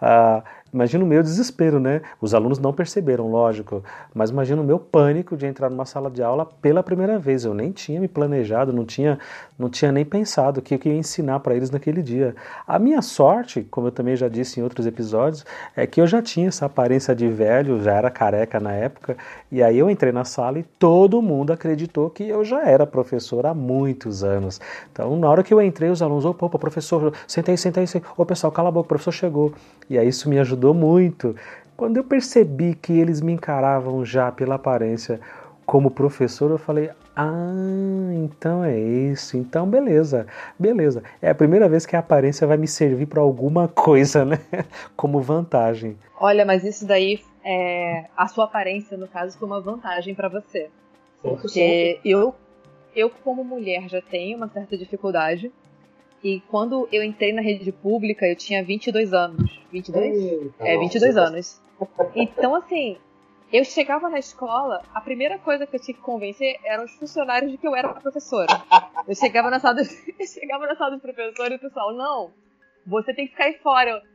Ah, 0.02 0.44
Imagina 0.74 1.04
o 1.04 1.08
meu 1.08 1.24
desespero, 1.24 1.80
né? 1.80 2.02
Os 2.22 2.34
alunos 2.34 2.60
não 2.60 2.72
perceberam, 2.72 3.30
lógico, 3.32 3.84
mas 4.14 4.30
imagina 4.30 4.62
o 4.62 4.66
meu 4.66 4.78
pânico 4.78 5.36
de 5.36 5.46
entrar 5.46 5.70
numa 5.70 5.86
sala 5.86 6.10
de 6.10 6.22
aula 6.22 6.46
pela 6.46 6.84
primeira 6.84 7.18
vez. 7.18 7.46
Eu 7.46 7.54
nem 7.54 7.72
tinha 7.72 8.00
me 8.00 8.08
planejado, 8.08 8.72
não 8.72 8.86
tinha, 8.86 9.18
não 9.58 9.70
tinha 9.70 9.92
nem 9.92 10.06
pensado 10.06 10.60
o 10.60 10.64
que 10.64 10.76
eu 10.76 10.92
ia 10.92 10.98
ensinar 10.98 11.40
para 11.40 11.56
eles 11.56 11.72
naquele 11.72 12.02
dia. 12.02 12.36
A 12.68 12.78
minha 12.78 13.02
sorte, 13.02 13.64
como 13.70 13.88
eu 13.88 13.92
também 13.92 14.16
já 14.16 14.28
disse 14.28 14.60
em 14.60 14.64
outros 14.64 14.86
episódios, 14.86 15.46
é 15.76 15.88
que 15.88 16.00
eu 16.00 16.08
já 16.08 16.22
tinha 16.22 16.48
essa 16.48 16.66
aparência 16.66 17.16
de 17.16 17.28
velho, 17.28 17.82
já 17.82 17.94
era 17.94 18.12
careca 18.12 18.60
na 18.60 18.72
época, 18.74 19.18
e 19.52 19.64
aí 19.64 19.78
eu 19.78 19.90
entrei 19.90 20.12
na 20.12 20.24
sala 20.24 20.60
e 20.60 20.64
todo 20.64 21.22
mundo 21.22 21.52
acreditou 21.52 22.10
que 22.10 22.28
eu 22.28 22.46
já 22.46 22.64
era 22.64 22.86
professor 22.86 23.46
há 23.46 23.54
muitos 23.54 24.24
anos. 24.24 24.62
Então, 24.92 25.18
na 25.18 25.30
hora 25.30 25.44
que 25.44 25.54
eu 25.54 25.62
entrei, 25.62 25.90
os 25.90 26.02
alunos, 26.02 26.26
opa, 26.26 26.46
opa 26.46 26.60
professor, 26.60 27.14
senta 27.28 27.52
aí, 27.52 27.58
senta 27.58 27.80
aí, 27.80 27.88
senta 27.88 28.08
aí. 28.08 28.14
Ô 28.16 28.26
pessoal, 28.26 28.52
cala 28.52 28.70
a 28.70 28.72
boca, 28.72 28.86
o 28.86 28.90
professor 28.90 29.12
chegou. 29.12 29.54
E 29.90 29.98
aí 29.98 30.08
isso 30.08 30.30
me 30.30 30.38
ajudou 30.38 30.59
ajudou 30.60 30.74
muito. 30.74 31.36
Quando 31.78 31.98
eu 31.98 32.04
percebi 32.04 32.76
que 32.76 32.92
eles 32.92 33.22
me 33.22 33.32
encaravam 33.32 34.04
já 34.04 34.30
pela 34.32 34.56
aparência 34.56 35.20
como 35.66 35.90
professor, 35.90 36.52
eu 36.52 36.58
falei: 36.58 36.90
ah, 37.16 38.12
então 38.14 38.64
é 38.64 38.78
isso, 38.78 39.38
então 39.38 39.66
beleza, 39.68 40.28
beleza. 40.58 41.02
É 41.22 41.30
a 41.30 41.36
primeira 41.36 41.70
vez 41.70 41.86
que 41.86 41.96
a 41.96 42.00
aparência 42.00 42.46
vai 42.46 42.58
me 42.58 42.68
servir 42.68 43.06
para 43.06 43.22
alguma 43.22 43.68
coisa, 43.74 44.26
né? 44.26 44.40
Como 44.96 45.22
vantagem. 45.22 45.98
Olha, 46.20 46.46
mas 46.46 46.66
isso 46.66 46.86
daí, 46.86 47.22
é, 47.44 48.06
a 48.18 48.28
sua 48.28 48.46
aparência, 48.46 48.98
no 48.98 49.08
caso, 49.08 49.38
foi 49.38 49.48
uma 49.48 49.62
vantagem 49.62 50.14
para 50.14 50.28
você. 50.28 50.70
Porque 51.22 52.00
eu, 52.04 52.34
eu, 52.96 53.10
como 53.10 53.44
mulher, 53.44 53.90
já 53.90 54.02
tenho 54.02 54.38
uma 54.38 54.48
certa 54.48 54.78
dificuldade 54.78 55.52
e 56.24 56.42
quando 56.42 56.88
eu 56.92 57.04
entrei 57.04 57.32
na 57.34 57.42
rede 57.42 57.72
pública, 57.72 58.28
eu 58.28 58.36
tinha 58.36 58.64
22 58.64 59.14
anos. 59.14 59.60
22? 59.72 60.16
Eita, 60.16 60.54
é, 60.60 60.78
22 60.78 61.16
nossa. 61.16 61.28
anos. 61.28 61.62
Então, 62.16 62.56
assim, 62.56 62.98
eu 63.52 63.64
chegava 63.64 64.10
na 64.10 64.20
escola, 64.20 64.84
a 64.94 65.02
primeira 65.02 65.40
coisa 65.40 65.66
que 65.66 65.76
eu 65.76 65.80
tinha 65.80 65.96
que 65.96 66.02
convencer 66.02 66.60
eram 66.64 66.84
os 66.84 66.92
funcionários 66.92 67.52
de 67.52 67.58
que 67.58 67.68
eu 67.68 67.76
era 67.76 67.94
professora. 67.94 68.62
Eu 69.08 69.16
chegava 69.16 69.50
na 69.50 69.60
sala, 69.60 69.76
do, 69.76 69.82
eu 70.20 70.28
chegava 70.28 70.68
na 70.68 70.76
sala 70.76 70.92
dos 70.92 71.02
professores 71.02 71.54
e 71.54 71.56
o 71.56 71.60
pessoal, 71.60 71.94
não, 71.94 72.32
você 72.86 73.14
tem 73.14 73.26
que 73.26 73.32
ficar 73.32 73.46
aí 73.46 73.58
fora. 73.60 74.02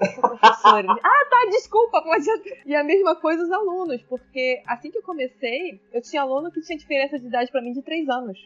Ah, 0.00 1.26
tá, 1.30 1.50
desculpa, 1.50 2.00
pode. 2.00 2.24
E 2.64 2.74
a 2.74 2.82
mesma 2.82 3.14
coisa 3.16 3.42
os 3.42 3.50
alunos, 3.50 4.02
porque 4.04 4.62
assim 4.66 4.90
que 4.90 4.96
eu 4.96 5.02
comecei, 5.02 5.78
eu 5.92 6.00
tinha 6.00 6.22
aluno 6.22 6.50
que 6.50 6.62
tinha 6.62 6.78
diferença 6.78 7.18
de 7.18 7.26
idade 7.26 7.52
para 7.52 7.60
mim 7.60 7.72
de 7.72 7.82
3 7.82 8.08
anos. 8.08 8.38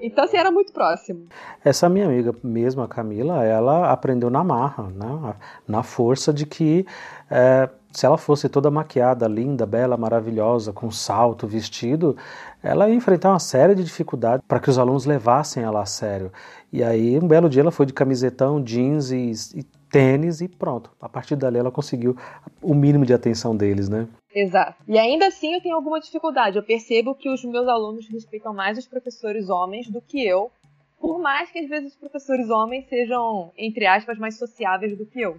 Então, 0.00 0.24
assim, 0.24 0.36
era 0.36 0.50
muito 0.50 0.72
próximo. 0.72 1.26
Essa 1.64 1.88
minha 1.88 2.06
amiga 2.06 2.34
mesmo, 2.42 2.82
a 2.82 2.88
Camila, 2.88 3.44
ela 3.44 3.90
aprendeu 3.92 4.28
na 4.30 4.42
marra, 4.42 4.88
né? 4.90 5.34
na 5.66 5.82
força 5.82 6.32
de 6.32 6.44
que 6.44 6.84
é, 7.30 7.68
se 7.92 8.06
ela 8.06 8.18
fosse 8.18 8.48
toda 8.48 8.70
maquiada, 8.70 9.28
linda, 9.28 9.64
bela, 9.64 9.96
maravilhosa, 9.96 10.72
com 10.72 10.90
salto, 10.90 11.46
vestido, 11.46 12.16
ela 12.62 12.88
ia 12.88 12.94
enfrentar 12.94 13.30
uma 13.30 13.38
série 13.38 13.74
de 13.74 13.84
dificuldades 13.84 14.44
para 14.48 14.58
que 14.58 14.70
os 14.70 14.78
alunos 14.78 15.04
levassem 15.04 15.62
ela 15.62 15.82
a 15.82 15.86
sério. 15.86 16.32
E 16.72 16.82
aí, 16.82 17.18
um 17.18 17.28
belo 17.28 17.48
dia, 17.48 17.62
ela 17.62 17.70
foi 17.70 17.86
de 17.86 17.92
camisetão, 17.92 18.62
jeans 18.62 19.12
e, 19.12 19.32
e 19.54 19.64
tênis 19.92 20.40
e 20.40 20.48
pronto. 20.48 20.90
A 20.98 21.08
partir 21.08 21.36
dali, 21.36 21.58
ela 21.58 21.70
conseguiu 21.70 22.16
o 22.62 22.74
mínimo 22.74 23.04
de 23.04 23.12
atenção 23.12 23.54
deles, 23.54 23.90
né? 23.90 24.08
Exato. 24.34 24.82
E 24.88 24.98
ainda 24.98 25.26
assim 25.26 25.52
eu 25.52 25.60
tenho 25.60 25.76
alguma 25.76 26.00
dificuldade. 26.00 26.56
Eu 26.56 26.62
percebo 26.62 27.14
que 27.14 27.28
os 27.28 27.44
meus 27.44 27.68
alunos 27.68 28.08
respeitam 28.08 28.54
mais 28.54 28.78
os 28.78 28.88
professores 28.88 29.50
homens 29.50 29.90
do 29.90 30.00
que 30.00 30.26
eu, 30.26 30.50
por 30.98 31.20
mais 31.20 31.50
que 31.50 31.58
às 31.58 31.68
vezes 31.68 31.92
os 31.92 31.98
professores 31.98 32.48
homens 32.48 32.88
sejam, 32.88 33.52
entre 33.56 33.84
aspas, 33.84 34.18
mais 34.18 34.38
sociáveis 34.38 34.96
do 34.96 35.04
que 35.04 35.20
eu. 35.20 35.36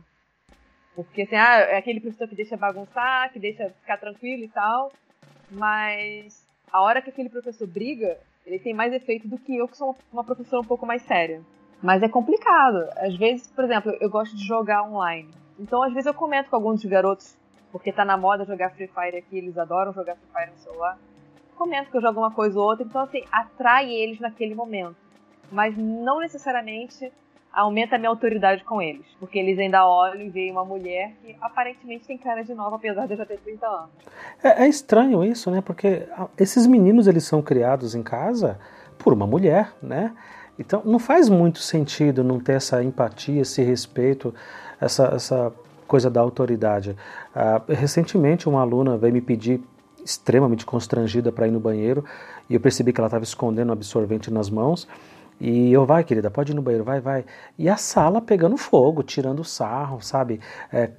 Porque 0.95 1.24
assim, 1.24 1.36
ah, 1.36 1.60
é 1.62 1.78
aquele 1.78 1.99
professor 1.99 2.28
que 2.28 2.36
deixa 2.36 2.56
bagunçar, 2.56 3.34
que 3.34 3.39
deixa 3.39 3.72
ficar 3.82 3.97
tranquilo 3.97 4.43
e 4.43 4.49
tal, 4.49 4.91
mas 5.49 6.47
a 6.72 6.80
hora 6.80 7.01
que 7.01 7.10
aquele 7.10 7.30
professor 7.30 7.68
briga, 7.68 8.20
ele 8.45 8.60
tem 8.60 8.74
mais 8.76 8.93
efeito 8.93 9.28
do 9.28 9.39
que 9.39 9.58
eu, 9.58 9.68
que 9.68 9.78
sou 9.78 9.95
uma 10.12 10.24
professora 10.24 10.62
um 10.62 10.66
pouco 10.66 10.86
mais 10.86 11.01
séria. 11.01 11.41
Mas 11.84 12.01
é 12.01 12.07
complicado. 12.07 12.88
Às 12.95 13.15
vezes, 13.17 13.45
por 13.47 13.65
exemplo, 13.65 13.91
eu 13.99 14.09
gosto 14.09 14.36
de 14.36 14.47
jogar 14.47 14.84
online. 14.84 15.29
Então, 15.59 15.84
às 15.84 15.91
vezes, 15.93 16.07
eu 16.07 16.13
comento 16.13 16.49
com 16.49 16.55
alguns 16.55 16.84
garotos 16.86 17.38
porque 17.73 17.91
tá 17.91 18.05
na 18.05 18.15
moda 18.15 18.45
jogar 18.45 18.69
Free 18.69 18.88
Fire 18.88 19.17
aqui, 19.17 19.36
eles 19.36 19.57
adoram 19.57 19.91
jogar 19.91 20.15
Free 20.15 20.29
Fire 20.31 20.51
no 20.51 20.57
celular. 20.59 20.97
Comento 21.57 21.89
que 21.89 21.97
eu 21.97 22.01
jogo 22.01 22.19
uma 22.19 22.29
coisa 22.29 22.57
ou 22.59 22.65
outra, 22.65 22.86
então 22.86 23.01
assim, 23.01 23.23
atrai 23.31 23.91
eles 23.91 24.19
naquele 24.19 24.53
momento. 24.53 24.95
Mas 25.51 25.75
não 25.75 26.19
necessariamente 26.19 27.11
aumenta 27.51 27.95
a 27.95 27.99
minha 27.99 28.09
autoridade 28.09 28.63
com 28.63 28.79
eles. 28.79 29.05
Porque 29.19 29.39
eles 29.39 29.57
ainda 29.57 29.88
olham 29.88 30.21
e 30.21 30.29
veem 30.29 30.51
uma 30.51 30.63
mulher 30.63 31.13
que 31.23 31.36
aparentemente 31.41 32.05
tem 32.05 32.17
cara 32.17 32.43
de 32.43 32.53
nova, 32.53 32.75
apesar 32.75 33.07
de 33.07 33.15
já 33.15 33.25
ter 33.25 33.39
30 33.39 33.67
anos. 33.67 33.89
É, 34.43 34.65
é 34.65 34.67
estranho 34.67 35.23
isso, 35.23 35.49
né? 35.49 35.59
Porque 35.59 36.07
esses 36.38 36.67
meninos 36.67 37.07
eles 37.07 37.23
são 37.23 37.41
criados 37.41 37.95
em 37.95 38.03
casa 38.03 38.59
por 38.99 39.13
uma 39.13 39.25
mulher, 39.25 39.73
né? 39.81 40.15
Então 40.58 40.82
não 40.86 40.99
faz 40.99 41.30
muito 41.30 41.60
sentido 41.60 42.24
não 42.24 42.39
ter 42.39 42.54
essa 42.54 42.84
empatia, 42.84 43.41
esse 43.41 43.62
respeito, 43.64 44.34
essa, 44.80 45.06
essa 45.16 45.51
coisa 45.88 46.10
da 46.10 46.22
autoridade. 46.22 46.95
Uh, 47.36 47.74
recentemente, 47.74 48.47
uma 48.47 48.62
aluna 48.62 48.97
veio 48.97 49.14
me 49.14 49.22
pedir, 49.22 49.62
extremamente 50.04 50.66
constrangida, 50.66 51.32
para 51.32 51.47
ir 51.47 51.51
no 51.51 51.60
banheiro, 51.60 52.04
e 52.49 52.54
eu 52.56 52.60
percebi 52.60 52.91
que 52.91 52.99
ela 52.99 53.08
estava 53.08 53.24
escondendo 53.24 53.70
um 53.70 53.74
absorvente 53.74 54.32
nas 54.32 54.49
mãos. 54.49 54.88
E 55.39 55.72
eu, 55.72 55.86
vai, 55.86 56.04
querida, 56.04 56.30
pode 56.30 56.51
ir 56.51 56.56
no 56.56 56.62
banheiro, 56.62 56.84
vai, 56.84 56.99
vai. 56.99 57.26
E 57.58 57.68
a 57.68 57.78
sala 57.78 58.22
pegando 58.22 58.58
fogo, 58.58 59.01
tirando 59.01 59.43
sarro, 59.43 60.01
sabe? 60.01 60.39
É, 60.72 60.91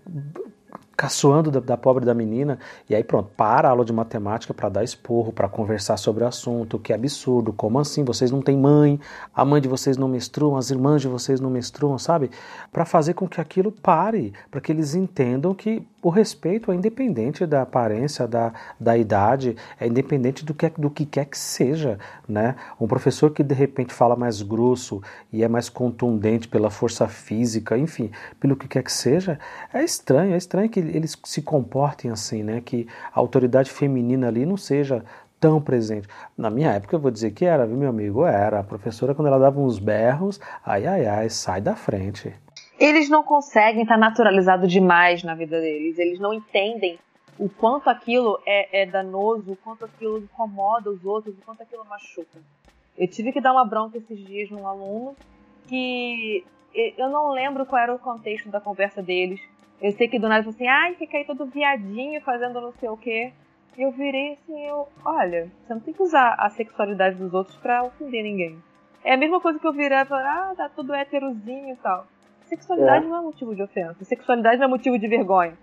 caçoando 0.97 1.51
da, 1.51 1.61
da, 1.61 1.77
pobre 1.77 2.05
da 2.05 2.15
menina, 2.15 2.59
e 2.89 2.95
aí 2.95 3.03
pronto, 3.03 3.31
para 3.37 3.69
a 3.69 3.71
aula 3.71 3.85
de 3.85 3.93
matemática 3.93 4.55
para 4.55 4.69
dar 4.69 4.85
esporro, 4.85 5.33
para 5.33 5.49
conversar 5.49 5.97
sobre 5.97 6.25
o 6.25 6.27
assunto, 6.27 6.79
que 6.79 6.93
absurdo, 6.93 7.53
como 7.53 7.79
assim, 7.79 8.05
vocês 8.05 8.31
não 8.31 8.41
têm 8.41 8.57
mãe, 8.57 9.01
a 9.35 9.45
mãe 9.45 9.61
de 9.61 9.69
vocês 9.69 9.97
não 9.97 10.09
menstruam, 10.09 10.57
as 10.57 10.71
irmãs 10.71 11.03
de 11.03 11.09
vocês 11.09 11.41
não 11.41 11.51
menstruam, 11.51 11.99
sabe? 11.99 12.31
Para 12.73 12.85
fazer 12.85 13.15
com 13.15 13.29
que 13.29 13.41
aquilo 13.41 13.73
pare, 13.73 14.33
para 14.51 14.61
que 14.61 14.71
eles 14.71 14.95
entendam 14.95 15.55
que 15.55 15.87
o 16.05 16.11
respeito 16.11 16.71
é 16.71 16.75
independente 16.75 17.47
da 17.47 17.63
aparência, 17.63 18.29
da, 18.29 18.53
da 18.79 18.95
idade, 18.95 19.57
é 19.81 19.87
independente 19.87 20.45
do 20.45 20.53
que, 20.53 20.69
do 20.69 20.91
que 20.91 21.07
quer 21.07 21.25
que 21.25 21.39
seja, 21.39 21.99
né? 22.29 22.57
Um 22.79 22.87
professor 22.87 23.31
que 23.31 23.43
de 23.43 23.55
repente 23.55 23.95
fala 23.95 24.15
mais 24.15 24.43
grosso 24.43 25.03
e 25.33 25.43
é 25.43 25.49
mais 25.49 25.71
contundente 25.71 26.47
pela 26.47 26.71
força 26.71 27.09
física, 27.09 27.79
enfim, 27.79 28.11
pelo 28.39 28.55
que 28.55 28.69
quer 28.69 28.83
que 28.83 28.93
seja, 28.93 29.39
é 29.73 29.83
estranho, 29.83 30.35
é 30.35 30.37
estranho 30.37 30.69
que 30.69 30.79
eles 30.79 31.19
se 31.25 31.41
comportem 31.41 32.11
assim, 32.11 32.43
né? 32.43 32.61
Que 32.61 32.87
a 33.11 33.19
autoridade 33.19 33.71
feminina 33.71 34.29
ali 34.29 34.45
não 34.45 34.59
seja 34.59 35.03
tão 35.41 35.59
presente. 35.59 36.07
Na 36.37 36.51
minha 36.51 36.73
época, 36.73 36.97
eu 36.97 37.01
vou 37.01 37.11
dizer 37.11 37.31
que 37.31 37.47
era, 37.47 37.67
viu, 37.67 37.79
meu 37.79 37.89
amigo? 37.89 38.27
Era. 38.27 38.61
A 38.61 38.65
professora, 38.65 39.15
quando 39.15 39.29
ela 39.29 39.39
dava 39.39 39.59
uns 39.59 39.79
berros, 39.79 40.39
ai, 40.63 40.87
ai, 40.87 41.07
ai, 41.07 41.31
sai 41.31 41.63
da 41.63 41.75
frente 41.75 42.35
eles 42.85 43.09
não 43.09 43.22
conseguem 43.22 43.82
estar 43.82 43.97
naturalizado 43.97 44.66
demais 44.66 45.22
na 45.22 45.35
vida 45.35 45.59
deles. 45.59 45.99
Eles 45.99 46.18
não 46.18 46.35
entendem 46.35 46.99
o 47.39 47.49
quanto 47.49 47.89
aquilo 47.89 48.39
é, 48.45 48.82
é, 48.82 48.87
danoso, 48.87 49.53
o 49.53 49.57
quanto 49.57 49.87
aquilo 49.87 50.18
incomoda 50.18 50.91
os 50.91 51.05
outros, 51.05 51.35
o 51.35 51.43
quanto 51.43 51.62
aquilo 51.62 51.85
machuca. 51.87 52.39
Eu 52.97 53.09
tive 53.09 53.32
que 53.32 53.41
dar 53.41 53.53
uma 53.53 53.64
bronca 53.64 53.97
esses 53.97 54.18
dias 54.24 54.51
num 54.51 54.68
aluno 54.68 55.16
que 55.66 56.45
eu 56.74 57.09
não 57.09 57.30
lembro 57.30 57.64
qual 57.64 57.80
era 57.80 57.95
o 57.95 57.99
contexto 57.99 58.51
da 58.51 58.61
conversa 58.61 59.03
deles. 59.03 59.41
Eu 59.80 59.93
sei 59.93 60.07
que 60.07 60.18
do 60.18 60.28
nada 60.28 60.49
assim, 60.49 60.66
ai, 60.66 60.95
fica 60.95 61.16
aí 61.16 61.24
todo 61.24 61.47
viadinho 61.47 62.20
fazendo 62.20 62.61
não 62.61 62.72
sei 62.72 62.89
o 62.89 62.97
quê. 62.97 63.32
E 63.78 63.82
eu 63.82 63.91
virei 63.91 64.35
assim, 64.35 64.66
eu, 64.66 64.87
olha, 65.05 65.51
você 65.66 65.74
não 65.74 65.80
tem 65.80 65.95
que 65.95 66.03
usar 66.03 66.35
a 66.39 66.51
sexualidade 66.51 67.16
dos 67.16 67.32
outros 67.32 67.57
para 67.57 67.82
ofender 67.82 68.22
ninguém. 68.22 68.62
É 69.03 69.14
a 69.14 69.16
mesma 69.16 69.41
coisa 69.41 69.59
que 69.59 69.66
eu 69.66 69.72
virar 69.72 70.05
e 70.05 70.09
falar, 70.09 70.51
ah, 70.51 70.55
tá 70.55 70.68
tudo 70.68 70.95
héterozinho 70.95 71.72
e 71.72 71.76
tal. 71.76 72.07
Sexualidade 72.47 73.05
é. 73.05 73.09
não 73.09 73.19
é 73.19 73.21
motivo 73.23 73.55
de 73.55 73.63
ofensa. 73.63 74.05
Sexualidade 74.05 74.59
não 74.59 74.67
é 74.67 74.69
motivo 74.69 74.99
de 74.99 75.09
vergonha. 75.09 75.57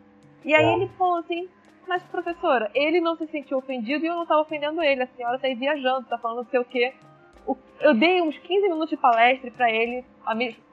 E 0.44 0.54
aí 0.54 0.66
é. 0.66 0.74
ele 0.74 0.88
falou 0.98 1.20
assim, 1.20 1.48
mas 1.88 2.04
professora, 2.04 2.72
ele 2.74 3.00
não 3.00 3.16
se 3.16 3.28
sentiu 3.28 3.58
ofendido 3.58 4.06
e 4.06 4.08
eu 4.08 4.16
não 4.16 4.24
estava 4.24 4.42
ofendendo 4.42 4.82
ele. 4.82 5.04
A 5.04 5.08
senhora 5.08 5.36
está 5.36 5.48
aí 5.48 5.56
viajando, 5.56 6.02
está 6.02 6.18
falando 6.18 6.38
não 6.38 6.46
sei 6.46 6.60
o 6.60 6.66
quê. 6.66 6.94
Eu 7.80 7.96
dei 7.96 8.22
uns 8.22 8.38
15 8.38 8.62
minutos 8.64 8.90
de 8.90 8.98
palestra 8.98 9.50
para 9.52 9.72
ele, 9.72 10.06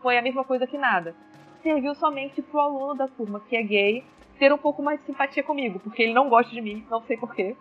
foi 0.02 0.18
a 0.18 0.22
mesma 0.22 0.44
coisa 0.44 0.66
que 0.66 0.76
nada. 0.76 1.14
Serviu 1.62 1.94
somente 1.94 2.42
pro 2.42 2.60
aluno 2.60 2.94
da 2.94 3.08
turma 3.08 3.40
que 3.40 3.56
é 3.56 3.62
gay 3.62 4.04
ter 4.38 4.52
um 4.52 4.58
pouco 4.58 4.82
mais 4.82 5.00
de 5.00 5.06
simpatia 5.06 5.42
comigo, 5.42 5.80
porque 5.80 6.02
ele 6.02 6.12
não 6.12 6.28
gosta 6.28 6.52
de 6.52 6.60
mim, 6.60 6.86
não 6.88 7.02
sei 7.02 7.16
porquê. 7.16 7.56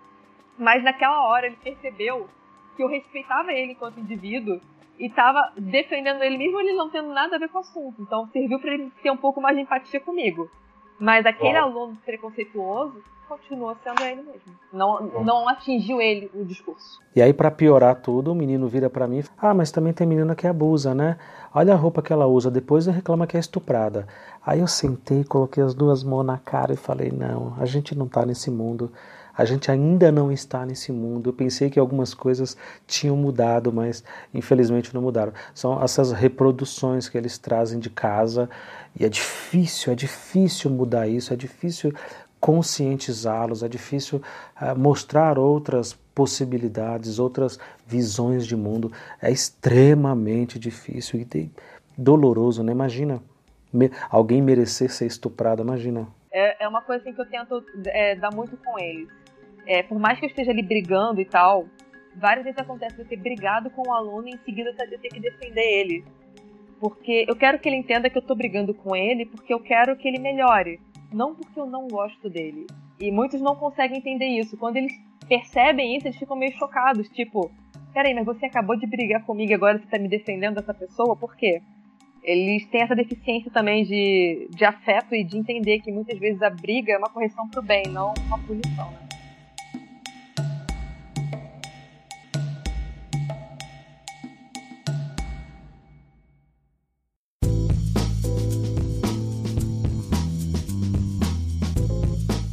Mas 0.58 0.84
naquela 0.84 1.24
hora 1.28 1.48
ele 1.48 1.58
percebeu 1.64 2.30
que 2.76 2.84
eu 2.84 2.88
respeitava 2.88 3.52
ele 3.52 3.72
enquanto 3.72 4.00
indivíduo 4.00 4.62
e 5.00 5.10
tava 5.10 5.52
defendendo 5.58 6.24
ele 6.24 6.38
mesmo 6.38 6.60
ele 6.60 6.74
não 6.74 6.90
tendo 6.90 7.10
nada 7.10 7.36
a 7.36 7.40
ver 7.40 7.50
com 7.50 7.58
o 7.58 7.62
assunto. 7.62 8.02
Então 8.02 8.28
serviu 8.28 8.60
para 8.60 8.74
ele 8.74 8.92
ter 9.02 9.12
um 9.12 9.18
pouco 9.18 9.42
mais 9.42 9.56
de 9.56 9.62
empatia 9.62 10.00
comigo. 10.00 10.50
Mas 11.00 11.26
aquele 11.26 11.58
aluno 11.58 11.98
preconceituoso 12.04 13.04
continuou 13.28 13.76
sendo 13.84 14.02
ele 14.04 14.22
mesmo. 14.22 14.56
Não, 14.72 15.02
não 15.24 15.50
atingiu 15.50 16.02
ele 16.02 16.32
o 16.34 16.46
discurso. 16.46 17.00
E 17.16 17.22
aí, 17.22 17.34
para 17.34 17.52
piorar 17.52 17.96
tudo, 18.02 18.32
o 18.32 18.36
menino 18.36 18.68
vira 18.68 18.90
para 18.90 19.08
mim: 19.08 19.24
Ah, 19.38 19.54
mas 19.54 19.72
também 19.72 19.94
tem 19.94 20.08
menina 20.08 20.36
que 20.36 20.48
abusa, 20.48 20.96
né? 20.96 21.18
Olha 21.54 21.74
a 21.74 21.78
roupa 21.78 22.02
que 22.02 22.14
ela 22.14 22.26
usa, 22.26 22.50
depois 22.50 22.88
reclama 22.88 23.28
que 23.28 23.38
é 23.38 23.40
estuprada. 23.40 24.08
Aí 24.46 24.60
eu 24.60 24.68
sentei, 24.68 25.24
coloquei 25.24 25.64
as 25.64 25.74
duas 25.74 26.04
mãos 26.04 26.26
na 26.26 26.38
cara 26.38 26.74
e 26.74 26.78
falei: 26.78 27.12
Não, 27.12 27.56
a 27.60 27.66
gente 27.66 27.96
não 27.96 28.08
tá 28.08 28.26
nesse 28.26 28.50
mundo. 28.50 28.92
A 29.38 29.46
gente 29.46 29.70
ainda 29.70 30.12
não 30.12 30.32
está 30.32 30.66
nesse 30.66 30.92
mundo. 30.92 31.30
Eu 31.30 31.34
pensei 31.34 31.70
que 31.70 31.80
algumas 31.80 32.14
coisas 32.14 32.58
tinham 32.88 33.16
mudado, 33.16 33.72
mas 33.72 34.04
infelizmente 34.34 34.94
não 34.96 35.02
mudaram. 35.02 35.32
São 35.54 35.82
essas 35.84 36.12
reproduções 36.12 37.08
que 37.08 37.18
eles 37.18 37.38
trazem 37.38 37.80
de 37.80 37.90
casa 37.90 38.50
e 39.00 39.06
é 39.06 39.10
difícil, 39.10 39.94
é 39.94 39.96
difícil 39.96 40.72
mudar 40.72 41.08
isso, 41.08 41.32
é 41.32 41.36
difícil 41.36 41.94
conscientizá-los, 42.40 43.62
é 43.62 43.68
difícil 43.68 44.22
uh, 44.60 44.78
mostrar 44.78 45.38
outras 45.38 45.94
possibilidades, 46.16 47.20
outras 47.20 47.60
visões 47.86 48.46
de 48.48 48.56
mundo. 48.56 48.92
É 49.22 49.32
extremamente 49.32 50.58
difícil 50.58 51.20
e 51.20 51.52
doloroso, 51.96 52.64
né? 52.64 52.72
Imagina 52.72 53.22
me, 53.72 53.92
alguém 54.10 54.42
merecer 54.42 54.92
ser 54.92 55.06
estuprado, 55.06 55.62
imagina. 55.62 56.08
É, 56.32 56.64
é 56.64 56.68
uma 56.68 56.82
coisa 56.82 57.02
assim, 57.02 57.14
que 57.14 57.22
eu 57.22 57.26
tento 57.26 57.64
é, 57.86 58.16
dar 58.16 58.34
muito 58.34 58.58
com 58.58 58.80
eles 58.80 59.17
é, 59.68 59.84
por 59.84 60.00
mais 60.00 60.18
que 60.18 60.26
eu 60.26 60.30
esteja 60.30 60.52
ali 60.52 60.64
brigando 60.64 61.20
e 61.20 61.26
tal, 61.26 61.68
várias 62.16 62.46
vezes 62.46 62.60
acontece 62.60 62.98
eu 62.98 63.06
ter 63.06 63.18
brigado 63.18 63.70
com 63.70 63.88
o 63.88 63.94
aluno 63.94 64.28
e 64.30 64.32
em 64.32 64.38
seguida 64.40 64.70
eu 64.70 65.00
ter 65.00 65.10
que 65.10 65.20
defender 65.20 65.62
ele. 65.62 66.06
Porque 66.80 67.26
eu 67.28 67.36
quero 67.36 67.60
que 67.60 67.68
ele 67.68 67.76
entenda 67.76 68.10
que 68.10 68.18
eu 68.18 68.22
tô 68.22 68.34
brigando 68.34 68.74
com 68.74 68.96
ele 68.96 69.26
porque 69.26 69.54
eu 69.54 69.60
quero 69.60 69.96
que 69.98 70.08
ele 70.08 70.20
melhore, 70.20 70.80
não 71.12 71.36
porque 71.36 71.60
eu 71.60 71.66
não 71.66 71.88
gosto 71.88 72.30
dele. 72.30 72.66
E 73.00 73.12
muitos 73.12 73.42
não 73.42 73.56
conseguem 73.56 73.98
entender 73.98 74.28
isso. 74.28 74.58
Quando 74.58 74.78
eles 74.78 74.94
percebem 75.28 75.98
isso, 75.98 76.08
eles 76.08 76.18
ficam 76.18 76.38
meio 76.38 76.58
chocados, 76.58 77.10
tipo, 77.10 77.52
peraí, 77.94 78.14
mas 78.14 78.26
você 78.26 78.46
acabou 78.46 78.78
de 78.78 78.88
brigar 78.88 79.26
comigo 79.26 79.52
e 79.52 79.56
agora 79.56 79.78
você 79.78 79.86
tá 79.88 80.00
me 80.00 80.08
defendendo 80.08 80.56
dessa 80.56 80.74
pessoa? 80.74 81.16
Por 81.16 81.36
quê? 81.36 81.62
Eles 82.24 82.66
têm 82.68 82.82
essa 82.82 82.96
deficiência 82.96 83.52
também 83.52 83.84
de, 83.84 84.48
de 84.52 84.66
afeto 84.66 85.14
e 85.14 85.24
de 85.24 85.38
entender 85.38 85.80
que 85.80 85.92
muitas 85.92 86.18
vezes 86.18 86.42
a 86.42 86.50
briga 86.50 86.94
é 86.94 86.98
uma 86.98 87.10
correção 87.10 87.48
pro 87.50 87.62
bem, 87.62 87.84
não 87.90 88.14
uma 88.28 88.40
punição, 88.40 88.92
né? 88.92 89.17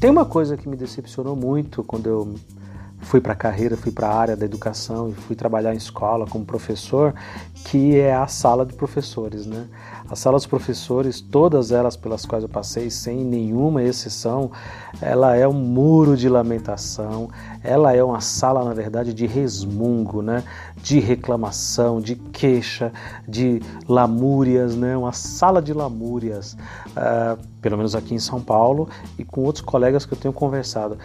Tem 0.04 0.10
uma 0.10 0.26
coisa 0.26 0.54
que 0.54 0.68
me 0.68 0.76
decepcionou 0.76 1.34
muito 1.34 1.82
quando 1.82 2.06
eu 2.06 2.34
fui 3.00 3.22
para 3.22 3.32
a 3.32 3.36
carreira, 3.36 3.74
fui 3.74 3.90
para 3.90 4.06
a 4.06 4.14
área 4.14 4.36
da 4.36 4.44
educação 4.44 5.08
e 5.08 5.14
fui 5.14 5.34
trabalhar 5.34 5.72
em 5.72 5.78
escola 5.78 6.26
como 6.26 6.44
professor, 6.44 7.14
que 7.64 7.98
é 7.98 8.14
a 8.14 8.26
sala 8.26 8.64
de 8.64 8.74
professores, 8.74 9.46
né? 9.46 9.66
As 10.08 10.18
salas 10.18 10.42
dos 10.42 10.46
professores, 10.46 11.22
todas 11.22 11.72
elas 11.72 11.96
pelas 11.96 12.26
quais 12.26 12.42
eu 12.42 12.48
passei, 12.48 12.90
sem 12.90 13.24
nenhuma 13.24 13.82
exceção, 13.82 14.50
ela 15.00 15.34
é 15.34 15.48
um 15.48 15.54
muro 15.54 16.14
de 16.14 16.28
lamentação, 16.28 17.30
ela 17.62 17.94
é 17.96 18.04
uma 18.04 18.20
sala, 18.20 18.62
na 18.64 18.74
verdade, 18.74 19.14
de 19.14 19.26
resmungo, 19.26 20.20
né? 20.20 20.44
de 20.76 21.00
reclamação, 21.00 22.02
de 22.02 22.16
queixa, 22.16 22.92
de 23.26 23.62
lamúrias, 23.88 24.76
né? 24.76 24.94
uma 24.94 25.12
sala 25.12 25.62
de 25.62 25.72
lamúrias, 25.72 26.54
uh, 26.90 27.38
pelo 27.62 27.78
menos 27.78 27.94
aqui 27.94 28.14
em 28.14 28.18
São 28.18 28.42
Paulo, 28.42 28.90
e 29.18 29.24
com 29.24 29.40
outros 29.40 29.64
colegas 29.64 30.04
que 30.04 30.12
eu 30.12 30.18
tenho 30.18 30.34
conversado. 30.34 30.98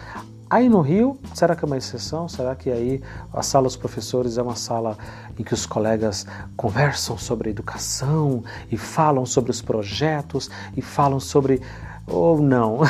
Aí 0.50 0.68
no 0.68 0.80
Rio, 0.80 1.16
será 1.32 1.54
que 1.54 1.64
é 1.64 1.66
uma 1.66 1.76
exceção? 1.76 2.28
Será 2.28 2.56
que 2.56 2.72
aí 2.72 3.00
a 3.32 3.40
sala 3.40 3.66
dos 3.66 3.76
professores 3.76 4.36
é 4.36 4.42
uma 4.42 4.56
sala 4.56 4.98
em 5.38 5.44
que 5.44 5.54
os 5.54 5.64
colegas 5.64 6.26
conversam 6.56 7.16
sobre 7.16 7.50
educação 7.50 8.44
e 8.70 8.76
falam 8.76 9.24
sobre 9.24 9.50
os 9.50 9.62
projetos 9.62 10.50
e 10.76 10.82
falam 10.82 11.20
sobre. 11.20 11.60
ou 12.06 12.40
não? 12.40 12.80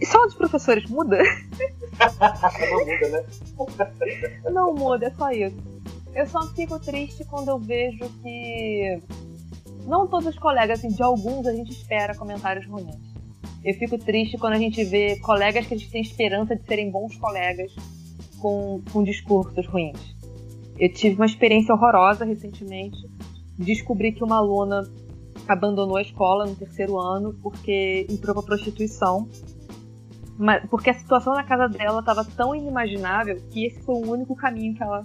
E 0.00 0.06
sala 0.06 0.26
dos 0.26 0.36
professores 0.36 0.88
muda? 0.88 1.18
não 2.70 2.86
muda, 2.86 3.08
né? 3.08 4.50
Não 4.50 4.74
muda, 4.74 5.06
é 5.06 5.10
só 5.10 5.30
isso. 5.32 5.56
Eu 6.14 6.26
só 6.26 6.46
fico 6.54 6.78
triste 6.78 7.24
quando 7.24 7.48
eu 7.48 7.58
vejo 7.58 8.08
que. 8.22 9.02
Não 9.86 10.06
todos 10.06 10.28
os 10.28 10.38
colegas, 10.38 10.78
assim, 10.78 10.88
de 10.88 11.02
alguns 11.02 11.46
a 11.46 11.52
gente 11.52 11.72
espera 11.72 12.14
comentários 12.14 12.66
ruins. 12.66 12.96
Eu 13.64 13.74
fico 13.74 13.98
triste 13.98 14.38
quando 14.38 14.52
a 14.52 14.58
gente 14.58 14.84
vê 14.84 15.16
colegas 15.20 15.66
que 15.66 15.74
a 15.74 15.76
gente 15.76 15.90
tem 15.90 16.00
esperança 16.00 16.54
de 16.54 16.64
serem 16.64 16.90
bons 16.90 17.16
colegas 17.16 17.74
com, 18.38 18.80
com 18.92 19.02
discursos 19.02 19.66
ruins. 19.66 20.17
Eu 20.78 20.92
tive 20.92 21.16
uma 21.16 21.26
experiência 21.26 21.74
horrorosa 21.74 22.24
recentemente. 22.24 22.98
Descobri 23.58 24.12
que 24.12 24.22
uma 24.22 24.36
aluna 24.36 24.88
abandonou 25.48 25.96
a 25.96 26.02
escola 26.02 26.46
no 26.46 26.54
terceiro 26.54 26.98
ano 26.98 27.34
porque 27.42 28.06
entrou 28.08 28.34
pra 28.34 28.44
prostituição. 28.44 29.28
Mas, 30.38 30.64
porque 30.70 30.90
a 30.90 30.94
situação 30.94 31.34
na 31.34 31.42
casa 31.42 31.68
dela 31.68 31.98
estava 31.98 32.24
tão 32.24 32.54
inimaginável 32.54 33.36
que 33.50 33.66
esse 33.66 33.82
foi 33.82 33.96
o 33.96 34.08
único 34.08 34.36
caminho 34.36 34.74
que 34.74 34.82
ela 34.82 35.04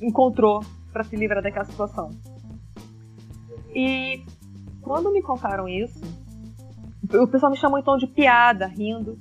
encontrou 0.00 0.62
para 0.92 1.02
se 1.02 1.16
livrar 1.16 1.42
daquela 1.42 1.64
situação. 1.64 2.10
E 3.74 4.24
quando 4.80 5.12
me 5.12 5.20
contaram 5.20 5.68
isso, 5.68 6.00
o 7.12 7.26
pessoal 7.26 7.50
me 7.50 7.58
chamou 7.58 7.78
então 7.78 7.96
de 7.96 8.06
piada, 8.06 8.66
rindo. 8.66 9.18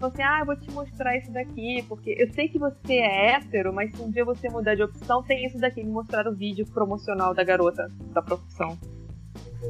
Falou 0.00 0.14
assim, 0.14 0.22
ah, 0.22 0.38
eu 0.40 0.46
vou 0.46 0.56
te 0.56 0.70
mostrar 0.70 1.14
isso 1.18 1.30
daqui, 1.30 1.84
porque 1.86 2.16
eu 2.18 2.32
sei 2.32 2.48
que 2.48 2.58
você 2.58 2.94
é 2.94 3.32
hétero, 3.32 3.70
mas 3.70 3.92
se 3.92 4.00
um 4.00 4.10
dia 4.10 4.24
você 4.24 4.48
mudar 4.48 4.74
de 4.74 4.82
opção, 4.82 5.22
tem 5.22 5.44
isso 5.44 5.58
daqui. 5.58 5.84
Me 5.84 5.90
mostraram 5.90 6.32
o 6.32 6.34
vídeo 6.34 6.66
promocional 6.72 7.34
da 7.34 7.44
garota 7.44 7.86
da 8.14 8.22
profissão. 8.22 8.78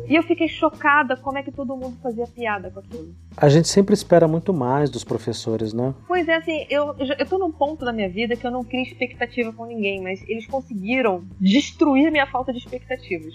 E 0.09 0.14
eu 0.14 0.22
fiquei 0.22 0.47
chocada 0.47 1.16
como 1.16 1.39
é 1.39 1.43
que 1.43 1.51
todo 1.51 1.76
mundo 1.76 1.99
fazia 2.01 2.28
piada 2.28 2.70
com 2.70 2.78
aquilo. 2.78 3.12
A 3.37 3.49
gente 3.49 3.66
sempre 3.66 3.93
espera 3.93 4.28
muito 4.28 4.55
mais 4.55 4.89
dos 4.89 5.03
professores, 5.03 5.72
né? 5.72 5.93
Pois 6.07 6.28
é, 6.28 6.37
assim, 6.37 6.64
eu, 6.70 6.95
eu 6.97 7.26
tô 7.26 7.37
num 7.37 7.51
ponto 7.51 7.85
da 7.85 7.93
minha 7.93 8.09
vida 8.09 8.37
que 8.37 8.47
eu 8.47 8.53
não 8.53 8.62
crio 8.62 8.83
expectativa 8.83 9.53
com 9.53 9.66
ninguém, 9.66 10.01
mas 10.01 10.22
eles 10.28 10.47
conseguiram 10.47 11.24
destruir 11.41 12.12
minha 12.12 12.26
falta 12.28 12.53
de 12.53 12.59
expectativas. 12.59 13.35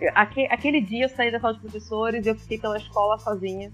É. 0.00 0.12
Aquele 0.50 0.80
dia 0.80 1.06
eu 1.06 1.08
saí 1.08 1.32
da 1.32 1.40
sala 1.40 1.54
de 1.54 1.60
professores 1.60 2.26
e 2.26 2.28
eu 2.28 2.36
fiquei 2.36 2.58
pela 2.58 2.76
escola 2.76 3.18
sozinha. 3.18 3.72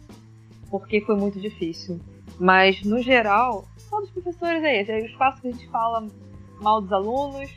porque 0.71 1.03
foi 1.03 1.15
muito 1.15 1.39
difícil. 1.39 2.01
Mas, 2.39 2.83
no 2.85 3.01
geral, 3.03 3.65
todos 3.89 4.09
os 4.09 4.15
professores 4.15 4.63
é 4.65 4.81
esse. 4.81 4.91
É 4.91 4.97
o 4.97 5.07
espaço 5.07 5.41
que 5.41 5.49
a 5.49 5.53
gente 5.53 5.69
fala 5.69 6.07
mal 6.61 6.81
dos 6.81 6.93
alunos, 6.93 7.51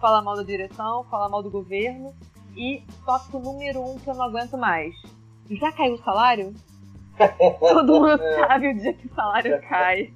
fala 0.00 0.22
mal 0.22 0.36
da 0.36 0.42
direção, 0.42 1.04
fala 1.04 1.28
mal 1.28 1.42
do 1.42 1.50
governo. 1.50 2.14
E 2.56 2.82
tópico 3.04 3.38
número 3.38 3.82
um 3.82 3.98
que 3.98 4.08
eu 4.08 4.14
não 4.14 4.24
aguento 4.24 4.56
mais. 4.56 4.94
Já 5.50 5.70
caiu 5.72 5.94
o 5.94 6.02
salário? 6.02 6.54
Todo 7.60 8.00
mundo 8.00 8.18
sabe 8.46 8.68
o 8.68 8.76
dia 8.76 8.92
que 8.92 9.06
o 9.06 9.14
salário 9.14 9.60
cai. 9.68 10.12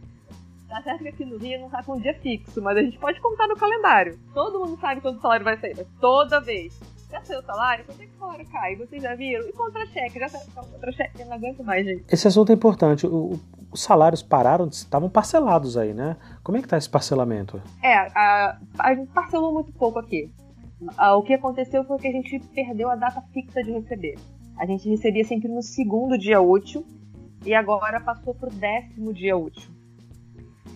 Tá 0.69 0.81
certo 0.83 1.03
que 1.03 1.09
aqui 1.09 1.25
no 1.25 1.37
Rio 1.37 1.61
não 1.61 1.69
tá 1.69 1.83
com 1.83 1.95
um 1.95 2.01
dia 2.01 2.15
fixo, 2.15 2.63
mas 2.63 2.77
a 2.77 2.83
gente 2.83 2.97
pode 2.99 3.21
contar 3.21 3.49
no 3.49 3.57
calendário. 3.57 4.19
Todo 4.33 4.61
mundo 4.61 4.81
sabe 4.81 5.01
quando 5.01 5.19
o 5.19 5.21
salário 5.21 5.45
vai 5.45 5.57
sair, 5.59 5.75
mas 5.77 5.87
toda 6.01 6.41
vez. 6.41 6.79
Já 7.11 7.21
saiu 7.23 7.41
o 7.41 7.43
salário? 7.43 7.85
Quando 7.85 8.03
é 8.03 8.07
que 8.07 8.15
o 8.15 8.19
salário 8.19 8.47
cai? 8.49 8.77
Vocês 8.77 9.03
já 9.03 9.15
viram? 9.15 9.49
E 9.49 9.53
contra-cheque? 9.53 10.19
Já 10.19 10.29
saiu 10.29 10.47
contra-cheque? 10.55 11.21
Eu 11.21 11.27
não 11.27 11.35
aguento 11.35 11.65
mais, 11.65 11.85
gente. 11.85 12.05
Esse 12.09 12.29
assunto 12.29 12.51
é 12.51 12.55
importante. 12.55 13.07
O, 13.07 13.39
os 13.73 13.83
salários 13.83 14.23
pararam, 14.23 14.69
estavam 14.69 15.11
parcelados 15.11 15.77
aí, 15.77 15.93
né? 15.93 16.17
Como 16.43 16.57
é 16.57 16.63
que 16.63 16.69
tá 16.69 16.79
esse 16.79 16.89
parcelamento? 16.89 17.61
É, 17.83 17.95
a, 17.95 18.59
a 18.79 18.95
gente 18.95 19.11
parcelou 19.11 19.53
muito 19.53 19.73
pouco 19.73 19.99
aqui. 19.99 20.33
o 21.17 21.23
que 21.23 21.35
aconteceu 21.35 21.85
foi 21.85 21.99
que 21.99 22.09
a 22.09 22.13
gente 22.13 22.39
perdeu 22.55 22.89
a 22.89 22.95
data 22.95 23.21
fixa 23.33 23.63
de 23.63 23.73
receber. 23.73 24.17
A 24.57 24.65
gente 24.65 24.89
recebia 24.89 25.25
sempre 25.25 25.49
no 25.49 25.63
segundo 25.63 26.17
dia 26.17 26.41
útil 26.41 26.87
e 27.45 27.55
agora 27.55 27.99
passou 27.99 28.35
pro 28.35 28.51
décimo 28.51 29.13
dia 29.13 29.37
útil. 29.37 29.69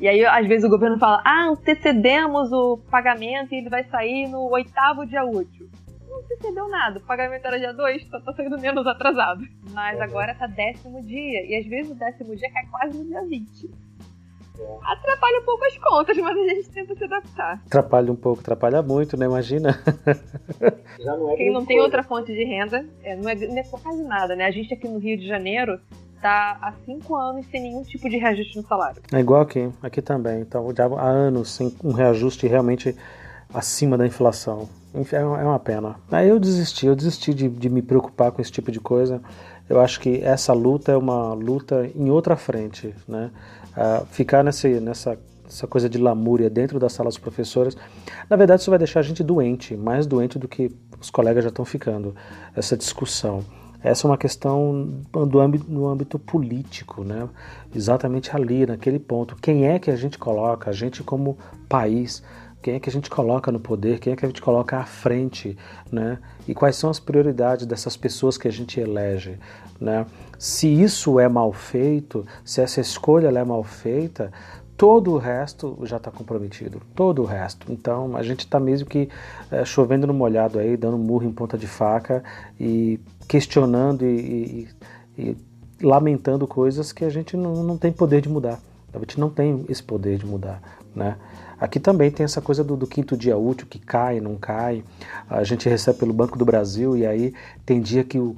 E 0.00 0.08
aí, 0.08 0.24
às 0.26 0.46
vezes, 0.48 0.64
o 0.64 0.68
governo 0.68 0.98
fala: 0.98 1.22
ah, 1.24 1.48
antecedemos 1.50 2.50
o 2.50 2.78
pagamento 2.90 3.54
e 3.54 3.58
ele 3.58 3.70
vai 3.70 3.84
sair 3.84 4.26
no 4.26 4.50
oitavo 4.50 5.06
dia 5.06 5.24
útil 5.24 5.68
não 6.14 6.22
percebeu 6.28 6.68
nada. 6.68 6.98
O 6.98 7.02
pagamento 7.02 7.46
era 7.46 7.58
dia 7.58 7.72
2, 7.72 8.06
só 8.08 8.20
tá 8.20 8.32
saindo 8.32 8.58
menos 8.58 8.86
atrasado. 8.86 9.44
Mas 9.70 10.00
agora 10.00 10.34
tá 10.34 10.46
décimo 10.46 11.02
dia. 11.02 11.44
E 11.46 11.56
às 11.56 11.66
vezes 11.66 11.92
o 11.92 11.94
décimo 11.94 12.36
dia 12.36 12.50
cai 12.50 12.66
quase 12.66 12.98
no 12.98 13.04
dia 13.04 13.22
20. 13.22 13.70
Atrapalha 14.84 15.40
um 15.40 15.44
pouco 15.44 15.64
as 15.64 15.78
contas, 15.78 16.16
mas 16.16 16.36
a 16.36 16.54
gente 16.54 16.70
tenta 16.70 16.94
se 16.94 17.04
adaptar. 17.04 17.60
Atrapalha 17.66 18.12
um 18.12 18.16
pouco, 18.16 18.40
atrapalha 18.40 18.82
muito, 18.82 19.16
né? 19.16 19.26
Imagina. 19.26 19.82
Não 21.04 21.32
é 21.32 21.36
Quem 21.36 21.52
não 21.52 21.66
tem 21.66 21.80
outra 21.80 22.02
fonte 22.02 22.32
de 22.32 22.44
renda, 22.44 22.86
é, 23.02 23.16
não, 23.16 23.28
é, 23.28 23.34
não 23.34 23.58
é 23.58 23.62
quase 23.64 24.02
nada, 24.04 24.34
né? 24.36 24.46
A 24.46 24.50
gente 24.50 24.72
aqui 24.72 24.88
no 24.88 24.98
Rio 24.98 25.18
de 25.18 25.26
Janeiro 25.26 25.78
tá 26.22 26.56
há 26.62 26.72
cinco 26.86 27.14
anos 27.14 27.44
sem 27.50 27.60
nenhum 27.60 27.82
tipo 27.82 28.08
de 28.08 28.16
reajuste 28.16 28.56
no 28.56 28.62
salário. 28.62 29.02
É 29.12 29.18
igual 29.18 29.42
aqui, 29.42 29.68
aqui 29.82 30.00
também. 30.00 30.40
Então, 30.40 30.66
há 30.96 31.04
anos 31.04 31.50
sem 31.50 31.74
um 31.82 31.92
reajuste 31.92 32.46
realmente 32.46 32.96
acima 33.52 33.98
da 33.98 34.06
inflação. 34.06 34.68
É, 34.94 35.16
é 35.16 35.24
uma 35.24 35.58
pena. 35.58 35.96
Aí 36.10 36.28
eu 36.28 36.38
desisti, 36.38 36.86
eu 36.86 36.94
desisti 36.94 37.34
de, 37.34 37.48
de 37.48 37.68
me 37.68 37.82
preocupar 37.82 38.30
com 38.30 38.40
esse 38.40 38.52
tipo 38.52 38.70
de 38.70 38.80
coisa. 38.80 39.20
Eu 39.68 39.80
acho 39.80 39.98
que 40.00 40.20
essa 40.22 40.52
luta 40.52 40.92
é 40.92 40.96
uma 40.96 41.32
luta 41.32 41.90
em 41.94 42.10
outra 42.10 42.36
frente, 42.36 42.94
né? 43.08 43.30
Uh, 43.76 44.06
ficar 44.06 44.44
nessa, 44.44 44.68
nessa 44.80 45.18
essa 45.46 45.66
coisa 45.66 45.88
de 45.88 45.98
lamúria 45.98 46.48
dentro 46.48 46.78
das 46.78 46.92
salas 46.92 47.14
dos 47.14 47.22
professores, 47.22 47.76
na 48.28 48.36
verdade 48.36 48.62
isso 48.62 48.70
vai 48.70 48.78
deixar 48.78 49.00
a 49.00 49.02
gente 49.02 49.22
doente, 49.22 49.76
mais 49.76 50.06
doente 50.06 50.38
do 50.38 50.48
que 50.48 50.74
os 50.98 51.10
colegas 51.10 51.44
já 51.44 51.50
estão 51.50 51.64
ficando, 51.64 52.14
essa 52.56 52.76
discussão. 52.76 53.44
Essa 53.82 54.06
é 54.06 54.10
uma 54.10 54.16
questão 54.16 54.88
do 55.28 55.38
âmbito, 55.38 55.70
no 55.70 55.86
âmbito 55.86 56.18
político, 56.18 57.04
né? 57.04 57.28
exatamente 57.74 58.34
ali, 58.34 58.64
naquele 58.64 58.98
ponto. 58.98 59.36
Quem 59.36 59.66
é 59.66 59.78
que 59.78 59.90
a 59.90 59.96
gente 59.96 60.18
coloca, 60.18 60.70
a 60.70 60.72
gente 60.72 61.02
como 61.02 61.36
país, 61.68 62.22
quem 62.64 62.76
é 62.76 62.80
que 62.80 62.88
a 62.88 62.92
gente 62.92 63.10
coloca 63.10 63.52
no 63.52 63.60
poder, 63.60 63.98
quem 63.98 64.14
é 64.14 64.16
que 64.16 64.24
a 64.24 64.28
gente 64.28 64.40
coloca 64.40 64.78
à 64.78 64.86
frente, 64.86 65.54
né? 65.92 66.18
E 66.48 66.54
quais 66.54 66.76
são 66.76 66.88
as 66.88 66.98
prioridades 66.98 67.66
dessas 67.66 67.94
pessoas 67.94 68.38
que 68.38 68.48
a 68.48 68.50
gente 68.50 68.80
elege, 68.80 69.38
né? 69.78 70.06
Se 70.38 70.66
isso 70.66 71.20
é 71.20 71.28
mal 71.28 71.52
feito, 71.52 72.24
se 72.42 72.62
essa 72.62 72.80
escolha 72.80 73.28
é 73.28 73.44
mal 73.44 73.62
feita, 73.62 74.32
todo 74.78 75.12
o 75.12 75.18
resto 75.18 75.78
já 75.82 75.98
está 75.98 76.10
comprometido, 76.10 76.80
todo 76.94 77.20
o 77.20 77.26
resto. 77.26 77.70
Então 77.70 78.16
a 78.16 78.22
gente 78.22 78.46
está 78.46 78.58
mesmo 78.58 78.88
que 78.88 79.10
é, 79.50 79.62
chovendo 79.66 80.06
no 80.06 80.14
molhado 80.14 80.58
aí, 80.58 80.74
dando 80.74 80.96
murro 80.96 81.26
em 81.26 81.32
ponta 81.32 81.58
de 81.58 81.66
faca 81.66 82.24
e 82.58 82.98
questionando 83.28 84.06
e, 84.06 84.70
e, 85.18 85.22
e 85.22 85.36
lamentando 85.82 86.46
coisas 86.46 86.92
que 86.92 87.04
a 87.04 87.10
gente 87.10 87.36
não, 87.36 87.62
não 87.62 87.76
tem 87.76 87.92
poder 87.92 88.22
de 88.22 88.28
mudar. 88.30 88.58
A 88.90 88.98
gente 89.00 89.20
não 89.20 89.28
tem 89.28 89.66
esse 89.68 89.82
poder 89.82 90.16
de 90.16 90.24
mudar, 90.24 90.62
né? 90.96 91.18
Aqui 91.60 91.78
também 91.78 92.10
tem 92.10 92.24
essa 92.24 92.40
coisa 92.40 92.64
do, 92.64 92.76
do, 92.76 92.86
quinto 92.86 93.16
dia 93.16 93.36
útil, 93.36 93.66
que 93.66 93.78
cai, 93.78 94.20
não 94.20 94.36
cai. 94.36 94.84
A 95.28 95.44
gente 95.44 95.68
recebe 95.68 95.98
pelo 95.98 96.12
Banco 96.12 96.38
do 96.38 96.44
Brasil 96.44 96.96
e 96.96 97.06
aí 97.06 97.34
tem 97.64 97.80
dia 97.80 98.04
que 98.04 98.18
o, 98.18 98.36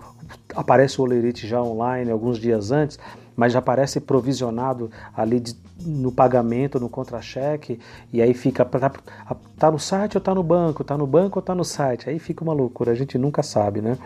aparece 0.55 1.01
o 1.01 1.05
olerite 1.05 1.47
já 1.47 1.63
online 1.63 2.11
alguns 2.11 2.39
dias 2.39 2.71
antes, 2.71 2.99
mas 3.37 3.53
já 3.53 3.59
aparece 3.59 4.01
provisionado 4.01 4.91
ali 5.15 5.39
de, 5.41 5.57
no 5.85 6.11
pagamento, 6.11 6.81
no 6.81 6.89
contra-cheque, 6.89 7.79
e 8.13 8.23
aí 8.23 8.33
fica, 8.33 8.65
tá, 8.65 8.91
tá 9.59 9.71
no 9.71 9.79
site 9.79 10.17
ou 10.17 10.21
tá 10.21 10.35
no 10.35 10.43
banco, 10.43 10.83
tá 10.83 10.97
no 10.97 11.07
banco 11.07 11.39
ou 11.39 11.43
tá 11.43 11.55
no 11.55 11.65
site, 11.65 12.09
aí 12.09 12.19
fica 12.19 12.43
uma 12.43 12.55
loucura, 12.55 12.93
a 12.93 12.95
gente 12.95 13.19
nunca 13.19 13.43
sabe, 13.43 13.81
né? 13.81 13.99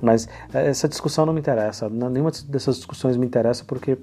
Mas 0.00 0.28
essa 0.52 0.88
discussão 0.88 1.26
não 1.26 1.32
me 1.32 1.40
interessa, 1.40 1.88
nenhuma 1.88 2.30
dessas 2.46 2.76
discussões 2.76 3.16
me 3.16 3.26
interessa 3.26 3.64
porque 3.64 3.98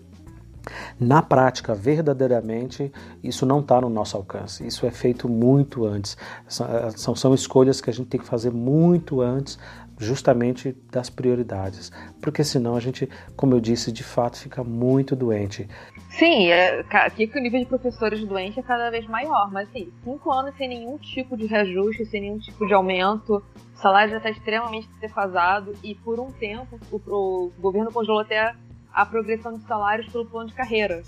na 0.99 1.21
prática, 1.21 1.75
verdadeiramente, 1.75 2.91
isso 3.23 3.45
não 3.45 3.59
está 3.59 3.81
no 3.81 3.89
nosso 3.89 4.15
alcance. 4.15 4.65
Isso 4.65 4.85
é 4.85 4.91
feito 4.91 5.27
muito 5.27 5.85
antes. 5.85 6.17
São, 6.47 7.15
são 7.15 7.33
escolhas 7.33 7.81
que 7.81 7.89
a 7.89 7.93
gente 7.93 8.07
tem 8.07 8.19
que 8.19 8.25
fazer 8.25 8.51
muito 8.51 9.21
antes, 9.21 9.59
justamente 9.97 10.75
das 10.91 11.09
prioridades. 11.09 11.91
Porque 12.21 12.43
senão 12.43 12.75
a 12.75 12.79
gente, 12.79 13.09
como 13.35 13.53
eu 13.53 13.59
disse, 13.59 13.91
de 13.91 14.03
fato 14.03 14.39
fica 14.39 14.63
muito 14.63 15.15
doente. 15.15 15.67
Sim, 16.09 16.47
é, 16.47 16.83
aqui 16.91 17.27
que 17.27 17.37
o 17.37 17.41
nível 17.41 17.59
de 17.59 17.65
professores 17.65 18.23
doentes 18.25 18.57
é 18.57 18.61
cada 18.61 18.89
vez 18.89 19.05
maior. 19.07 19.51
Mas 19.51 19.69
assim, 19.69 19.91
cinco 20.03 20.31
anos 20.31 20.55
sem 20.55 20.69
nenhum 20.69 20.97
tipo 20.97 21.35
de 21.35 21.45
reajuste, 21.45 22.05
sem 22.05 22.21
nenhum 22.21 22.39
tipo 22.39 22.65
de 22.65 22.73
aumento. 22.73 23.43
O 23.75 23.77
salário 23.77 24.11
já 24.11 24.17
está 24.17 24.29
extremamente 24.29 24.87
defasado 25.01 25.73
e 25.83 25.95
por 25.95 26.19
um 26.19 26.31
tempo 26.31 26.79
o, 26.91 26.97
o 27.07 27.51
governo 27.59 27.91
congelou 27.91 28.21
até 28.21 28.55
a 28.93 29.05
progressão 29.05 29.57
de 29.57 29.63
salários 29.65 30.11
pelo 30.11 30.25
plano 30.25 30.49
de 30.49 30.55
carreira. 30.55 31.03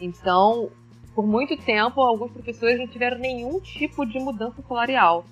Então, 0.00 0.70
por 1.14 1.26
muito 1.26 1.56
tempo, 1.56 2.00
alguns 2.00 2.30
professores 2.30 2.78
não 2.78 2.86
tiveram 2.86 3.18
nenhum 3.18 3.60
tipo 3.60 4.06
de 4.06 4.18
mudança 4.18 4.62
salarial, 4.66 5.24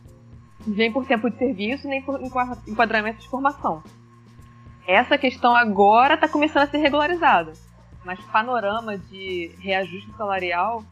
nem 0.66 0.92
por 0.92 1.06
tempo 1.06 1.30
de 1.30 1.38
serviço, 1.38 1.88
nem 1.88 2.02
por 2.02 2.20
enquadramento 2.66 3.20
de 3.20 3.28
formação. 3.28 3.82
Essa 4.86 5.16
questão 5.16 5.54
agora 5.54 6.14
está 6.14 6.28
começando 6.28 6.64
a 6.64 6.66
ser 6.66 6.78
regularizada, 6.78 7.52
mas 8.04 8.20
panorama 8.26 8.96
de 8.96 9.54
reajuste 9.60 10.10
salarial, 10.16 10.82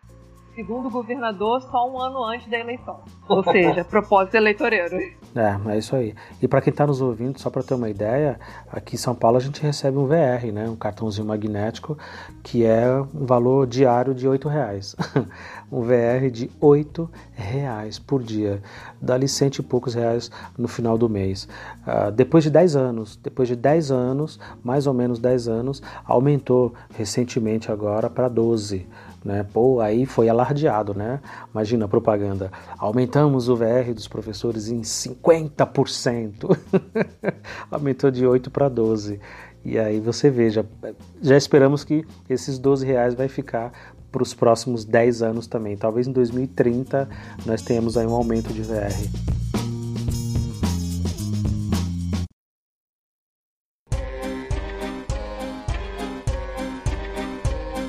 segundo 0.55 0.89
o 0.89 0.91
governador, 0.91 1.63
só 1.63 1.91
um 1.91 1.99
ano 2.01 2.25
antes 2.25 2.49
da 2.49 2.59
eleição. 2.59 3.03
Ou 3.29 3.43
seja, 3.43 3.85
propósito 3.89 4.37
eleitoreiro. 4.37 4.97
É, 5.37 5.73
é 5.73 5.79
isso 5.79 5.95
aí. 5.95 6.15
E 6.41 6.49
para 6.49 6.63
quem 6.63 6.71
está 6.71 6.87
nos 6.87 7.03
ouvindo, 7.03 7.39
só 7.39 7.51
para 7.51 7.63
ter 7.63 7.75
uma 7.75 7.91
ideia, 7.91 8.41
aqui 8.73 8.95
em 8.95 8.99
São 8.99 9.15
Paulo 9.15 9.37
a 9.37 9.41
gente 9.41 9.61
recebe 9.61 9.99
um 9.99 10.07
VR, 10.07 10.47
né, 10.51 10.67
um 10.67 10.77
cartãozinho 10.77 11.27
magnético, 11.27 11.99
que 12.43 12.65
é 12.65 12.91
um 13.15 13.27
valor 13.27 13.67
diário 13.67 14.15
de 14.15 14.27
R$ 14.27 14.39
reais. 14.49 14.97
um 15.71 15.83
VR 15.83 16.31
de 16.33 16.51
R$ 16.63 17.09
reais 17.35 17.99
por 17.99 18.23
dia. 18.23 18.63
Dá-lhe 19.01 19.29
cento 19.29 19.59
e 19.59 19.63
poucos 19.63 19.93
reais 19.93 20.31
no 20.57 20.69
final 20.69 20.97
do 20.97 21.09
mês. 21.09 21.47
Uh, 21.87 22.11
depois 22.13 22.43
de 22.43 22.51
10 22.51 22.75
anos, 22.75 23.19
depois 23.23 23.47
de 23.47 23.57
10 23.57 23.91
anos, 23.91 24.41
mais 24.65 24.87
ou 24.87 24.95
menos 24.95 25.19
10 25.19 25.49
anos, 25.49 25.83
aumentou 26.07 26.73
recentemente 26.97 27.71
agora 27.71 28.09
para 28.09 28.29
12 28.29 28.87
né? 29.27 29.45
Pô, 29.53 29.81
aí 29.81 30.07
foi 30.07 30.29
alardeado, 30.29 30.95
né? 30.95 31.21
Imagina 31.53 31.85
a 31.85 31.89
propaganda. 31.89 32.51
Aumentamos 32.79 33.49
o 33.49 33.57
VR 33.57 33.93
dos 33.93 34.07
professores 34.07 34.69
em 34.69 34.83
50%. 34.83 36.57
Aumentou 37.69 38.11
de 38.11 38.25
8 38.25 38.51
para 38.51 38.69
12. 38.69 39.21
E 39.65 39.77
aí 39.79 39.99
você 39.99 40.31
veja, 40.31 40.65
já 41.21 41.37
esperamos 41.37 41.83
que 41.83 42.07
esses 42.31 42.57
12 42.57 42.87
reais 42.87 43.15
vai 43.15 43.27
ficar 43.27 43.73
para 44.13 44.23
os 44.23 44.33
próximos 44.33 44.85
10 44.85 45.23
anos 45.23 45.49
também. 45.49 45.77
Talvez 45.77 46.07
em 46.07 46.13
2030 46.13 47.09
nós 47.45 47.63
tenhamos 47.63 47.99
aí 47.99 48.07
um 48.07 48.15
aumento 48.15 48.53
de 48.53 48.63
VR. 48.63 49.56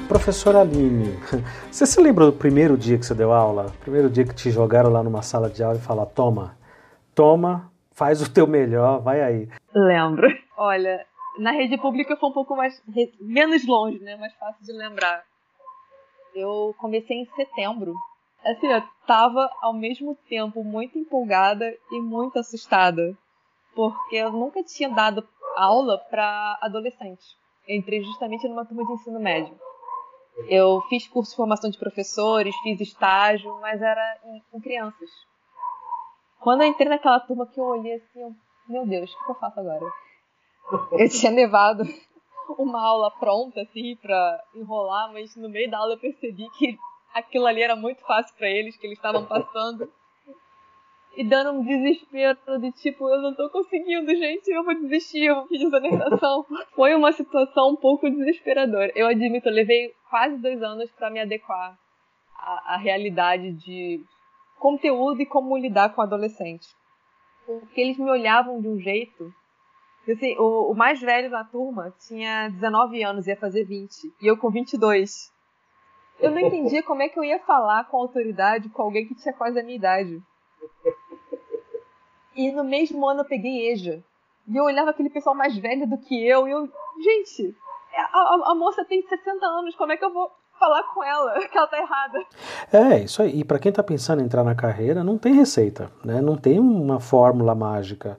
Professora 0.08 0.62
Aline, 0.62 1.18
você 1.70 1.86
se 1.86 2.00
lembra 2.00 2.26
do 2.26 2.32
primeiro 2.32 2.78
dia 2.78 2.98
que 2.98 3.06
você 3.06 3.14
deu 3.14 3.34
aula? 3.34 3.74
Primeiro 3.82 4.10
dia 4.10 4.26
que 4.26 4.34
te 4.34 4.50
jogaram 4.50 4.90
lá 4.90 5.04
numa 5.04 5.22
sala 5.22 5.50
de 5.50 5.62
aula 5.62 5.78
e 5.78 5.82
falaram: 5.82 6.10
toma, 6.10 6.58
toma, 7.14 7.72
faz 7.92 8.22
o 8.22 8.32
teu 8.32 8.48
melhor, 8.48 9.02
vai 9.02 9.22
aí. 9.22 9.50
Lembro. 9.76 10.28
Olha, 10.56 11.06
na 11.38 11.52
rede 11.52 11.78
pública 11.78 12.16
foi 12.16 12.30
um 12.30 12.34
pouco 12.34 12.56
mais 12.56 12.82
menos 13.20 13.68
longe, 13.68 14.00
né? 14.00 14.16
Mais 14.16 14.34
fácil 14.36 14.64
de 14.66 14.72
lembrar. 14.72 15.24
Eu 16.34 16.74
comecei 16.78 17.18
em 17.18 17.26
setembro. 17.36 17.94
Assim, 18.46 18.68
eu 18.68 18.82
tava 19.06 19.50
ao 19.62 19.74
mesmo 19.74 20.18
tempo 20.30 20.64
muito 20.64 20.98
empolgada 20.98 21.74
e 21.92 22.00
muito 22.00 22.40
assustada, 22.40 23.14
porque 23.76 24.16
eu 24.16 24.32
nunca 24.32 24.64
tinha 24.64 24.90
dado 24.90 25.28
aula 25.58 25.98
para 26.10 26.58
adolescentes 26.62 27.36
entrei 27.68 28.02
justamente 28.02 28.48
numa 28.48 28.66
turma 28.66 28.86
de 28.86 28.94
ensino 28.94 29.20
médio. 29.20 29.54
Eu 30.46 30.82
fiz 30.90 31.08
curso 31.08 31.32
de 31.32 31.38
formação 31.38 31.70
de 31.70 31.78
professores, 31.78 32.56
fiz 32.58 32.80
estágio, 32.80 33.60
mas 33.60 33.82
era 33.82 34.20
com 34.52 34.62
crianças. 34.62 35.10
Quando 36.40 36.62
eu 36.62 36.68
entrei 36.68 36.88
naquela 36.88 37.20
turma 37.20 37.48
que 37.48 37.60
eu 37.60 37.66
olhei 37.66 37.96
assim, 37.96 38.22
eu, 38.22 38.36
meu 38.70 38.86
Deus, 38.86 39.12
o 39.12 39.26
que 39.26 39.32
eu 39.32 39.36
faço 39.36 39.60
agora? 39.60 39.86
Eu 40.92 41.10
tinha 41.10 41.32
levado 41.32 41.84
uma 42.58 42.82
aula 42.82 43.12
pronta, 43.12 43.62
assim, 43.62 43.96
pra 43.96 44.44
enrolar, 44.56 45.12
mas 45.12 45.36
no 45.36 45.50
meio 45.50 45.70
da 45.70 45.80
aula 45.80 45.96
eu 45.96 46.00
percebi 46.00 46.48
que 46.52 46.78
aquilo 47.14 47.46
ali 47.48 47.62
era 47.62 47.76
muito 47.76 48.02
fácil 48.02 48.36
para 48.38 48.50
eles, 48.50 48.78
que 48.78 48.86
eles 48.86 48.98
estavam 48.98 49.26
passando. 49.26 49.92
E 51.18 51.24
dando 51.24 51.52
um 51.52 51.64
desespero 51.64 52.38
de 52.60 52.72
tipo, 52.72 53.10
eu 53.10 53.22
não 53.22 53.34
tô 53.34 53.50
conseguindo, 53.50 54.16
gente, 54.16 54.48
eu 54.50 54.64
vou 54.64 54.76
desistir, 54.76 55.26
eu 55.26 55.36
vou 55.36 55.48
pedir 55.48 55.66
desorientação. 55.66 56.46
Foi 56.76 56.94
uma 56.94 57.12
situação 57.12 57.72
um 57.72 57.76
pouco 57.76 58.10
desesperadora. 58.10 58.92
Eu 58.96 59.08
admito, 59.08 59.50
eu 59.50 59.54
levei 59.54 59.94
quase 60.10 60.38
dois 60.38 60.62
anos 60.62 60.92
para 60.92 61.10
me 61.10 61.20
adequar 61.20 61.76
à, 62.38 62.76
à 62.76 62.78
realidade 62.78 63.52
de 63.54 64.00
conteúdo 64.60 65.22
e 65.22 65.26
como 65.26 65.58
lidar 65.58 65.90
com 65.96 66.02
adolescente. 66.02 66.68
Porque 67.46 67.82
eles 67.82 67.98
me 67.98 68.10
olhavam 68.10 68.62
de 68.62 68.68
um 68.68 68.80
jeito 68.80 69.34
Assim, 70.12 70.38
o, 70.38 70.72
o, 70.72 70.74
mais 70.74 71.02
velho 71.02 71.30
da 71.30 71.44
turma 71.44 71.94
tinha 72.08 72.48
19 72.50 73.04
anos, 73.04 73.28
ia 73.28 73.36
fazer 73.36 73.66
20. 73.66 74.14
E 74.22 74.28
eu 74.28 74.38
com 74.38 74.50
22. 74.50 75.34
Eu 76.20 76.32
não 76.32 76.40
entendia 76.40 76.82
como 76.82 77.02
é 77.02 77.10
que 77.10 77.20
eu 77.20 77.24
ia 77.26 77.40
falar 77.40 77.84
com 77.86 77.98
autoridade 77.98 78.70
com 78.70 78.82
alguém 78.84 79.06
que 79.06 79.16
tinha 79.16 79.34
quase 79.34 79.60
a 79.60 79.64
minha 79.64 79.76
idade. 79.76 80.22
E 82.38 82.52
no 82.52 82.64
mesmo 82.64 83.08
ano 83.08 83.22
eu 83.22 83.26
peguei 83.26 83.72
EJA. 83.72 84.04
E 84.48 84.56
eu 84.56 84.64
olhava 84.64 84.92
aquele 84.92 85.10
pessoal 85.10 85.36
mais 85.36 85.58
velho 85.58 85.88
do 85.88 85.98
que 85.98 86.26
eu 86.26 86.48
e 86.48 86.52
eu, 86.52 86.70
gente, 87.04 87.56
a, 87.96 88.02
a, 88.02 88.52
a 88.52 88.56
moça 88.56 88.86
tem 88.86 89.02
60 89.02 89.46
anos, 89.46 89.76
como 89.76 89.92
é 89.92 89.98
que 89.98 90.06
eu 90.06 90.14
vou 90.14 90.32
falar 90.60 90.84
com 90.94 91.04
ela 91.04 91.40
que 91.48 91.58
ela 91.58 91.68
tá 91.68 91.78
errada. 91.78 92.26
É, 92.72 93.00
isso 93.04 93.22
aí. 93.22 93.40
E 93.40 93.44
para 93.44 93.60
quem 93.60 93.72
tá 93.72 93.84
pensando 93.84 94.22
em 94.22 94.26
entrar 94.26 94.44
na 94.44 94.56
carreira, 94.56 95.04
não 95.04 95.18
tem 95.18 95.34
receita, 95.34 95.92
né? 96.04 96.22
Não 96.22 96.38
tem 96.38 96.60
uma 96.60 97.00
fórmula 97.00 97.56
mágica. 97.56 98.18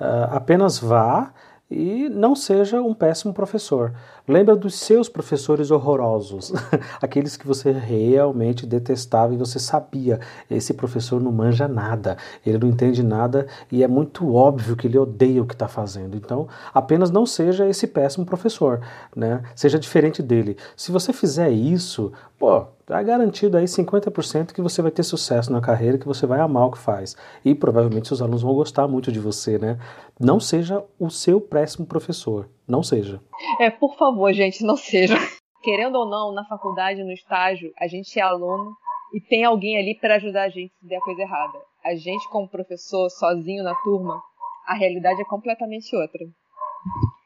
Uh, 0.00 0.34
apenas 0.34 0.78
vá 0.78 1.32
e 1.70 2.08
não 2.08 2.34
seja 2.34 2.80
um 2.80 2.92
péssimo 2.92 3.32
professor. 3.32 3.92
Lembra 4.26 4.56
dos 4.56 4.74
seus 4.74 5.08
professores 5.08 5.70
horrorosos, 5.70 6.52
aqueles 7.00 7.36
que 7.36 7.46
você 7.46 7.70
realmente 7.70 8.66
detestava 8.66 9.32
e 9.32 9.36
você 9.36 9.58
sabia, 9.58 10.18
esse 10.50 10.74
professor 10.74 11.20
não 11.20 11.30
manja 11.30 11.68
nada, 11.68 12.16
ele 12.44 12.58
não 12.58 12.68
entende 12.68 13.02
nada 13.02 13.46
e 13.70 13.84
é 13.84 13.88
muito 13.88 14.34
óbvio 14.34 14.76
que 14.76 14.86
ele 14.86 14.98
odeia 14.98 15.42
o 15.42 15.46
que 15.46 15.54
está 15.54 15.68
fazendo. 15.68 16.16
Então, 16.16 16.48
apenas 16.74 17.10
não 17.10 17.24
seja 17.24 17.68
esse 17.68 17.86
péssimo 17.86 18.26
professor, 18.26 18.80
né? 19.14 19.42
Seja 19.54 19.78
diferente 19.78 20.22
dele. 20.22 20.56
Se 20.76 20.90
você 20.90 21.12
fizer 21.12 21.50
isso, 21.50 22.12
pô, 22.38 22.66
Está 22.90 23.04
garantido 23.04 23.56
aí 23.56 23.66
50% 23.66 24.52
que 24.52 24.60
você 24.60 24.82
vai 24.82 24.90
ter 24.90 25.04
sucesso 25.04 25.52
na 25.52 25.60
carreira, 25.60 25.96
que 25.96 26.08
você 26.08 26.26
vai 26.26 26.40
amar 26.40 26.66
o 26.66 26.72
que 26.72 26.78
faz. 26.78 27.16
E 27.44 27.54
provavelmente 27.54 28.08
seus 28.08 28.20
alunos 28.20 28.42
vão 28.42 28.52
gostar 28.52 28.88
muito 28.88 29.12
de 29.12 29.20
você, 29.20 29.60
né? 29.60 29.78
Não 30.18 30.40
seja 30.40 30.84
o 30.98 31.08
seu 31.08 31.40
péssimo 31.40 31.86
professor. 31.86 32.50
Não 32.66 32.82
seja. 32.82 33.22
É, 33.60 33.70
por 33.70 33.94
favor, 33.96 34.32
gente, 34.32 34.64
não 34.64 34.76
seja. 34.76 35.14
Querendo 35.62 35.98
ou 35.98 36.10
não, 36.10 36.32
na 36.32 36.44
faculdade, 36.46 37.04
no 37.04 37.12
estágio, 37.12 37.70
a 37.78 37.86
gente 37.86 38.18
é 38.18 38.22
aluno 38.22 38.74
e 39.14 39.20
tem 39.20 39.44
alguém 39.44 39.78
ali 39.78 39.96
para 39.96 40.16
ajudar 40.16 40.46
a 40.46 40.48
gente 40.48 40.72
se 40.74 40.88
der 40.88 40.96
a 40.96 41.02
coisa 41.02 41.22
errada. 41.22 41.60
A 41.84 41.94
gente, 41.94 42.28
como 42.28 42.48
professor, 42.48 43.08
sozinho 43.08 43.62
na 43.62 43.76
turma, 43.84 44.20
a 44.66 44.74
realidade 44.74 45.22
é 45.22 45.24
completamente 45.26 45.94
outra. 45.94 46.26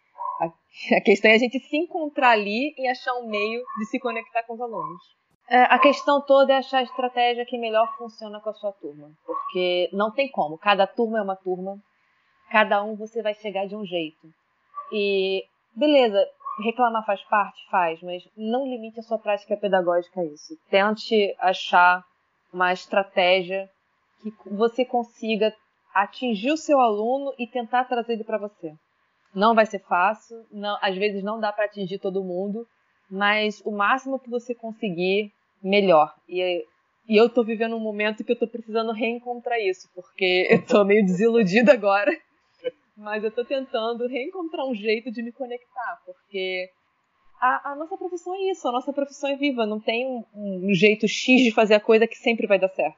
A 0.93 1.01
questão 1.01 1.31
é 1.31 1.35
a 1.35 1.39
gente 1.39 1.59
se 1.61 1.77
encontrar 1.77 2.33
ali 2.33 2.75
e 2.77 2.87
achar 2.89 3.15
um 3.15 3.31
meio 3.31 3.62
de 3.79 3.87
se 3.87 4.01
conectar 4.01 4.43
com 4.43 4.55
os 4.55 4.61
alunos. 4.61 5.24
É, 5.49 5.63
a 5.65 5.79
questão 5.79 6.21
toda 6.23 6.53
é 6.53 6.57
achar 6.57 6.79
a 6.79 6.83
estratégia 6.83 7.45
que 7.45 7.59
melhor 7.59 7.97
funciona 7.97 8.41
com 8.41 8.51
a 8.51 8.55
sua 8.55 8.73
turma. 8.73 9.11
Porque 9.27 9.91
não 9.93 10.11
tem 10.11 10.31
como. 10.31 10.59
Cada 10.59 10.87
turma 10.87 11.19
é 11.19 11.23
uma 11.23 11.37
turma. 11.37 11.79
Cada 12.51 12.83
um 12.83 12.97
você 12.97 13.23
vai 13.23 13.35
chegar 13.35 13.67
de 13.67 13.77
um 13.77 13.85
jeito. 13.85 14.29
E, 14.93 15.45
beleza, 15.75 16.27
reclamar 16.65 17.05
faz 17.05 17.23
parte? 17.25 17.59
Faz. 17.71 18.03
Mas 18.03 18.23
não 18.37 18.67
limite 18.67 19.01
a 19.01 19.03
sua 19.03 19.19
prática 19.19 19.57
pedagógica 19.57 20.21
a 20.21 20.25
isso. 20.25 20.57
Tente 20.71 21.35
achar 21.39 22.03
uma 22.53 22.73
estratégia 22.73 23.69
que 24.23 24.33
você 24.51 24.85
consiga 24.85 25.55
atingir 25.95 26.53
o 26.53 26.57
seu 26.57 26.81
aluno 26.81 27.35
e 27.39 27.47
tentar 27.47 27.85
trazer 27.85 28.15
ele 28.15 28.25
para 28.25 28.39
você. 28.39 28.75
Não 29.35 29.55
vai 29.55 29.67
ser 29.67 29.81
fácil, 29.81 30.45
não, 30.51 30.79
às 30.81 30.97
vezes 30.97 31.23
não 31.23 31.41
dá 31.41 31.53
para 31.53 31.65
atingir 31.65 31.99
todo 31.99 32.23
mundo, 32.23 32.67
mas 33.15 33.62
o 33.65 33.71
máximo 33.71 34.19
que 34.19 34.29
você 34.29 34.55
conseguir, 34.55 35.33
melhor. 35.62 36.12
E, 36.29 36.65
e 37.09 37.17
eu 37.17 37.29
tô 37.29 37.45
vivendo 37.45 37.77
um 37.77 37.81
momento 37.81 38.25
que 38.25 38.33
eu 38.33 38.39
tô 38.39 38.49
precisando 38.49 38.93
reencontrar 38.93 39.61
isso, 39.61 39.89
porque 39.95 40.49
eu 40.51 40.67
tô 40.67 40.85
meio 40.85 41.05
desiludida 41.05 41.73
agora. 41.73 42.11
Mas 42.97 43.25
eu 43.25 43.31
tô 43.31 43.45
tentando 43.45 44.07
reencontrar 44.07 44.67
um 44.67 44.75
jeito 44.75 45.11
de 45.11 45.23
me 45.23 45.33
conectar, 45.33 46.01
porque 46.05 46.71
a, 47.41 47.73
a 47.73 47.77
nossa 47.77 47.97
profissão 47.97 48.35
é 48.35 48.51
isso, 48.51 48.69
a 48.69 48.73
nossa 48.73 48.93
profissão 48.93 49.31
é 49.31 49.37
viva, 49.37 49.67
não 49.67 49.81
tem 49.81 50.07
um, 50.07 50.25
um 50.69 50.75
jeito 50.75 51.07
X 51.09 51.43
de 51.43 51.51
fazer 51.51 51.75
a 51.75 51.81
coisa 51.81 52.07
que 52.07 52.17
sempre 52.17 52.47
vai 52.47 52.59
dar 52.59 52.69
certo. 52.69 52.97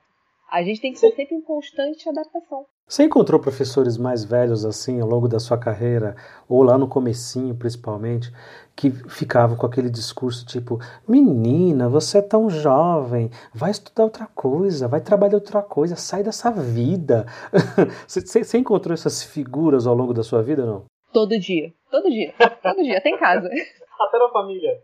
A 0.51 0.63
gente 0.63 0.81
tem 0.81 0.93
que 0.93 0.99
ser 0.99 1.13
sempre 1.13 1.35
em 1.35 1.41
constante 1.41 2.09
adaptação. 2.09 2.67
Você 2.89 3.03
encontrou 3.03 3.41
professores 3.41 3.99
mais 3.99 4.25
velhos 4.25 4.65
assim 4.65 5.01
ao 5.01 5.09
longo 5.09 5.27
da 5.27 5.41
sua 5.41 5.59
carreira, 5.59 6.15
ou 6.49 6.63
lá 6.63 6.79
no 6.79 6.87
comecinho 6.87 7.53
principalmente, 7.53 8.33
que 8.77 8.91
ficavam 8.91 9.57
com 9.57 9.67
aquele 9.67 9.91
discurso 9.91 10.47
tipo: 10.47 10.79
"Menina, 11.07 11.89
você 11.89 12.19
é 12.19 12.23
tão 12.23 12.49
jovem, 12.49 13.29
vai 13.53 13.73
estudar 13.73 14.05
outra 14.05 14.27
coisa, 14.27 14.87
vai 14.87 15.01
trabalhar 15.01 15.35
outra 15.35 15.63
coisa, 15.63 15.97
sai 15.97 16.23
dessa 16.23 16.53
vida". 16.53 17.27
você, 18.07 18.45
você 18.45 18.59
encontrou 18.59 18.95
essas 18.95 19.25
figuras 19.25 19.85
ao 19.85 19.95
longo 19.97 20.15
da 20.15 20.23
sua 20.23 20.41
vida, 20.43 20.65
não? 20.65 20.85
Todo 21.13 21.37
dia, 21.41 21.73
todo 21.91 22.09
dia, 22.09 22.33
todo 22.63 22.83
dia, 22.85 22.99
até 22.99 23.11
em 23.11 23.19
casa. 23.19 23.51
Até 23.99 24.19
na 24.19 24.29
família. 24.29 24.83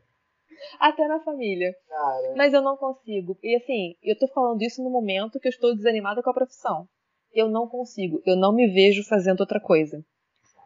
Até 0.79 1.07
na 1.07 1.20
família. 1.20 1.75
Cara. 1.89 2.35
Mas 2.37 2.53
eu 2.53 2.62
não 2.62 2.77
consigo. 2.77 3.39
E 3.43 3.57
assim, 3.57 3.95
eu 4.03 4.18
tô 4.18 4.29
falando 4.29 4.62
isso 4.62 4.83
no 4.83 4.91
momento 4.91 5.39
que 5.39 5.49
eu 5.49 5.51
estou 5.51 5.75
desanimada 5.75 6.23
com 6.23 6.31
a 6.31 6.35
profissão. 6.35 6.87
Eu 7.33 7.49
não 7.49 7.66
consigo. 7.66 8.20
Eu 8.27 8.37
não 8.37 8.53
me 8.53 8.68
vejo 8.68 9.03
fazendo 9.05 9.41
outra 9.41 9.61
coisa. 9.61 10.05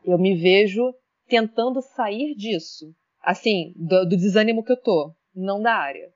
Eu 0.04 0.18
me 0.18 0.36
vejo 0.36 0.94
tentando 1.28 1.80
sair 1.80 2.34
disso. 2.34 2.92
Assim, 3.22 3.72
do, 3.76 4.04
do 4.04 4.16
desânimo 4.16 4.64
que 4.64 4.72
eu 4.72 4.80
tô. 4.80 5.12
Não 5.34 5.60
da 5.60 5.74
área. 5.74 6.10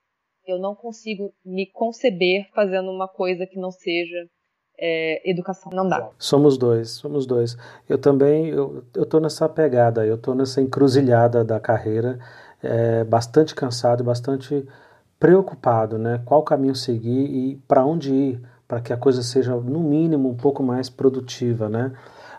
Eu 0.47 0.59
não 0.59 0.75
consigo 0.75 1.33
me 1.45 1.67
conceber 1.67 2.49
fazendo 2.55 2.91
uma 2.91 3.07
coisa 3.07 3.47
que 3.47 3.59
não 3.59 3.71
seja 3.71 4.27
é, 4.81 5.31
educação. 5.31 5.71
Não 5.73 5.87
dá. 5.87 6.11
Somos 6.19 6.57
dois, 6.57 6.91
somos 6.91 7.27
dois. 7.27 7.57
Eu 7.89 7.99
também, 7.99 8.49
eu, 8.49 8.83
eu 8.95 9.05
tô 9.05 9.21
nessa 9.21 9.49
pegada, 9.49 10.07
eu 10.07 10.17
tô 10.17 10.35
nessa 10.35 10.61
encruzilhada 10.61 11.45
da 11.45 11.61
carreira 11.61 12.19
é, 12.63 13.05
bastante 13.05 13.55
cansado 13.55 14.05
bastante 14.05 14.67
preocupado, 15.19 15.99
né? 15.99 16.21
Qual 16.25 16.43
caminho 16.43 16.75
seguir 16.75 17.27
e 17.27 17.57
para 17.69 17.85
onde 17.85 18.13
ir 18.13 18.43
para 18.67 18.81
que 18.81 18.93
a 18.93 18.97
coisa 18.97 19.23
seja 19.23 19.55
no 19.55 19.81
mínimo 19.81 20.29
um 20.29 20.35
pouco 20.35 20.63
mais 20.63 20.89
produtiva, 20.89 21.69
né? 21.69 21.93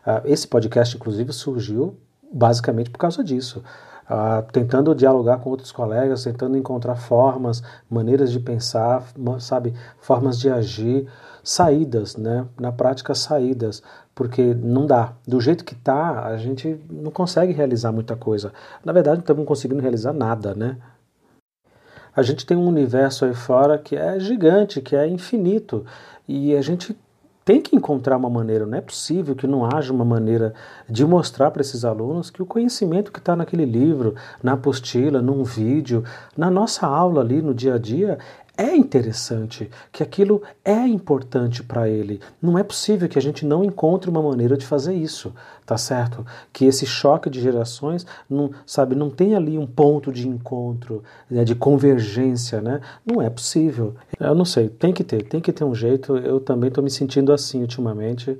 Ah, 0.05 0.21
esse 0.25 0.47
podcast, 0.47 0.95
inclusive, 0.95 1.31
surgiu 1.31 1.95
basicamente 2.33 2.89
por 2.89 2.97
causa 2.97 3.23
disso. 3.23 3.63
Uh, 4.11 4.43
tentando 4.51 4.93
dialogar 4.93 5.37
com 5.37 5.49
outros 5.49 5.71
colegas, 5.71 6.25
tentando 6.25 6.57
encontrar 6.57 6.97
formas, 6.97 7.63
maneiras 7.89 8.29
de 8.29 8.41
pensar, 8.41 9.05
sabe, 9.39 9.73
formas 10.01 10.37
de 10.37 10.49
agir, 10.49 11.07
saídas, 11.41 12.17
né? 12.17 12.45
Na 12.59 12.73
prática, 12.73 13.15
saídas, 13.15 13.81
porque 14.13 14.53
não 14.53 14.85
dá. 14.85 15.13
Do 15.25 15.39
jeito 15.39 15.63
que 15.63 15.75
tá, 15.75 16.25
a 16.25 16.35
gente 16.35 16.77
não 16.89 17.09
consegue 17.09 17.53
realizar 17.53 17.93
muita 17.93 18.17
coisa. 18.17 18.51
Na 18.83 18.91
verdade, 18.91 19.17
não 19.17 19.21
estamos 19.21 19.45
conseguindo 19.45 19.81
realizar 19.81 20.11
nada, 20.11 20.53
né? 20.53 20.75
A 22.13 22.21
gente 22.21 22.45
tem 22.45 22.57
um 22.57 22.67
universo 22.67 23.23
aí 23.23 23.33
fora 23.33 23.77
que 23.77 23.95
é 23.95 24.19
gigante, 24.19 24.81
que 24.81 24.93
é 24.93 25.07
infinito, 25.07 25.85
e 26.27 26.53
a 26.53 26.61
gente 26.61 26.97
tem 27.43 27.59
que 27.59 27.75
encontrar 27.75 28.17
uma 28.17 28.29
maneira, 28.29 28.65
não 28.65 28.77
é 28.77 28.81
possível 28.81 29.35
que 29.35 29.47
não 29.47 29.65
haja 29.65 29.91
uma 29.91 30.05
maneira 30.05 30.53
de 30.87 31.03
mostrar 31.05 31.49
para 31.49 31.61
esses 31.61 31.83
alunos 31.83 32.29
que 32.29 32.41
o 32.41 32.45
conhecimento 32.45 33.11
que 33.11 33.19
está 33.19 33.35
naquele 33.35 33.65
livro, 33.65 34.15
na 34.43 34.53
apostila, 34.53 35.21
num 35.21 35.43
vídeo, 35.43 36.03
na 36.37 36.51
nossa 36.51 36.85
aula 36.85 37.21
ali 37.21 37.41
no 37.41 37.53
dia 37.53 37.75
a 37.75 37.77
dia, 37.79 38.19
é 38.57 38.75
interessante, 38.75 39.69
que 39.91 40.03
aquilo 40.03 40.41
é 40.63 40.85
importante 40.85 41.63
para 41.63 41.89
ele. 41.89 42.19
Não 42.41 42.57
é 42.57 42.63
possível 42.63 43.07
que 43.09 43.17
a 43.17 43.21
gente 43.21 43.45
não 43.45 43.63
encontre 43.63 44.09
uma 44.09 44.21
maneira 44.21 44.57
de 44.57 44.65
fazer 44.65 44.93
isso, 44.93 45.33
tá 45.65 45.77
certo? 45.77 46.25
Que 46.53 46.65
esse 46.65 46.85
choque 46.85 47.29
de 47.29 47.41
gerações, 47.41 48.05
não, 48.29 48.51
sabe, 48.65 48.95
não 48.95 49.09
tem 49.09 49.35
ali 49.35 49.57
um 49.57 49.65
ponto 49.65 50.11
de 50.11 50.27
encontro, 50.27 51.03
né, 51.29 51.43
de 51.43 51.55
convergência, 51.55 52.61
né? 52.61 52.81
Não 53.05 53.21
é 53.21 53.29
possível. 53.29 53.95
Eu 54.19 54.35
não 54.35 54.45
sei, 54.45 54.69
tem 54.69 54.93
que 54.93 55.03
ter, 55.03 55.23
tem 55.23 55.41
que 55.41 55.51
ter 55.51 55.63
um 55.63 55.73
jeito. 55.73 56.17
Eu 56.17 56.39
também 56.39 56.67
estou 56.67 56.83
me 56.83 56.89
sentindo 56.89 57.33
assim 57.33 57.61
ultimamente. 57.61 58.37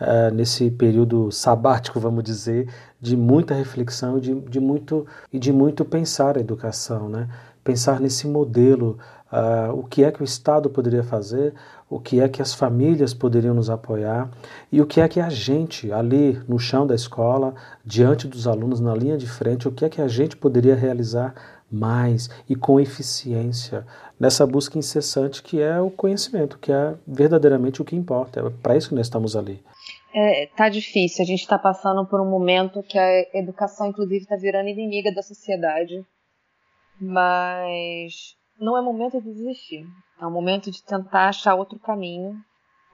uh, 0.00 0.34
nesse 0.34 0.70
período 0.70 1.30
sabático, 1.30 2.00
vamos 2.00 2.24
dizer, 2.24 2.68
de 3.00 3.16
muita 3.16 3.54
reflexão 3.54 4.18
de, 4.18 4.34
de 4.40 4.58
muito, 4.60 5.06
e 5.32 5.38
de 5.38 5.52
muito 5.52 5.84
pensar 5.84 6.36
a 6.36 6.40
educação, 6.40 7.08
né? 7.08 7.28
Pensar 7.62 8.00
nesse 8.00 8.26
modelo, 8.26 8.98
uh, 9.32 9.72
o 9.72 9.84
que 9.84 10.04
é 10.04 10.10
que 10.10 10.22
o 10.22 10.24
Estado 10.24 10.68
poderia 10.68 11.02
fazer, 11.02 11.54
o 11.88 11.98
que 11.98 12.20
é 12.20 12.28
que 12.28 12.40
as 12.40 12.54
famílias 12.54 13.12
poderiam 13.12 13.54
nos 13.54 13.68
apoiar 13.68 14.30
e 14.70 14.80
o 14.80 14.86
que 14.86 15.00
é 15.00 15.08
que 15.08 15.20
a 15.20 15.28
gente, 15.28 15.92
ali 15.92 16.40
no 16.48 16.58
chão 16.58 16.86
da 16.86 16.94
escola, 16.94 17.54
diante 17.84 18.28
dos 18.28 18.46
alunos, 18.46 18.80
na 18.80 18.94
linha 18.94 19.18
de 19.18 19.26
frente, 19.26 19.66
o 19.66 19.72
que 19.72 19.84
é 19.84 19.88
que 19.88 20.00
a 20.00 20.08
gente 20.08 20.36
poderia 20.36 20.74
realizar 20.74 21.34
mais 21.70 22.28
e 22.48 22.56
com 22.56 22.80
eficiência 22.80 23.86
nessa 24.18 24.44
busca 24.46 24.78
incessante 24.78 25.42
que 25.42 25.60
é 25.60 25.80
o 25.80 25.90
conhecimento, 25.90 26.58
que 26.58 26.72
é 26.72 26.94
verdadeiramente 27.06 27.80
o 27.80 27.84
que 27.84 27.96
importa. 27.96 28.40
É 28.40 28.50
para 28.62 28.76
isso 28.76 28.88
que 28.88 28.94
nós 28.94 29.06
estamos 29.06 29.36
ali. 29.36 29.62
É, 30.14 30.46
tá 30.56 30.68
difícil. 30.68 31.22
A 31.22 31.26
gente 31.26 31.40
está 31.40 31.58
passando 31.58 32.04
por 32.04 32.20
um 32.20 32.28
momento 32.28 32.82
que 32.82 32.98
a 32.98 33.38
educação, 33.38 33.86
inclusive, 33.86 34.22
está 34.22 34.36
virando 34.36 34.68
inimiga 34.68 35.14
da 35.14 35.22
sociedade. 35.22 36.04
Mas 37.00 38.36
não 38.58 38.76
é 38.76 38.82
momento 38.82 39.20
de 39.20 39.32
desistir. 39.32 39.86
É 40.20 40.26
um 40.26 40.30
momento 40.30 40.70
de 40.70 40.82
tentar 40.82 41.28
achar 41.28 41.54
outro 41.54 41.78
caminho, 41.78 42.38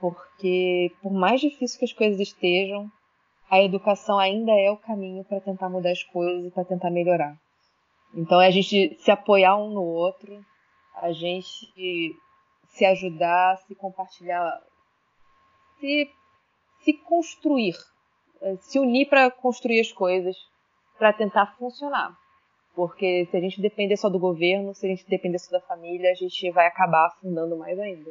porque 0.00 0.92
por 1.02 1.12
mais 1.12 1.40
difícil 1.40 1.78
que 1.78 1.84
as 1.84 1.92
coisas 1.92 2.20
estejam, 2.20 2.90
a 3.50 3.60
educação 3.60 4.18
ainda 4.18 4.52
é 4.52 4.70
o 4.70 4.76
caminho 4.76 5.24
para 5.24 5.40
tentar 5.40 5.68
mudar 5.68 5.90
as 5.90 6.02
coisas 6.04 6.46
e 6.46 6.50
para 6.50 6.64
tentar 6.64 6.90
melhorar. 6.90 7.36
Então 8.14 8.40
é 8.40 8.46
a 8.46 8.50
gente 8.50 8.96
se 9.00 9.10
apoiar 9.10 9.56
um 9.56 9.70
no 9.70 9.82
outro, 9.82 10.44
a 10.94 11.12
gente 11.12 12.14
se 12.68 12.84
ajudar, 12.84 13.58
se 13.58 13.74
compartilhar, 13.74 14.60
se, 15.78 16.10
se 16.80 16.92
construir, 16.92 17.74
se 18.60 18.78
unir 18.78 19.08
para 19.08 19.30
construir 19.30 19.80
as 19.80 19.92
coisas, 19.92 20.36
para 20.98 21.12
tentar 21.12 21.56
funcionar. 21.58 22.16
Porque 22.76 23.26
se 23.30 23.36
a 23.36 23.40
gente 23.40 23.58
depender 23.58 23.96
só 23.96 24.10
do 24.10 24.18
governo, 24.18 24.74
se 24.74 24.84
a 24.84 24.90
gente 24.90 25.08
depender 25.08 25.38
só 25.38 25.50
da 25.50 25.60
família, 25.62 26.10
a 26.10 26.14
gente 26.14 26.50
vai 26.50 26.66
acabar 26.66 27.06
afundando 27.06 27.56
mais 27.56 27.78
ainda. 27.78 28.10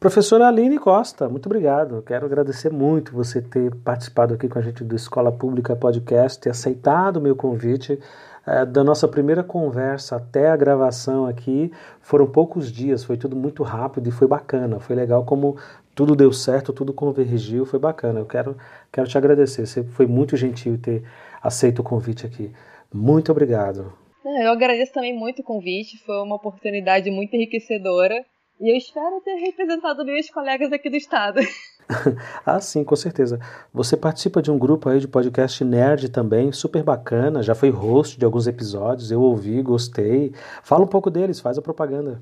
Professora 0.00 0.48
Aline 0.48 0.78
Costa, 0.78 1.28
muito 1.28 1.46
obrigado. 1.46 2.02
Quero 2.02 2.24
agradecer 2.24 2.70
muito 2.70 3.12
você 3.12 3.42
ter 3.42 3.74
participado 3.76 4.32
aqui 4.32 4.48
com 4.48 4.58
a 4.58 4.62
gente 4.62 4.82
do 4.82 4.96
Escola 4.96 5.30
Pública 5.30 5.76
Podcast, 5.76 6.40
ter 6.40 6.50
aceitado 6.50 7.18
o 7.18 7.20
meu 7.20 7.36
convite. 7.36 7.98
É, 8.46 8.66
da 8.66 8.84
nossa 8.84 9.08
primeira 9.08 9.42
conversa 9.42 10.16
até 10.16 10.50
a 10.50 10.56
gravação 10.56 11.24
aqui 11.24 11.72
foram 12.02 12.26
poucos 12.26 12.70
dias, 12.70 13.02
foi 13.02 13.16
tudo 13.16 13.34
muito 13.34 13.62
rápido 13.62 14.06
e 14.06 14.12
foi 14.12 14.28
bacana. 14.28 14.78
Foi 14.78 14.94
legal 14.94 15.24
como 15.24 15.56
tudo 15.94 16.16
deu 16.16 16.32
certo, 16.32 16.72
tudo 16.72 16.92
convergiu, 16.92 17.64
foi 17.64 17.78
bacana. 17.78 18.20
Eu 18.20 18.26
quero, 18.26 18.56
quero 18.92 19.08
te 19.08 19.16
agradecer. 19.16 19.66
Você 19.66 19.84
foi 19.84 20.06
muito 20.06 20.36
gentil 20.36 20.78
ter 20.78 21.04
aceito 21.42 21.80
o 21.80 21.84
convite 21.84 22.26
aqui. 22.26 22.50
Muito 22.92 23.30
obrigado. 23.30 23.92
Eu 24.24 24.50
agradeço 24.50 24.92
também 24.92 25.14
muito 25.14 25.40
o 25.40 25.44
convite, 25.44 25.98
foi 25.98 26.16
uma 26.22 26.36
oportunidade 26.36 27.10
muito 27.10 27.34
enriquecedora. 27.34 28.24
E 28.60 28.72
eu 28.72 28.76
espero 28.76 29.20
ter 29.20 29.34
representado 29.34 30.04
meus 30.04 30.30
colegas 30.30 30.72
aqui 30.72 30.88
do 30.88 30.96
estado. 30.96 31.40
ah, 32.44 32.60
sim, 32.60 32.84
com 32.84 32.96
certeza. 32.96 33.38
Você 33.72 33.96
participa 33.96 34.40
de 34.40 34.50
um 34.50 34.58
grupo 34.58 34.88
aí 34.88 34.98
de 35.00 35.08
podcast 35.08 35.64
nerd 35.64 36.08
também, 36.08 36.52
super 36.52 36.82
bacana, 36.82 37.42
já 37.42 37.54
foi 37.54 37.70
host 37.70 38.18
de 38.18 38.24
alguns 38.24 38.46
episódios, 38.46 39.10
eu 39.10 39.20
ouvi, 39.20 39.60
gostei. 39.62 40.32
Fala 40.62 40.84
um 40.84 40.88
pouco 40.88 41.10
deles, 41.10 41.40
faz 41.40 41.58
a 41.58 41.62
propaganda. 41.62 42.20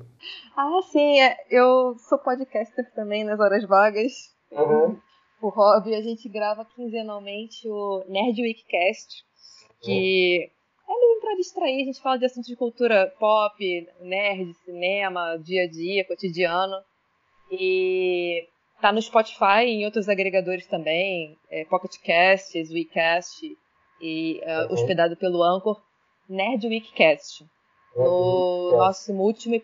Ah, 0.55 0.79
sim, 0.91 1.19
é, 1.19 1.35
eu 1.49 1.95
sou 1.97 2.17
podcaster 2.17 2.91
também 2.93 3.23
nas 3.23 3.39
horas 3.39 3.65
vagas. 3.65 4.33
Uhum. 4.51 4.97
O 5.41 5.49
hobby, 5.49 5.93
a 5.95 6.01
gente 6.01 6.29
grava 6.29 6.65
quinzenalmente 6.65 7.67
o 7.67 8.03
Nerd 8.07 8.41
Weekcast, 8.41 9.23
que 9.81 10.49
é 10.87 10.99
mesmo 10.99 11.21
para 11.21 11.35
distrair, 11.35 11.81
a 11.81 11.85
gente 11.85 12.01
fala 12.01 12.17
de 12.17 12.25
assuntos 12.25 12.47
de 12.47 12.55
cultura 12.55 13.13
pop, 13.19 13.87
nerd, 14.01 14.53
cinema, 14.65 15.37
dia 15.37 15.63
a 15.63 15.69
dia, 15.69 16.05
cotidiano. 16.05 16.75
E 17.51 18.47
tá 18.83 18.91
no 18.91 19.01
Spotify 19.01 19.63
e 19.65 19.69
em 19.69 19.85
outros 19.85 20.09
agregadores 20.09 20.67
também, 20.67 21.37
é, 21.49 21.63
Pocket 21.63 21.95
Casts, 22.05 22.69
WeCast 22.69 23.57
e 24.01 24.41
uh, 24.43 24.67
uhum. 24.67 24.73
hospedado 24.73 25.15
pelo 25.15 25.41
Anchor, 25.41 25.81
Nerd 26.27 26.67
Weekcast. 26.67 27.45
No 27.95 28.71
nosso 28.75 29.13
último 29.13 29.55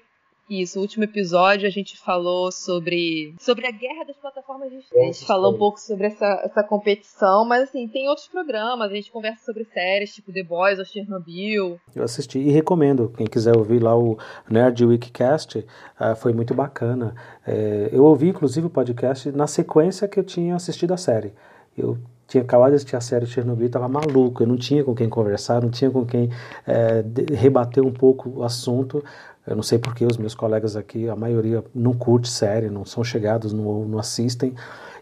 isso, 0.50 0.80
o 0.80 0.82
último 0.82 1.04
episódio 1.04 1.68
a 1.68 1.70
gente 1.70 1.98
falou 1.98 2.52
sobre, 2.52 3.36
sobre 3.40 3.68
a 3.68 3.72
guerra 3.72 4.06
das 4.06 4.18
plataformas 4.18 4.72
de 4.72 4.78
A 4.98 5.06
gente 5.06 5.26
falou 5.26 5.54
um 5.54 5.58
pouco 5.58 5.80
sobre 5.80 6.08
essa, 6.08 6.26
essa 6.44 6.64
competição, 6.64 7.46
mas 7.46 7.64
assim, 7.64 7.88
tem 7.88 8.10
outros 8.10 8.28
programas, 8.28 8.92
a 8.92 8.96
gente 8.96 9.12
conversa 9.12 9.46
sobre 9.46 9.64
séries 9.66 10.14
tipo 10.14 10.34
The 10.34 10.44
Boys 10.44 10.80
ou 10.80 10.86
Chernobyl. 10.86 11.80
Eu 11.96 12.04
assisti 12.04 12.40
e 12.40 12.50
recomendo, 12.50 13.14
quem 13.16 13.28
quiser 13.28 13.56
ouvir 13.56 13.82
lá 13.82 13.98
o 13.98 14.18
Nerd 14.50 14.84
Weekcast, 14.84 15.60
uh, 15.60 16.16
foi 16.16 16.34
muito 16.34 16.54
bacana. 16.54 17.14
É, 17.46 17.90
eu 17.92 18.04
ouvi 18.04 18.30
inclusive 18.30 18.68
o 18.68 18.70
podcast 18.70 19.32
na 19.32 19.46
sequência 19.46 20.08
que 20.08 20.20
eu 20.20 20.24
tinha 20.24 20.56
assistido 20.56 20.94
a 20.94 20.98
série. 20.98 21.34
Eu 21.78 21.98
tinha 22.30 22.44
acabado 22.44 22.70
de 22.70 22.76
assistir 22.76 22.96
a 22.96 23.02
série 23.02 23.26
Chernobyl, 23.26 23.66
estava 23.66 23.88
maluco, 23.88 24.44
eu 24.44 24.48
não 24.48 24.56
tinha 24.56 24.84
com 24.84 24.94
quem 24.94 25.10
conversar, 25.10 25.62
não 25.62 25.70
tinha 25.70 25.90
com 25.90 26.06
quem 26.06 26.30
é, 26.66 27.04
rebater 27.34 27.84
um 27.84 27.92
pouco 27.92 28.30
o 28.30 28.44
assunto, 28.44 29.04
eu 29.50 29.56
não 29.56 29.64
sei 29.64 29.80
porque 29.80 30.06
os 30.06 30.16
meus 30.16 30.36
colegas 30.36 30.76
aqui, 30.76 31.10
a 31.10 31.16
maioria 31.16 31.64
não 31.74 31.92
curte 31.92 32.30
série, 32.30 32.70
não 32.70 32.86
são 32.86 33.04
chegados, 33.04 33.52
não, 33.52 33.84
não 33.84 33.98
assistem. 33.98 34.54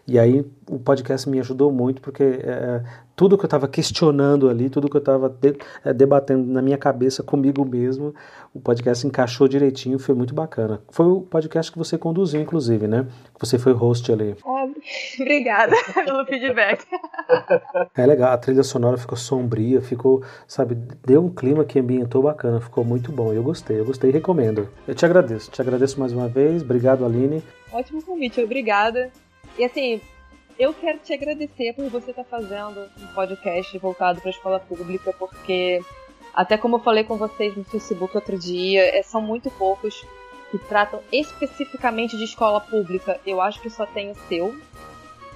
E 0.08 0.18
aí 0.18 0.42
o 0.66 0.78
podcast 0.78 1.28
me 1.28 1.38
ajudou 1.38 1.70
muito 1.70 2.00
porque 2.00 2.22
é, 2.22 2.82
tudo 3.14 3.36
que 3.36 3.44
eu 3.44 3.46
estava 3.46 3.68
questionando 3.68 4.48
ali, 4.48 4.70
tudo 4.70 4.88
que 4.88 4.96
eu 4.96 5.00
estava 5.00 5.28
de, 5.28 5.54
é, 5.84 5.92
debatendo 5.92 6.50
na 6.50 6.62
minha 6.62 6.78
cabeça 6.78 7.22
comigo 7.22 7.62
mesmo, 7.62 8.14
o 8.54 8.58
podcast 8.58 9.06
encaixou 9.06 9.46
direitinho, 9.46 9.98
foi 9.98 10.14
muito 10.14 10.34
bacana. 10.34 10.80
Foi 10.90 11.04
o 11.04 11.20
podcast 11.20 11.70
que 11.70 11.76
você 11.76 11.98
conduziu, 11.98 12.40
inclusive, 12.40 12.88
né? 12.88 13.06
Você 13.38 13.58
foi 13.58 13.74
host 13.74 14.10
ali. 14.10 14.34
obrigada 15.20 15.76
pelo 15.92 16.24
feedback. 16.24 16.86
É 17.94 18.06
legal, 18.06 18.32
a 18.32 18.38
trilha 18.38 18.62
sonora 18.62 18.96
ficou 18.96 19.18
sombria, 19.18 19.82
ficou, 19.82 20.22
sabe, 20.46 20.74
deu 21.04 21.22
um 21.22 21.28
clima 21.28 21.66
que 21.66 21.78
ambientou 21.78 22.22
bacana, 22.22 22.62
ficou 22.62 22.82
muito 22.82 23.12
bom. 23.12 23.30
Eu 23.30 23.42
gostei, 23.42 23.78
eu 23.78 23.84
gostei 23.84 24.08
e 24.08 24.12
recomendo. 24.14 24.70
Eu 24.86 24.94
te 24.94 25.04
agradeço, 25.04 25.50
te 25.50 25.60
agradeço 25.60 26.00
mais 26.00 26.12
uma 26.12 26.28
vez. 26.28 26.62
Obrigado, 26.62 27.04
Aline. 27.04 27.42
Ótimo 27.70 28.02
convite, 28.02 28.42
obrigada. 28.42 29.10
E 29.58 29.64
assim, 29.64 30.00
eu 30.56 30.72
quero 30.72 30.98
te 31.00 31.12
agradecer 31.12 31.74
por 31.74 31.88
você 31.90 32.10
estar 32.10 32.22
fazendo 32.24 32.88
um 33.00 33.06
podcast 33.08 33.76
voltado 33.78 34.20
para 34.20 34.28
a 34.28 34.30
escola 34.30 34.60
pública, 34.60 35.12
porque 35.18 35.82
até 36.32 36.56
como 36.56 36.76
eu 36.76 36.80
falei 36.80 37.02
com 37.02 37.16
vocês 37.16 37.56
no 37.56 37.64
Facebook 37.64 38.16
outro 38.16 38.38
dia, 38.38 38.96
é, 38.96 39.02
são 39.02 39.20
muito 39.20 39.50
poucos 39.50 40.06
que 40.52 40.58
tratam 40.58 41.02
especificamente 41.12 42.16
de 42.16 42.22
escola 42.22 42.60
pública. 42.60 43.20
Eu 43.26 43.40
acho 43.40 43.60
que 43.60 43.68
só 43.68 43.84
tem 43.84 44.12
o 44.12 44.14
seu. 44.28 44.54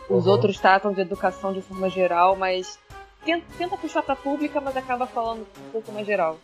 Os 0.09 0.27
uhum. 0.27 0.33
outros 0.33 0.59
tratam 0.61 0.93
de 0.93 1.01
educação 1.01 1.53
de 1.53 1.61
forma 1.61 1.91
geral, 1.91 2.37
mas 2.37 2.79
tenta, 3.25 3.45
tenta 3.59 3.77
puxar 3.77 4.03
para 4.03 4.15
pública, 4.15 4.61
mas 4.61 4.77
acaba 4.77 5.07
falando 5.07 5.41
um 5.41 5.71
pouco 5.73 5.91
mais 5.91 6.07
geral. 6.07 6.39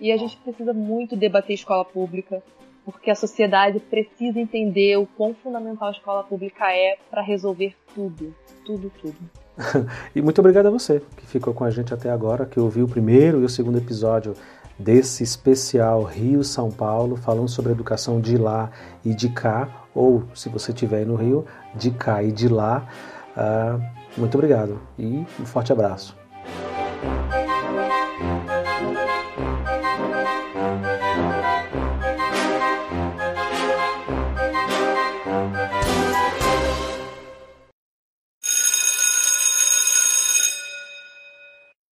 E 0.00 0.10
a 0.10 0.16
gente 0.16 0.36
precisa 0.38 0.72
muito 0.72 1.14
debater 1.14 1.54
escola 1.54 1.84
pública 1.84 2.42
porque 2.84 3.10
a 3.10 3.14
sociedade 3.14 3.80
precisa 3.80 4.38
entender 4.38 4.96
o 4.96 5.06
quão 5.06 5.34
fundamental 5.34 5.88
a 5.88 5.92
escola 5.92 6.22
pública 6.22 6.70
é 6.72 6.96
para 7.10 7.22
resolver 7.22 7.74
tudo, 7.94 8.34
tudo, 8.64 8.92
tudo. 9.00 9.16
e 10.14 10.20
muito 10.20 10.40
obrigado 10.40 10.66
a 10.66 10.70
você 10.70 11.00
que 11.16 11.26
ficou 11.26 11.54
com 11.54 11.64
a 11.64 11.70
gente 11.70 11.94
até 11.94 12.10
agora, 12.10 12.44
que 12.44 12.58
ouviu 12.58 12.84
o 12.84 12.88
primeiro 12.88 13.40
e 13.40 13.44
o 13.44 13.48
segundo 13.48 13.78
episódio 13.78 14.34
desse 14.78 15.22
especial 15.22 16.02
Rio-São 16.02 16.70
Paulo, 16.70 17.16
falando 17.16 17.48
sobre 17.48 17.70
a 17.70 17.74
educação 17.74 18.20
de 18.20 18.36
lá 18.36 18.70
e 19.04 19.14
de 19.14 19.28
cá, 19.28 19.86
ou 19.94 20.24
se 20.34 20.48
você 20.48 20.72
estiver 20.72 21.06
no 21.06 21.14
Rio, 21.14 21.46
de 21.74 21.90
cá 21.90 22.22
e 22.22 22.32
de 22.32 22.48
lá. 22.48 22.88
Uh, 23.36 23.80
muito 24.16 24.36
obrigado 24.36 24.80
e 24.98 25.24
um 25.40 25.46
forte 25.46 25.72
abraço. 25.72 26.16